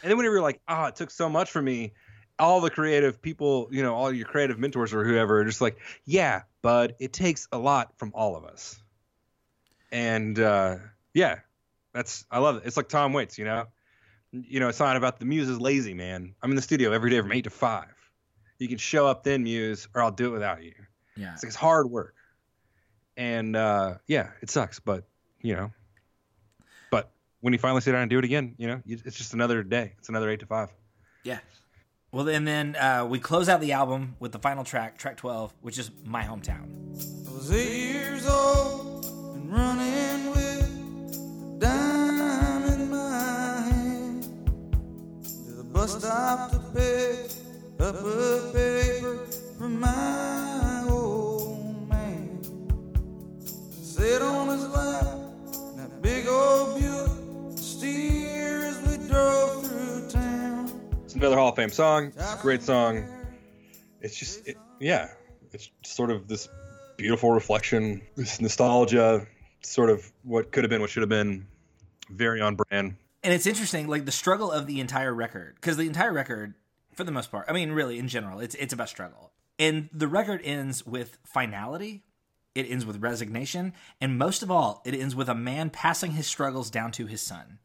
[0.03, 1.91] And then whenever you're like, oh, it took so much for me,
[2.39, 5.77] all the creative people, you know, all your creative mentors or whoever are just like,
[6.05, 8.80] yeah, bud, it takes a lot from all of us.
[9.91, 10.77] And uh,
[11.14, 11.39] yeah,
[11.93, 12.64] that's I love it.
[12.65, 13.68] It's like Tom Waits, you know.
[14.31, 16.34] You know, it's not about the muse is lazy, man.
[16.41, 17.93] I'm in the studio every day from eight to five.
[18.57, 20.73] You can show up then, muse, or I'll do it without you.
[21.15, 21.34] Yeah.
[21.34, 22.15] It's like it's hard work.
[23.15, 25.03] And uh, yeah, it sucks, but
[25.41, 25.72] you know.
[26.89, 27.11] But
[27.41, 29.93] when you finally sit down and do it again, you know, it's just another day.
[29.99, 30.69] It's another eight to five.
[31.23, 31.39] Yeah.
[32.14, 35.52] Well, and then uh, we close out the album with the final track, track 12,
[35.61, 36.69] which is My Hometown.
[37.27, 40.61] I was eight years old and running with
[41.11, 44.23] a dime in my hand
[45.23, 47.31] to the bus stop to pick
[47.80, 49.26] up a paper
[49.60, 52.40] my old man.
[61.23, 62.11] Another Hall of Fame song.
[62.41, 63.05] Great song.
[64.01, 65.07] It's just, it, yeah,
[65.53, 66.49] it's sort of this
[66.97, 69.25] beautiful reflection, this nostalgia,
[69.61, 71.47] sort of what could have been, what should have been.
[72.09, 72.97] Very on brand.
[73.23, 76.55] And it's interesting, like the struggle of the entire record, because the entire record,
[76.93, 79.31] for the most part, I mean, really, in general, it's it's about struggle.
[79.57, 82.03] And the record ends with finality.
[82.53, 83.71] It ends with resignation,
[84.01, 87.21] and most of all, it ends with a man passing his struggles down to his
[87.21, 87.59] son.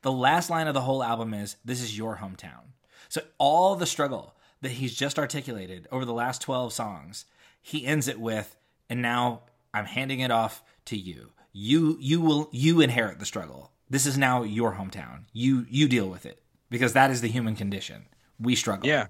[0.00, 2.72] The last line of the whole album is, "This is your hometown."
[3.12, 7.26] So all the struggle that he's just articulated over the last twelve songs,
[7.60, 8.56] he ends it with,
[8.88, 9.42] "And now
[9.74, 11.32] I'm handing it off to you.
[11.52, 13.70] You you will you inherit the struggle.
[13.90, 15.24] This is now your hometown.
[15.34, 18.06] You you deal with it because that is the human condition.
[18.40, 18.88] We struggle.
[18.88, 19.08] Yeah.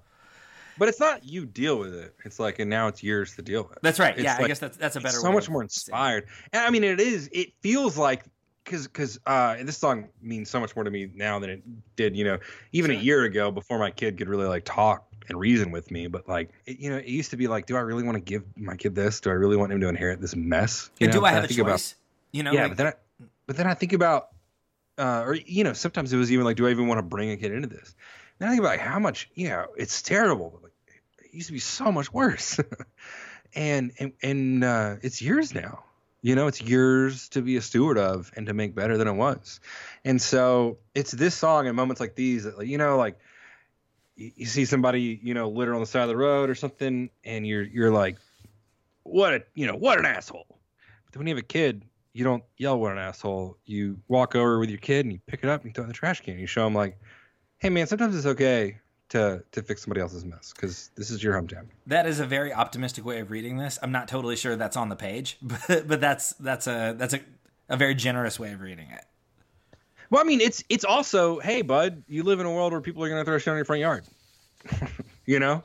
[0.77, 2.13] But it's not you deal with it.
[2.25, 3.79] It's like, and now it's yours to deal with.
[3.83, 4.15] That's right.
[4.15, 5.15] It's yeah, I guess that's that's a better.
[5.15, 6.27] so much more inspired.
[6.51, 7.29] And I mean, it is.
[7.31, 8.25] It feels like
[8.63, 11.63] because because uh, this song means so much more to me now than it
[11.95, 12.15] did.
[12.15, 12.37] You know,
[12.71, 16.07] even a year ago before my kid could really like talk and reason with me.
[16.07, 18.21] But like, it, you know, it used to be like, do I really want to
[18.21, 19.19] give my kid this?
[19.21, 20.89] Do I really want him to inherit this mess?
[20.99, 21.21] You And know?
[21.21, 21.95] do I have a think about- choice?
[22.31, 22.93] you know, yeah, like- but then I,
[23.45, 24.29] but then I think about,
[24.97, 27.31] uh, or you know, sometimes it was even like, do I even want to bring
[27.31, 27.95] a kid into this?
[28.39, 30.49] Then I think about like how much, you know, it's terrible.
[30.51, 30.73] But like,
[31.23, 32.59] it used to be so much worse,
[33.55, 35.83] and and and uh, it's years now.
[36.23, 39.13] You know, it's yours to be a steward of and to make better than it
[39.13, 39.59] was.
[40.05, 43.19] And so it's this song and moments like these that, you know, like
[44.15, 47.45] you, see somebody, you know, litter on the side of the road or something, and
[47.45, 48.17] you're you're like,
[49.03, 50.47] what a you know, what an asshole.
[51.11, 51.83] But when you have a kid,
[52.13, 53.57] you don't yell what an asshole.
[53.65, 55.87] You walk over with your kid and you pick it up and you throw it
[55.87, 56.39] in the trash can.
[56.39, 56.97] You show them like,
[57.57, 58.79] hey man, sometimes it's okay
[59.09, 61.65] to to fix somebody else's mess because this is your hometown.
[61.87, 63.77] that is a very optimistic way of reading this.
[63.81, 67.19] I'm not totally sure that's on the page, but but that's that's a that's a
[67.69, 69.05] a very generous way of reading it.
[70.09, 73.03] Well, I mean, it's it's also, hey, bud, you live in a world where people
[73.03, 74.05] are going to throw shit on your front yard.
[75.25, 75.63] you know,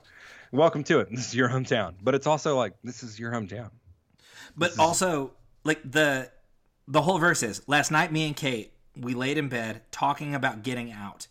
[0.53, 1.11] welcome to it.
[1.11, 1.95] This is your hometown.
[2.03, 3.71] But it's also like this is your hometown.
[4.57, 5.33] But also,
[5.65, 6.31] like the
[6.87, 10.63] the whole verse is last night me and Kate we laid in bed talking about
[10.63, 11.27] getting out.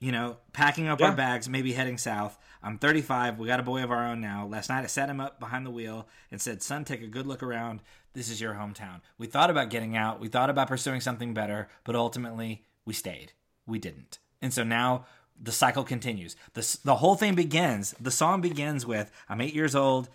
[0.00, 1.08] You know, packing up Yeah.
[1.10, 2.38] our bags, maybe heading south.
[2.62, 3.38] I'm 35.
[3.38, 4.46] We got a boy of our own now.
[4.46, 7.26] Last night I sat him up behind the wheel and said, "Son, take a good
[7.26, 7.80] look around.
[8.14, 10.18] This is your hometown." We thought about getting out.
[10.18, 13.32] We thought about pursuing something better, but ultimately we stayed.
[13.66, 14.18] We didn't.
[14.40, 15.04] And so now
[15.38, 16.34] the cycle continues.
[16.54, 17.94] The the whole thing begins.
[18.00, 20.08] The song begins with, "I'm 8 years old."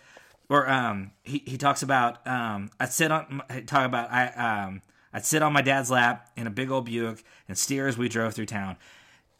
[0.48, 4.80] or um he, he talks about um I'd sit on talk about I um
[5.12, 8.08] I'd sit on my dad's lap in a big old Buick and steer as we
[8.08, 8.76] drove through town.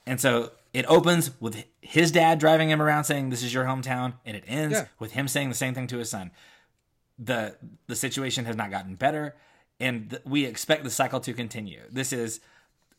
[0.06, 4.14] And so it opens with his dad driving him around saying this is your hometown
[4.24, 4.86] and it ends Yeah.
[4.98, 6.30] with him saying the same thing to his son.
[7.18, 7.56] The
[7.86, 9.34] the situation has not gotten better
[9.80, 11.80] and th- we expect the cycle to continue.
[11.90, 12.40] This is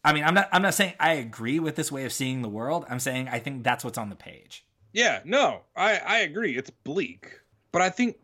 [0.04, 2.50] I mean I'm not I'm not saying I agree with this way of seeing the
[2.50, 2.86] world.
[2.90, 4.66] I'm saying I think that's what's on the page.
[4.94, 6.58] Yeah, no, I I agree.
[6.58, 7.40] It's bleak,
[7.72, 8.18] but I think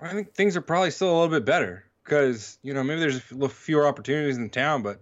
[0.00, 3.20] I think things are probably still a little bit better because you know maybe there's
[3.52, 5.00] fewer opportunities in the town, but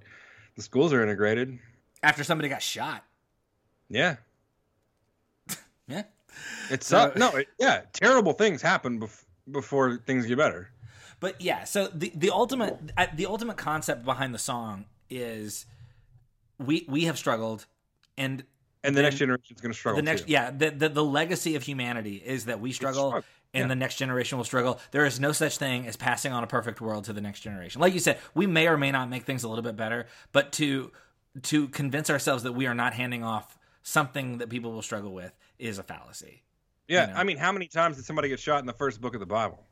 [0.56, 1.58] the schools are integrated.
[2.02, 3.04] After somebody got shot.
[3.90, 4.16] Yeah,
[5.88, 6.02] Yeah.
[6.70, 10.70] it's So- no, it, yeah, terrible things happen bef- before things get better.
[11.20, 15.66] But yeah, so the the ultimate uh, the ultimate concept behind the song is
[16.58, 17.66] we we have struggled
[18.16, 18.44] and
[18.84, 19.96] And the next generation is going to struggle.
[19.96, 20.32] the next too.
[20.32, 23.68] yeah the, the the legacy of humanity is that we struggle struggle, and yeah.
[23.68, 26.80] the next generation will struggle there is no such thing as passing on a perfect
[26.80, 29.42] world to the next generation like you said we may or may not make things
[29.44, 30.92] a little bit better but to
[31.44, 35.32] to convince ourselves that we are not handing off something that people will struggle with
[35.58, 36.42] is a fallacy
[36.88, 37.18] Yeah, you know.
[37.20, 39.26] I mean, how many times did somebody get shot in the first book of the
[39.26, 39.64] Bible?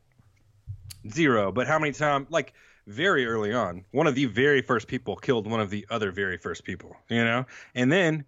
[1.09, 1.51] Zero.
[1.51, 2.53] But how many times, like
[2.87, 6.37] very early on, one of the very first people killed one of the other very
[6.37, 7.45] first people, you know?
[7.75, 8.25] And then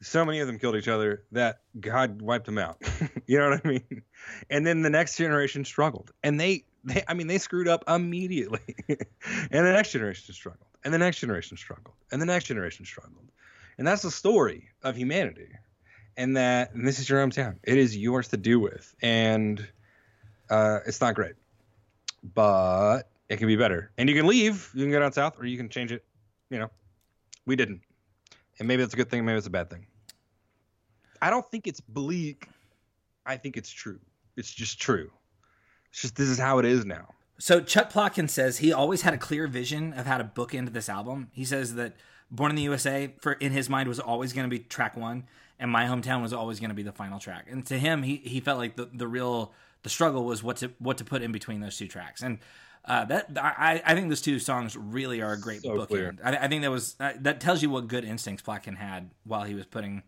[0.00, 2.78] so many of them killed each other that God wiped them out.
[3.26, 4.02] you know what I mean?
[4.50, 6.12] And then the next generation struggled.
[6.22, 8.60] And they, they I mean, they screwed up immediately.
[8.88, 10.67] and the next generation struggled.
[10.88, 11.94] And the next generation struggled.
[12.10, 13.28] And the next generation struggled.
[13.76, 15.50] And that's the story of humanity
[16.16, 17.56] and that and this is your hometown.
[17.62, 19.66] It is yours to do with, and
[20.48, 21.34] uh, it's not great,
[22.34, 23.92] but it can be better.
[23.98, 26.04] And you can leave, you can go down south, or you can change it.
[26.48, 26.70] You know,
[27.44, 27.82] we didn't,
[28.58, 29.86] and maybe that's a good thing, maybe it's a bad thing.
[31.20, 32.48] I don't think it's bleak.
[33.26, 34.00] I think it's true.
[34.38, 35.10] It's just true.
[35.90, 37.14] It's just this is how it is now.
[37.38, 40.88] So Chuck Plotkin says he always had a clear vision of how to bookend this
[40.88, 41.28] album.
[41.32, 41.94] He says that
[42.30, 45.24] Born in the USA, for in his mind, was always going to be track one,
[45.58, 47.46] and My Hometown was always going to be the final track.
[47.48, 50.70] And to him, he he felt like the, the real the struggle was what to
[50.78, 52.22] what to put in between those two tracks.
[52.22, 52.38] And
[52.84, 56.18] uh, that I, I think those two songs really are a great So bookend.
[56.22, 59.44] I, I think that was uh, that tells you what good instincts Plotkin had while
[59.44, 60.02] he was putting.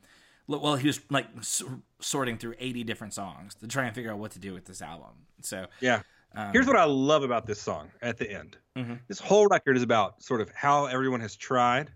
[0.46, 1.62] Well, he was like s-
[2.00, 4.82] sorting through eighty different songs to try and figure out what to do with this
[4.82, 5.26] album.
[5.40, 6.02] So Yeah.
[6.34, 8.56] Um, Here's what I love about this song at the end.
[8.76, 9.00] Mhm.
[9.08, 11.90] This whole record is about sort of how everyone has tried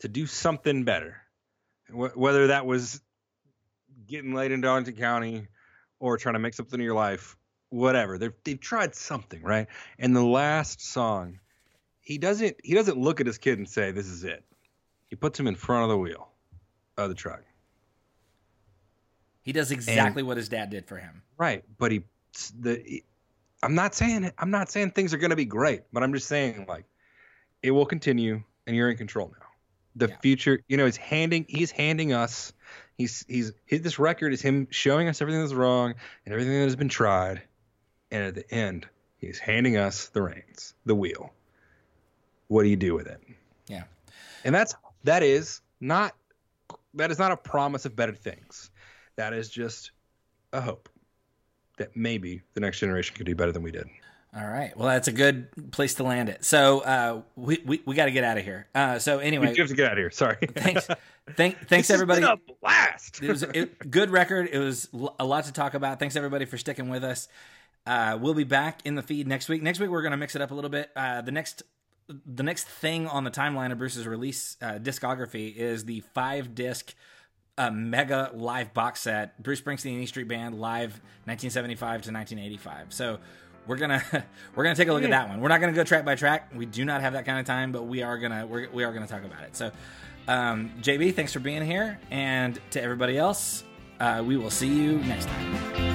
[0.00, 1.16] to do something better.
[1.88, 3.00] Wh- whether that was
[4.06, 5.48] getting laid in Darlington County
[6.00, 7.36] or trying to make something in your life,
[7.70, 8.18] whatever.
[8.18, 9.68] They've, they've tried something, right?
[9.98, 11.38] And the last song,
[12.00, 14.44] he doesn't he doesn't look at his kid and say, This is it.
[15.08, 16.28] He puts him in front of the wheel
[16.96, 17.42] of the truck.
[19.42, 21.22] He does exactly what his dad did for him.
[21.36, 22.04] Right, but he
[22.58, 23.02] the
[23.62, 26.26] I'm not saying I'm not saying things are going to be great, but I'm just
[26.28, 26.84] saying like
[27.62, 29.46] it will continue and you're in control now.
[29.94, 30.16] The Yeah.
[30.18, 32.52] future, you know, is handing he's handing us
[32.96, 35.94] he's he's his, this record is him showing us everything that's wrong
[36.24, 37.42] and everything that has been tried
[38.10, 38.86] and at the end
[39.18, 41.32] he's handing us the reins, the wheel.
[42.48, 43.20] What do you do with it?
[43.68, 43.84] Yeah.
[44.44, 44.74] And that's
[45.04, 46.14] that is not
[46.94, 48.70] that is not a promise of better things.
[49.16, 49.92] That is just
[50.52, 50.88] a hope
[51.78, 53.86] that maybe the next generation could do better than we did.
[54.34, 54.74] All right.
[54.76, 56.42] Well, that's a good place to land it.
[56.42, 58.66] So uh, we we, we got to get out of here.
[58.74, 60.10] Uh, so anyway, We have to get out of here.
[60.10, 60.38] Sorry.
[60.54, 60.88] thanks,
[61.36, 62.22] thank, thanks everybody.
[62.22, 63.22] a blast.
[63.22, 64.48] it was a good record.
[64.50, 64.88] It was
[65.18, 65.98] a lot to talk about.
[65.98, 67.28] Thanks everybody for sticking with us.
[67.84, 69.62] Uh, we'll be back in the feed next week.
[69.62, 70.90] Next week we're going to mix it up a little bit.
[70.96, 71.62] Uh, the next
[72.26, 76.94] the next thing on the timeline of Bruce's release uh, discography is the five disc
[77.58, 80.92] uh, mega live box set Bruce Springsteen and E Street Band live
[81.24, 82.92] 1975 to 1985.
[82.92, 83.18] So
[83.66, 84.02] we're gonna
[84.54, 85.40] we're gonna take a look at that one.
[85.40, 86.52] We're not gonna go track by track.
[86.54, 88.92] We do not have that kind of time, but we are gonna we're, we are
[88.92, 89.56] gonna talk about it.
[89.56, 89.70] So
[90.28, 93.64] um, JB, thanks for being here, and to everybody else,
[94.00, 95.91] uh, we will see you next time.